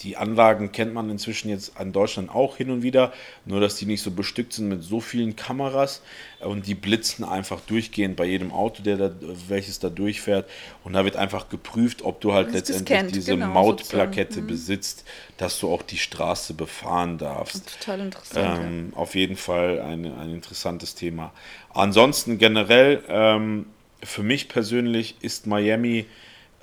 [0.00, 3.12] die Anlagen kennt man inzwischen jetzt in Deutschland auch hin und wieder,
[3.46, 6.02] nur dass die nicht so bestückt sind mit so vielen Kameras
[6.40, 9.10] und die blitzen einfach durchgehend bei jedem Auto, der da,
[9.48, 10.48] welches da durchfährt
[10.84, 14.46] und da wird einfach geprüft, ob du halt letztendlich kennt, diese genau, Mautplakette mhm.
[14.46, 15.04] besitzt,
[15.38, 17.78] dass du auch die Straße befahren darfst.
[17.80, 18.60] Total interessant.
[18.62, 18.98] Ähm, ja.
[18.98, 21.32] Auf jeden Fall ein, ein interessantes Thema.
[21.70, 23.66] Ansonsten generell ähm,
[24.02, 26.06] für mich persönlich ist Miami,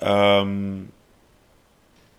[0.00, 0.88] ähm,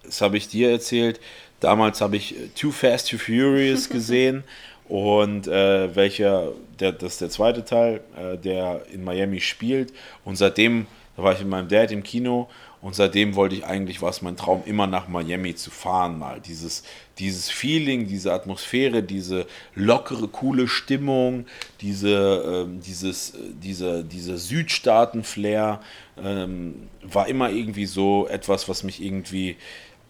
[0.03, 1.19] das habe ich dir erzählt,
[1.59, 4.43] damals habe ich Too Fast, Too Furious gesehen
[4.87, 10.37] und äh, welcher, der, das ist der zweite Teil, äh, der in Miami spielt und
[10.37, 12.49] seitdem, da war ich mit meinem Dad im Kino
[12.87, 16.39] und seitdem wollte ich eigentlich, war es mein Traum, immer nach Miami zu fahren mal.
[16.39, 16.83] Dieses,
[17.19, 19.45] dieses Feeling, diese Atmosphäre, diese
[19.75, 21.47] lockere, coole Stimmung,
[21.81, 25.81] diese, ähm, dieses, äh, diese, diese Südstaaten-Flair
[26.17, 29.57] ähm, war immer irgendwie so etwas, was mich irgendwie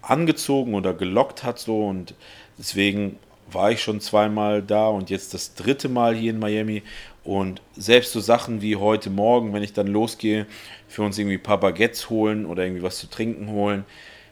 [0.04, 2.14] angezogen oder gelockt hat so und
[2.60, 3.18] deswegen
[3.52, 6.84] war ich schon zweimal da und jetzt das dritte Mal hier in Miami
[7.28, 10.48] und selbst so Sachen wie heute Morgen, wenn ich dann losgehe,
[10.88, 13.84] für uns irgendwie ein paar Baguettes holen oder irgendwie was zu trinken holen,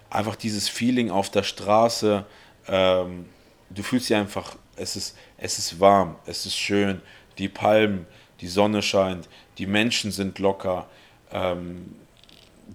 [0.09, 2.25] einfach dieses Feeling auf der Straße,
[2.69, 3.25] ähm,
[3.69, 7.01] du fühlst dich einfach, es ist, es ist warm, es ist schön,
[7.37, 8.07] die Palmen,
[8.39, 9.27] die Sonne scheint,
[9.57, 10.87] die Menschen sind locker,
[11.33, 11.95] ähm,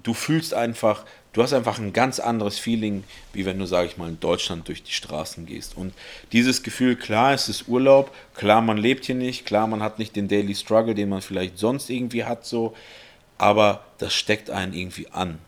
[0.03, 3.97] du fühlst einfach, du hast einfach ein ganz anderes Feeling, wie wenn du, sage ich
[3.97, 5.77] mal, in Deutschland durch die Straßen gehst.
[5.77, 5.95] Und
[6.33, 10.17] dieses Gefühl, klar, es ist Urlaub, klar, man lebt hier nicht, klar, man hat nicht
[10.17, 12.75] den Daily Struggle, den man vielleicht sonst irgendwie hat, so,
[13.39, 15.39] aber das steckt einen irgendwie an.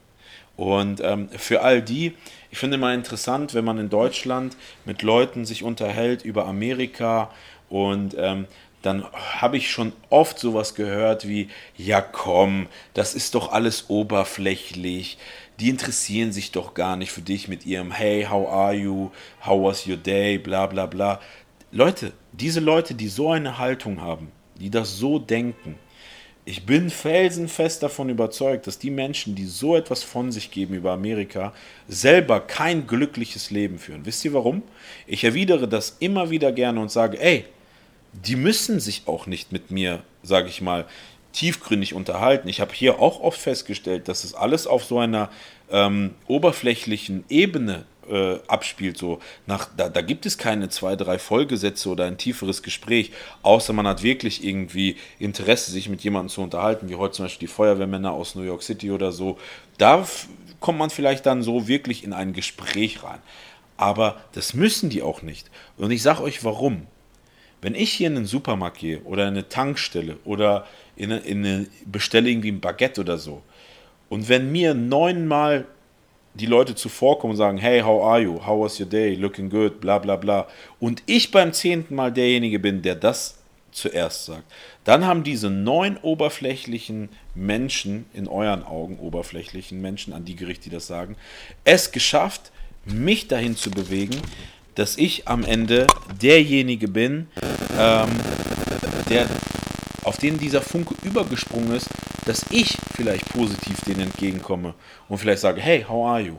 [0.56, 2.14] Und ähm, für all die,
[2.50, 7.30] ich finde immer interessant, wenn man in Deutschland mit Leuten sich unterhält über Amerika
[7.68, 8.46] und ähm,
[8.82, 15.18] dann habe ich schon oft sowas gehört wie, ja komm, das ist doch alles oberflächlich,
[15.60, 19.10] die interessieren sich doch gar nicht für dich mit ihrem Hey, how are you,
[19.44, 21.20] how was your day, bla bla bla.
[21.70, 25.76] Leute, diese Leute, die so eine Haltung haben, die das so denken,
[26.44, 30.90] ich bin felsenfest davon überzeugt, dass die Menschen, die so etwas von sich geben über
[30.90, 31.52] Amerika,
[31.86, 34.04] selber kein glückliches Leben führen.
[34.04, 34.62] Wisst ihr warum?
[35.06, 37.44] Ich erwidere das immer wieder gerne und sage, ey,
[38.12, 40.86] die müssen sich auch nicht mit mir, sage ich mal,
[41.32, 42.48] tiefgründig unterhalten.
[42.48, 45.30] Ich habe hier auch oft festgestellt, dass es alles auf so einer
[45.70, 48.98] ähm, oberflächlichen Ebene äh, abspielt.
[48.98, 53.72] So nach, da, da gibt es keine zwei, drei Folgesätze oder ein tieferes Gespräch, außer
[53.72, 57.52] man hat wirklich irgendwie Interesse, sich mit jemandem zu unterhalten, wie heute zum Beispiel die
[57.52, 59.38] Feuerwehrmänner aus New York City oder so.
[59.78, 60.06] Da
[60.60, 63.20] kommt man vielleicht dann so wirklich in ein Gespräch rein.
[63.76, 65.50] Aber das müssen die auch nicht.
[65.76, 66.86] Und ich sage euch warum.
[67.60, 70.66] Wenn ich hier in den Supermarkt gehe oder in eine Tankstelle oder
[70.96, 73.42] in in eine bestelle irgendwie ein Baguette oder so
[74.08, 75.66] und wenn mir neunmal
[76.34, 78.44] die Leute zuvorkommen und sagen, hey, how are you?
[78.44, 79.14] How was your day?
[79.14, 80.46] Looking good, bla bla bla.
[80.80, 83.38] Und ich beim zehnten Mal derjenige bin, der das
[83.70, 84.44] zuerst sagt,
[84.84, 90.74] dann haben diese neun oberflächlichen Menschen, in euren Augen oberflächlichen Menschen, an die Gerichte, die
[90.74, 91.16] das sagen,
[91.64, 92.52] es geschafft,
[92.84, 94.16] mich dahin zu bewegen,
[94.74, 95.86] dass ich am Ende
[96.20, 97.28] derjenige bin,
[97.78, 98.10] ähm,
[99.08, 99.26] der,
[100.04, 101.88] auf den dieser Funke übergesprungen ist,
[102.26, 104.74] dass ich vielleicht positiv denen entgegenkomme
[105.08, 106.36] und vielleicht sage, hey, how are you?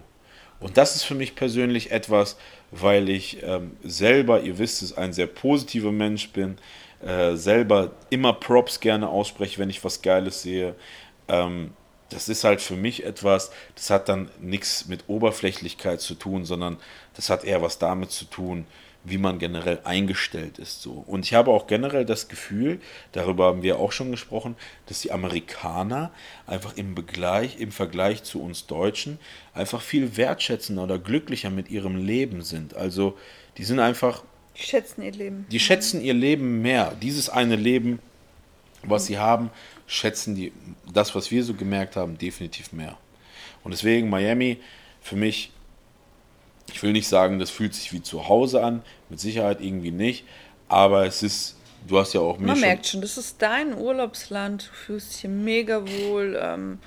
[0.59, 2.37] Und das ist für mich persönlich etwas,
[2.71, 6.57] weil ich ähm, selber, ihr wisst es, ein sehr positiver Mensch bin,
[7.05, 10.75] äh, selber immer Props gerne ausspreche, wenn ich was Geiles sehe.
[11.27, 11.71] Ähm,
[12.09, 16.77] das ist halt für mich etwas, das hat dann nichts mit Oberflächlichkeit zu tun, sondern
[17.15, 18.65] das hat eher was damit zu tun,
[19.03, 20.81] wie man generell eingestellt ist.
[20.81, 21.03] So.
[21.05, 22.79] Und ich habe auch generell das Gefühl,
[23.11, 24.55] darüber haben wir auch schon gesprochen,
[24.85, 26.11] dass die Amerikaner
[26.47, 29.19] einfach im, Begleich, im Vergleich zu uns Deutschen
[29.53, 32.75] einfach viel wertschätzender oder glücklicher mit ihrem Leben sind.
[32.75, 33.17] Also
[33.57, 34.23] die sind einfach.
[34.57, 35.45] Die schätzen ihr Leben.
[35.51, 36.95] Die schätzen ihr Leben mehr.
[37.01, 37.99] Dieses eine Leben,
[38.83, 39.49] was sie haben,
[39.85, 40.53] schätzen die,
[40.91, 42.97] das, was wir so gemerkt haben, definitiv mehr.
[43.63, 44.59] Und deswegen Miami
[45.01, 45.51] für mich
[46.71, 50.25] ich will nicht sagen, das fühlt sich wie zu Hause an, mit Sicherheit irgendwie nicht,
[50.67, 51.55] aber es ist,
[51.87, 55.13] du hast ja auch mir Man schon merkt schon, das ist dein Urlaubsland, du fühlst
[55.13, 56.79] dich hier mega wohl ähm,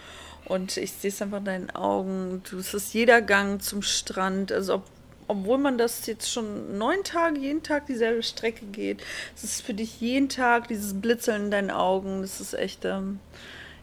[0.47, 4.53] und ich sehe es einfach in deinen Augen, du, es ist jeder Gang zum Strand,
[4.53, 4.85] also ob,
[5.29, 9.03] obwohl man das jetzt schon neun Tage, jeden Tag dieselbe Strecke geht,
[9.35, 13.21] es ist für dich jeden Tag dieses Blitzeln in deinen Augen, das ist echt, ähm,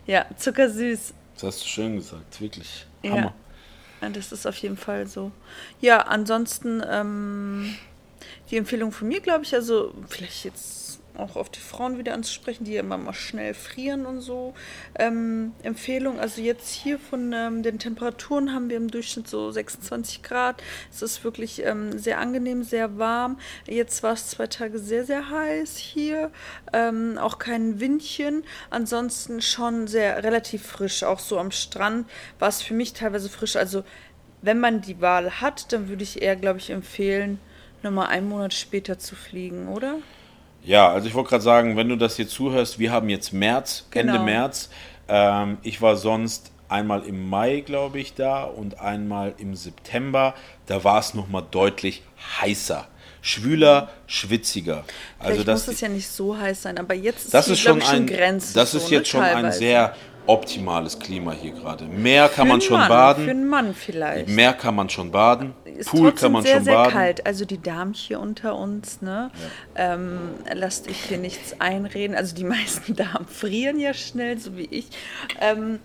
[0.05, 1.13] ja, zuckersüß.
[1.35, 2.85] Das hast du schön gesagt, wirklich.
[3.03, 3.15] Hammer.
[3.15, 3.33] Ja.
[4.11, 5.31] Das ist auf jeden Fall so.
[5.81, 7.75] Ja, ansonsten ähm,
[8.49, 10.82] die Empfehlung von mir, glaube ich, also vielleicht jetzt
[11.17, 14.53] auch auf die Frauen wieder anzusprechen, die ja immer mal schnell frieren und so.
[14.97, 20.23] Ähm, Empfehlung, also jetzt hier von ähm, den Temperaturen haben wir im Durchschnitt so 26
[20.23, 20.63] Grad.
[20.91, 23.37] Es ist wirklich ähm, sehr angenehm, sehr warm.
[23.67, 26.31] Jetzt war es zwei Tage sehr, sehr heiß hier.
[26.73, 28.43] Ähm, auch kein Windchen.
[28.69, 31.03] Ansonsten schon sehr relativ frisch.
[31.03, 32.09] Auch so am Strand
[32.39, 33.55] war es für mich teilweise frisch.
[33.55, 33.83] Also
[34.41, 37.39] wenn man die Wahl hat, dann würde ich eher, glaube ich, empfehlen,
[37.81, 39.99] nochmal einen Monat später zu fliegen, oder?
[40.63, 43.85] Ja, also ich wollte gerade sagen, wenn du das hier zuhörst, wir haben jetzt März,
[43.91, 44.13] genau.
[44.13, 44.69] Ende März.
[45.07, 50.33] Ähm, ich war sonst einmal im Mai, glaube ich, da und einmal im September.
[50.65, 52.03] Da war es nochmal deutlich
[52.41, 52.87] heißer.
[53.21, 54.83] Schwüler, schwitziger.
[55.17, 57.59] Also Vielleicht das muss es ja nicht so heiß sein, aber jetzt ist das ist
[57.59, 58.53] schon, ein, Grenze.
[58.53, 59.21] Das ist so, jetzt ne?
[59.21, 61.85] schon ein sehr optimales Klima hier gerade.
[61.85, 63.25] Mehr kann man schon Mann, baden.
[63.25, 64.29] Für einen Mann vielleicht.
[64.29, 65.53] Mehr kann man schon baden.
[65.65, 66.91] Ist Pool kann man sehr, schon sehr baden.
[66.91, 67.25] kalt.
[67.25, 69.31] Also die Damen hier unter uns, ne?
[69.75, 69.93] Ja.
[69.93, 70.19] Ähm,
[70.53, 72.15] lasst euch hier nichts einreden.
[72.15, 74.87] Also die meisten Damen frieren ja schnell, so wie ich.
[75.41, 75.79] Ähm,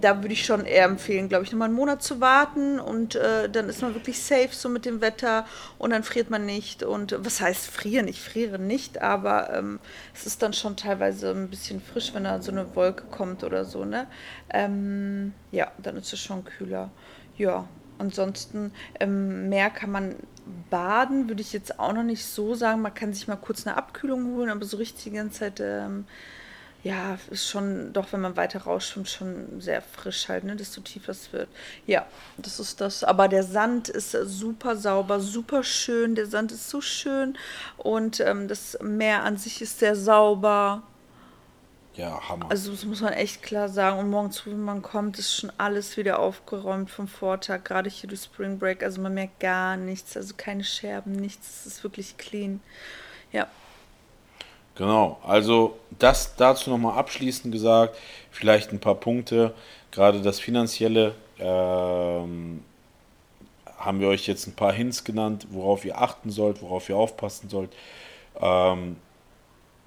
[0.00, 3.48] da würde ich schon eher empfehlen, glaube ich, nochmal einen Monat zu warten und äh,
[3.48, 5.46] dann ist man wirklich safe so mit dem Wetter
[5.78, 6.82] und dann friert man nicht.
[6.82, 8.08] Und was heißt frieren?
[8.08, 9.80] Ich friere nicht, aber ähm,
[10.14, 13.64] es ist dann schon teilweise ein bisschen frisch, wenn da so eine Wolke kommt oder
[13.64, 14.06] so, ne?
[14.50, 16.90] Ähm, ja, dann ist es schon kühler.
[17.36, 17.66] Ja,
[17.98, 20.16] ansonsten ähm, mehr kann man
[20.68, 22.82] baden, würde ich jetzt auch noch nicht so sagen.
[22.82, 26.06] Man kann sich mal kurz eine Abkühlung holen, aber so richtig die ganze Zeit ähm,
[26.82, 31.12] ja, ist schon, doch wenn man weiter rausschwimmt, schon sehr frisch halt, ne, desto tiefer
[31.12, 31.48] es wird.
[31.86, 32.06] Ja,
[32.38, 33.04] das ist das.
[33.04, 36.14] Aber der Sand ist super sauber, super schön.
[36.14, 37.36] Der Sand ist so schön
[37.76, 40.82] und ähm, das Meer an sich ist sehr sauber.
[41.94, 42.50] Ja, Hammer.
[42.50, 43.98] Also das muss man echt klar sagen.
[43.98, 48.08] Und morgens früh, wenn man kommt, ist schon alles wieder aufgeräumt vom Vortag, gerade hier
[48.08, 48.82] durch Spring Break.
[48.82, 51.66] Also man merkt gar nichts, also keine Scherben, nichts.
[51.66, 52.60] Es ist wirklich clean.
[53.32, 53.48] Ja.
[54.76, 57.96] Genau, also das dazu nochmal abschließend gesagt,
[58.30, 59.54] vielleicht ein paar Punkte,
[59.90, 62.64] gerade das Finanzielle, ähm,
[63.76, 67.48] haben wir euch jetzt ein paar Hints genannt, worauf ihr achten sollt, worauf ihr aufpassen
[67.48, 67.70] sollt.
[68.40, 68.96] Ähm,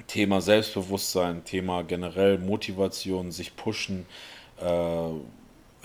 [0.07, 4.05] Thema Selbstbewusstsein, Thema generell Motivation, sich pushen.
[4.59, 5.09] Äh,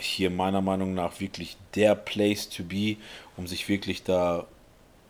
[0.00, 2.96] hier meiner Meinung nach wirklich der Place to be,
[3.36, 4.46] um sich wirklich da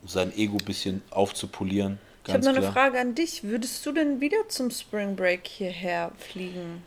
[0.05, 1.99] sein Ego ein bisschen aufzupolieren.
[2.29, 3.43] Ich habe noch eine Frage an dich.
[3.43, 6.83] Würdest du denn wieder zum Spring Break hierher fliegen?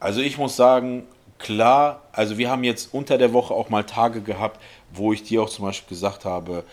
[0.00, 1.04] Also ich muss sagen,
[1.38, 4.60] klar, also wir haben jetzt unter der Woche auch mal Tage gehabt,
[4.92, 6.64] wo ich dir auch zum Beispiel gesagt habe,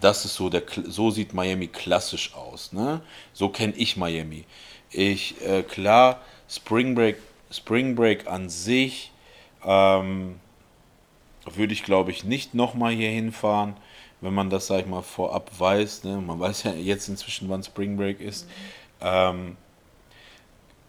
[0.00, 2.72] das ist so der so sieht Miami klassisch aus.
[2.72, 3.00] Ne?
[3.32, 4.44] So kenne ich Miami.
[4.90, 7.16] Ich äh, klar Spring Break
[7.50, 9.12] Spring Break an sich
[9.64, 10.40] ähm,
[11.54, 13.76] würde ich glaube ich nicht nochmal hier hinfahren
[14.22, 16.04] wenn man das, sag ich mal, vorab weiß.
[16.04, 16.16] Ne?
[16.16, 18.46] Man weiß ja jetzt inzwischen, wann Spring Break ist.
[18.46, 18.52] Mhm.
[19.02, 19.56] Ähm,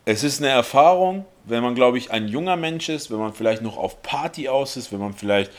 [0.05, 3.61] es ist eine Erfahrung, wenn man, glaube ich, ein junger Mensch ist, wenn man vielleicht
[3.61, 5.51] noch auf Party aus ist, wenn man vielleicht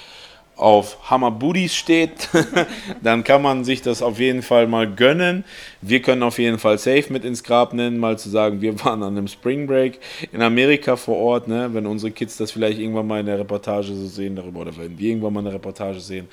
[0.57, 2.29] auf Hammer Booties steht,
[3.03, 5.45] dann kann man sich das auf jeden Fall mal gönnen.
[5.81, 9.03] Wir können auf jeden Fall safe mit ins Grab nennen, mal zu sagen, wir waren
[9.03, 9.99] an einem Spring Break
[10.31, 11.71] in Amerika vor Ort, ne?
[11.73, 14.97] wenn unsere Kids das vielleicht irgendwann mal in der Reportage so sehen darüber oder wenn
[14.97, 16.29] wir irgendwann mal eine Reportage sehen.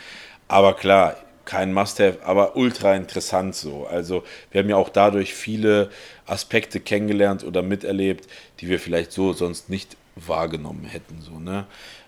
[0.48, 1.16] Aber klar,
[1.46, 3.86] kein Must-Have, aber ultra interessant so.
[3.86, 5.90] Also wir haben ja auch dadurch viele
[6.26, 8.28] Aspekte kennengelernt oder miterlebt,
[8.60, 11.22] die wir vielleicht so sonst nicht wahrgenommen hätten.
[11.22, 11.66] So, ne?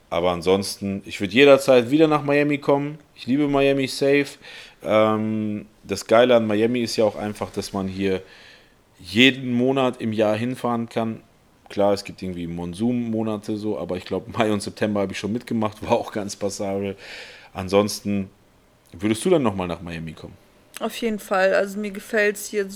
[0.10, 3.00] Aber ansonsten, ich würde jederzeit wieder nach Miami kommen.
[3.16, 4.38] Ich liebe Miami safe.
[4.84, 8.22] Ähm, das Geile an Miami ist ja auch einfach, dass man hier
[9.00, 11.22] jeden Monat im Jahr hinfahren kann.
[11.70, 15.34] Klar, es gibt irgendwie Monsunmonate so, aber ich glaube, Mai und September habe ich schon
[15.34, 16.96] mitgemacht, war auch ganz passabel.
[17.54, 18.30] Ansonsten
[18.94, 20.36] Würdest du dann nochmal nach Miami kommen?
[20.80, 21.54] Auf jeden Fall.
[21.54, 22.68] Also mir gefällt es hier,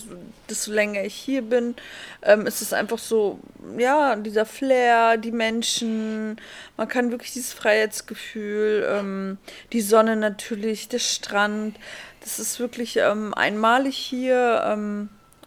[0.49, 1.75] desto länger ich hier bin,
[2.21, 3.39] ähm, ist es einfach so,
[3.77, 6.39] ja, dieser Flair, die Menschen,
[6.77, 9.37] man kann wirklich dieses Freiheitsgefühl, ähm,
[9.73, 11.75] die Sonne natürlich, der Strand,
[12.21, 14.63] das ist wirklich ähm, einmalig hier.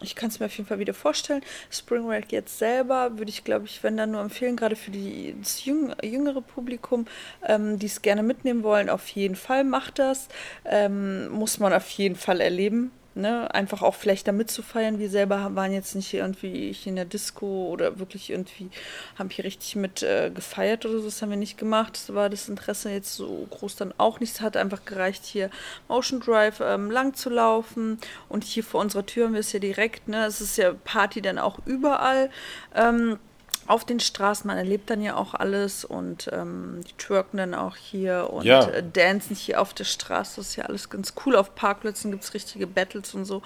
[0.03, 1.43] Ich kann es mir auf jeden Fall wieder vorstellen.
[1.71, 5.35] Spring Break jetzt selber würde ich, glaube ich, wenn dann nur empfehlen, gerade für die,
[5.41, 7.07] das jüng, jüngere Publikum,
[7.47, 10.29] ähm, die es gerne mitnehmen wollen, auf jeden Fall macht das.
[10.65, 12.93] Ähm, muss man auf jeden Fall erleben.
[13.16, 15.01] Ne, einfach auch vielleicht da mitzufeiern.
[15.01, 18.70] Wir selber waren jetzt nicht irgendwie in der Disco oder wirklich irgendwie
[19.19, 21.07] haben hier richtig mit äh, gefeiert oder so.
[21.07, 21.95] Das haben wir nicht gemacht.
[21.95, 24.35] Das war das Interesse jetzt so groß dann auch nicht.
[24.35, 25.51] Es hat einfach gereicht, hier
[25.89, 27.99] Motion Drive ähm, lang zu laufen.
[28.28, 30.07] Und hier vor unserer Tür haben wir es ja direkt.
[30.07, 30.24] Ne?
[30.27, 32.31] Es ist ja Party dann auch überall.
[32.77, 33.19] Ähm,
[33.71, 37.77] auf den Straßen, man erlebt dann ja auch alles und ähm, die twerken dann auch
[37.77, 38.69] hier und Ja.
[38.69, 40.37] äh, dancen hier auf der Straße.
[40.37, 41.37] Das ist ja alles ganz cool.
[41.37, 43.43] Auf Parkplätzen gibt es richtige Battles und so.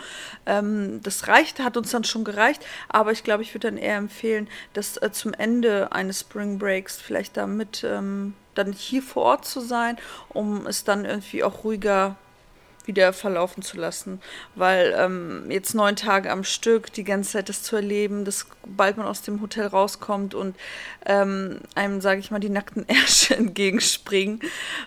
[0.47, 3.97] Ähm, das reicht, hat uns dann schon gereicht, aber ich glaube, ich würde dann eher
[3.97, 9.45] empfehlen, dass äh, zum Ende eines Spring Breaks vielleicht damit ähm, dann hier vor Ort
[9.45, 9.99] zu sein,
[10.31, 12.17] um es dann irgendwie auch ruhiger
[12.87, 14.21] wieder verlaufen zu lassen,
[14.55, 18.97] weil ähm, jetzt neun Tage am Stück die ganze Zeit das zu erleben, dass bald
[18.97, 20.55] man aus dem Hotel rauskommt und
[21.07, 24.41] ähm, einem, sage ich mal, die nackten Ärsche entgegenspringen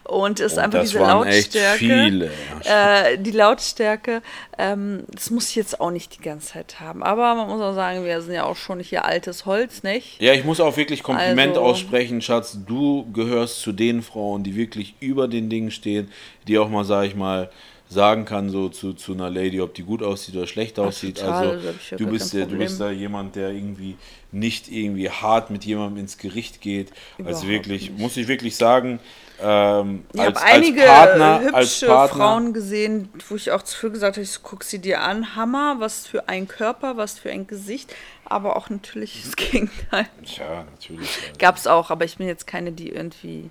[0.03, 2.29] und es Und einfach das diese Lautstärke,
[2.65, 4.21] äh, die Lautstärke,
[4.57, 7.73] ähm, das muss ich jetzt auch nicht die ganze Zeit haben, aber man muss auch
[7.73, 10.21] sagen, wir sind ja auch schon hier altes Holz, nicht?
[10.21, 12.57] Ja, ich muss auch wirklich Kompliment Also- aussprechen, Schatz.
[12.65, 16.09] Du gehörst zu den Frauen, die wirklich über den Dingen stehen,
[16.47, 17.49] die auch mal, sag ich mal,
[17.89, 21.17] sagen kann so zu, zu einer Lady, ob die gut aussieht oder schlecht aussieht.
[21.19, 23.95] total, also du bist ja, du bist da jemand, der irgendwie
[24.31, 26.91] nicht irgendwie hart mit jemandem ins Gericht geht.
[27.23, 27.99] also Überhaupt wirklich, nicht.
[27.99, 28.99] muss ich wirklich sagen,
[29.41, 33.89] ähm, Ich habe einige als Partner, hübsche Partner, Frauen gesehen, wo ich auch zu früh
[33.91, 37.47] gesagt habe, ich guck sie dir an, Hammer, was für ein Körper, was für ein
[37.47, 37.93] Gesicht,
[38.25, 40.07] aber auch natürlich das Gegenteil.
[40.37, 41.09] Ja, natürlich.
[41.09, 41.37] also.
[41.39, 43.49] Gab es auch, aber ich bin jetzt keine, die irgendwie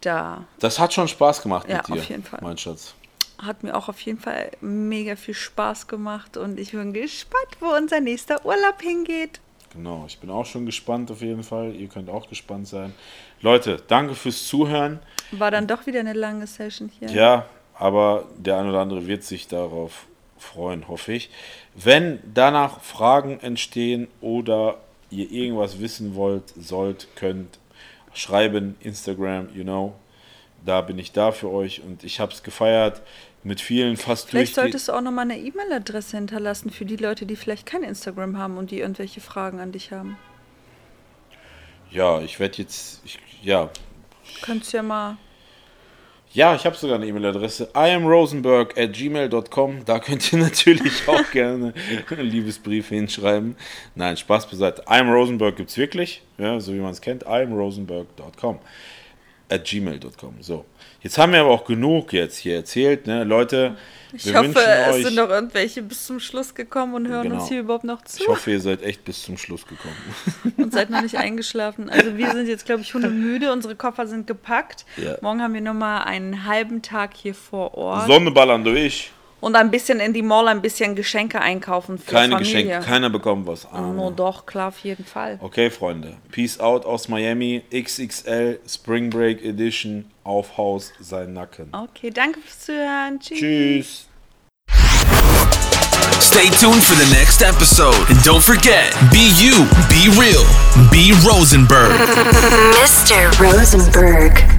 [0.00, 0.44] da.
[0.58, 2.40] Das hat schon Spaß gemacht Ja, mit dir, auf jeden Fall.
[2.42, 2.94] mein Schatz.
[3.42, 7.66] Hat mir auch auf jeden Fall mega viel Spaß gemacht und ich bin gespannt, wo
[7.66, 9.40] unser nächster Urlaub hingeht.
[9.72, 11.74] Genau, ich bin auch schon gespannt auf jeden Fall.
[11.74, 12.92] Ihr könnt auch gespannt sein.
[13.40, 14.98] Leute, danke fürs Zuhören.
[15.30, 17.08] War dann doch wieder eine lange Session hier.
[17.08, 20.06] Ja, aber der ein oder andere wird sich darauf
[20.38, 21.30] freuen, hoffe ich.
[21.74, 24.78] Wenn danach Fragen entstehen oder
[25.10, 27.58] ihr irgendwas wissen wollt, sollt, könnt,
[28.12, 29.94] schreiben, Instagram, you know.
[30.64, 33.00] Da bin ich da für euch und ich habe es gefeiert
[33.42, 37.36] mit vielen fast Vielleicht solltest du auch nochmal eine E-Mail-Adresse hinterlassen für die Leute, die
[37.36, 40.18] vielleicht kein Instagram haben und die irgendwelche Fragen an dich haben.
[41.90, 43.70] Ja, ich werde jetzt, ich, ja,
[44.42, 45.16] Könntest ja mal.
[46.32, 47.70] Ja, ich habe sogar eine E-Mail-Adresse.
[47.74, 49.84] iamrosenberg at gmail.com.
[49.84, 51.74] Da könnt ihr natürlich auch gerne
[52.08, 53.56] Liebesbriefe hinschreiben.
[53.96, 54.84] Nein, Spaß beiseite.
[54.88, 57.24] iamrosenberg gibt es wirklich, ja, so wie man es kennt.
[57.24, 58.60] iamrosenberg.com
[59.50, 60.36] at gmail.com.
[60.40, 60.64] So.
[61.02, 63.24] Jetzt haben wir aber auch genug jetzt hier erzählt, ne?
[63.24, 63.76] Leute,
[64.12, 65.04] Ich wir hoffe, es euch.
[65.06, 67.36] sind noch irgendwelche bis zum Schluss gekommen und hören Genau.
[67.40, 69.94] uns hier überhaupt noch zu ich hoffe, ihr seid echt bis zum Schluss gekommen.
[70.58, 71.88] und seid noch nicht eingeschlafen.
[71.88, 73.50] Also wir sind jetzt, glaube ich, hundemüde.
[73.52, 74.84] Unsere Koffer sind gepackt.
[74.96, 75.16] Ja.
[75.22, 78.06] Morgen haben wir nochmal einen halben Tag hier vor Ort.
[78.06, 79.10] Sonne ballern durch.
[79.40, 82.62] Und ein bisschen in die Mall ein bisschen Geschenke einkaufen für Keine Familie.
[82.64, 83.66] Geschenke, keiner bekommt was.
[83.72, 85.38] Ah, No, doch, klar, auf jeden Fall.
[85.42, 86.16] Okay, Freunde.
[86.30, 87.62] Peace out aus Miami.
[87.72, 91.68] XXL Spring Break Edition auf Haus sein Nacken.
[91.72, 93.18] Okay, danke fürs Zuhören.
[93.20, 93.38] Tschüss.
[93.38, 94.06] Tschüss.
[96.20, 97.96] Stay tuned for the next episode.
[98.08, 100.44] And don't forget, be you, be real,
[100.90, 101.90] be Rosenberg.
[102.78, 103.30] Mr.
[103.40, 104.49] Rosenberg.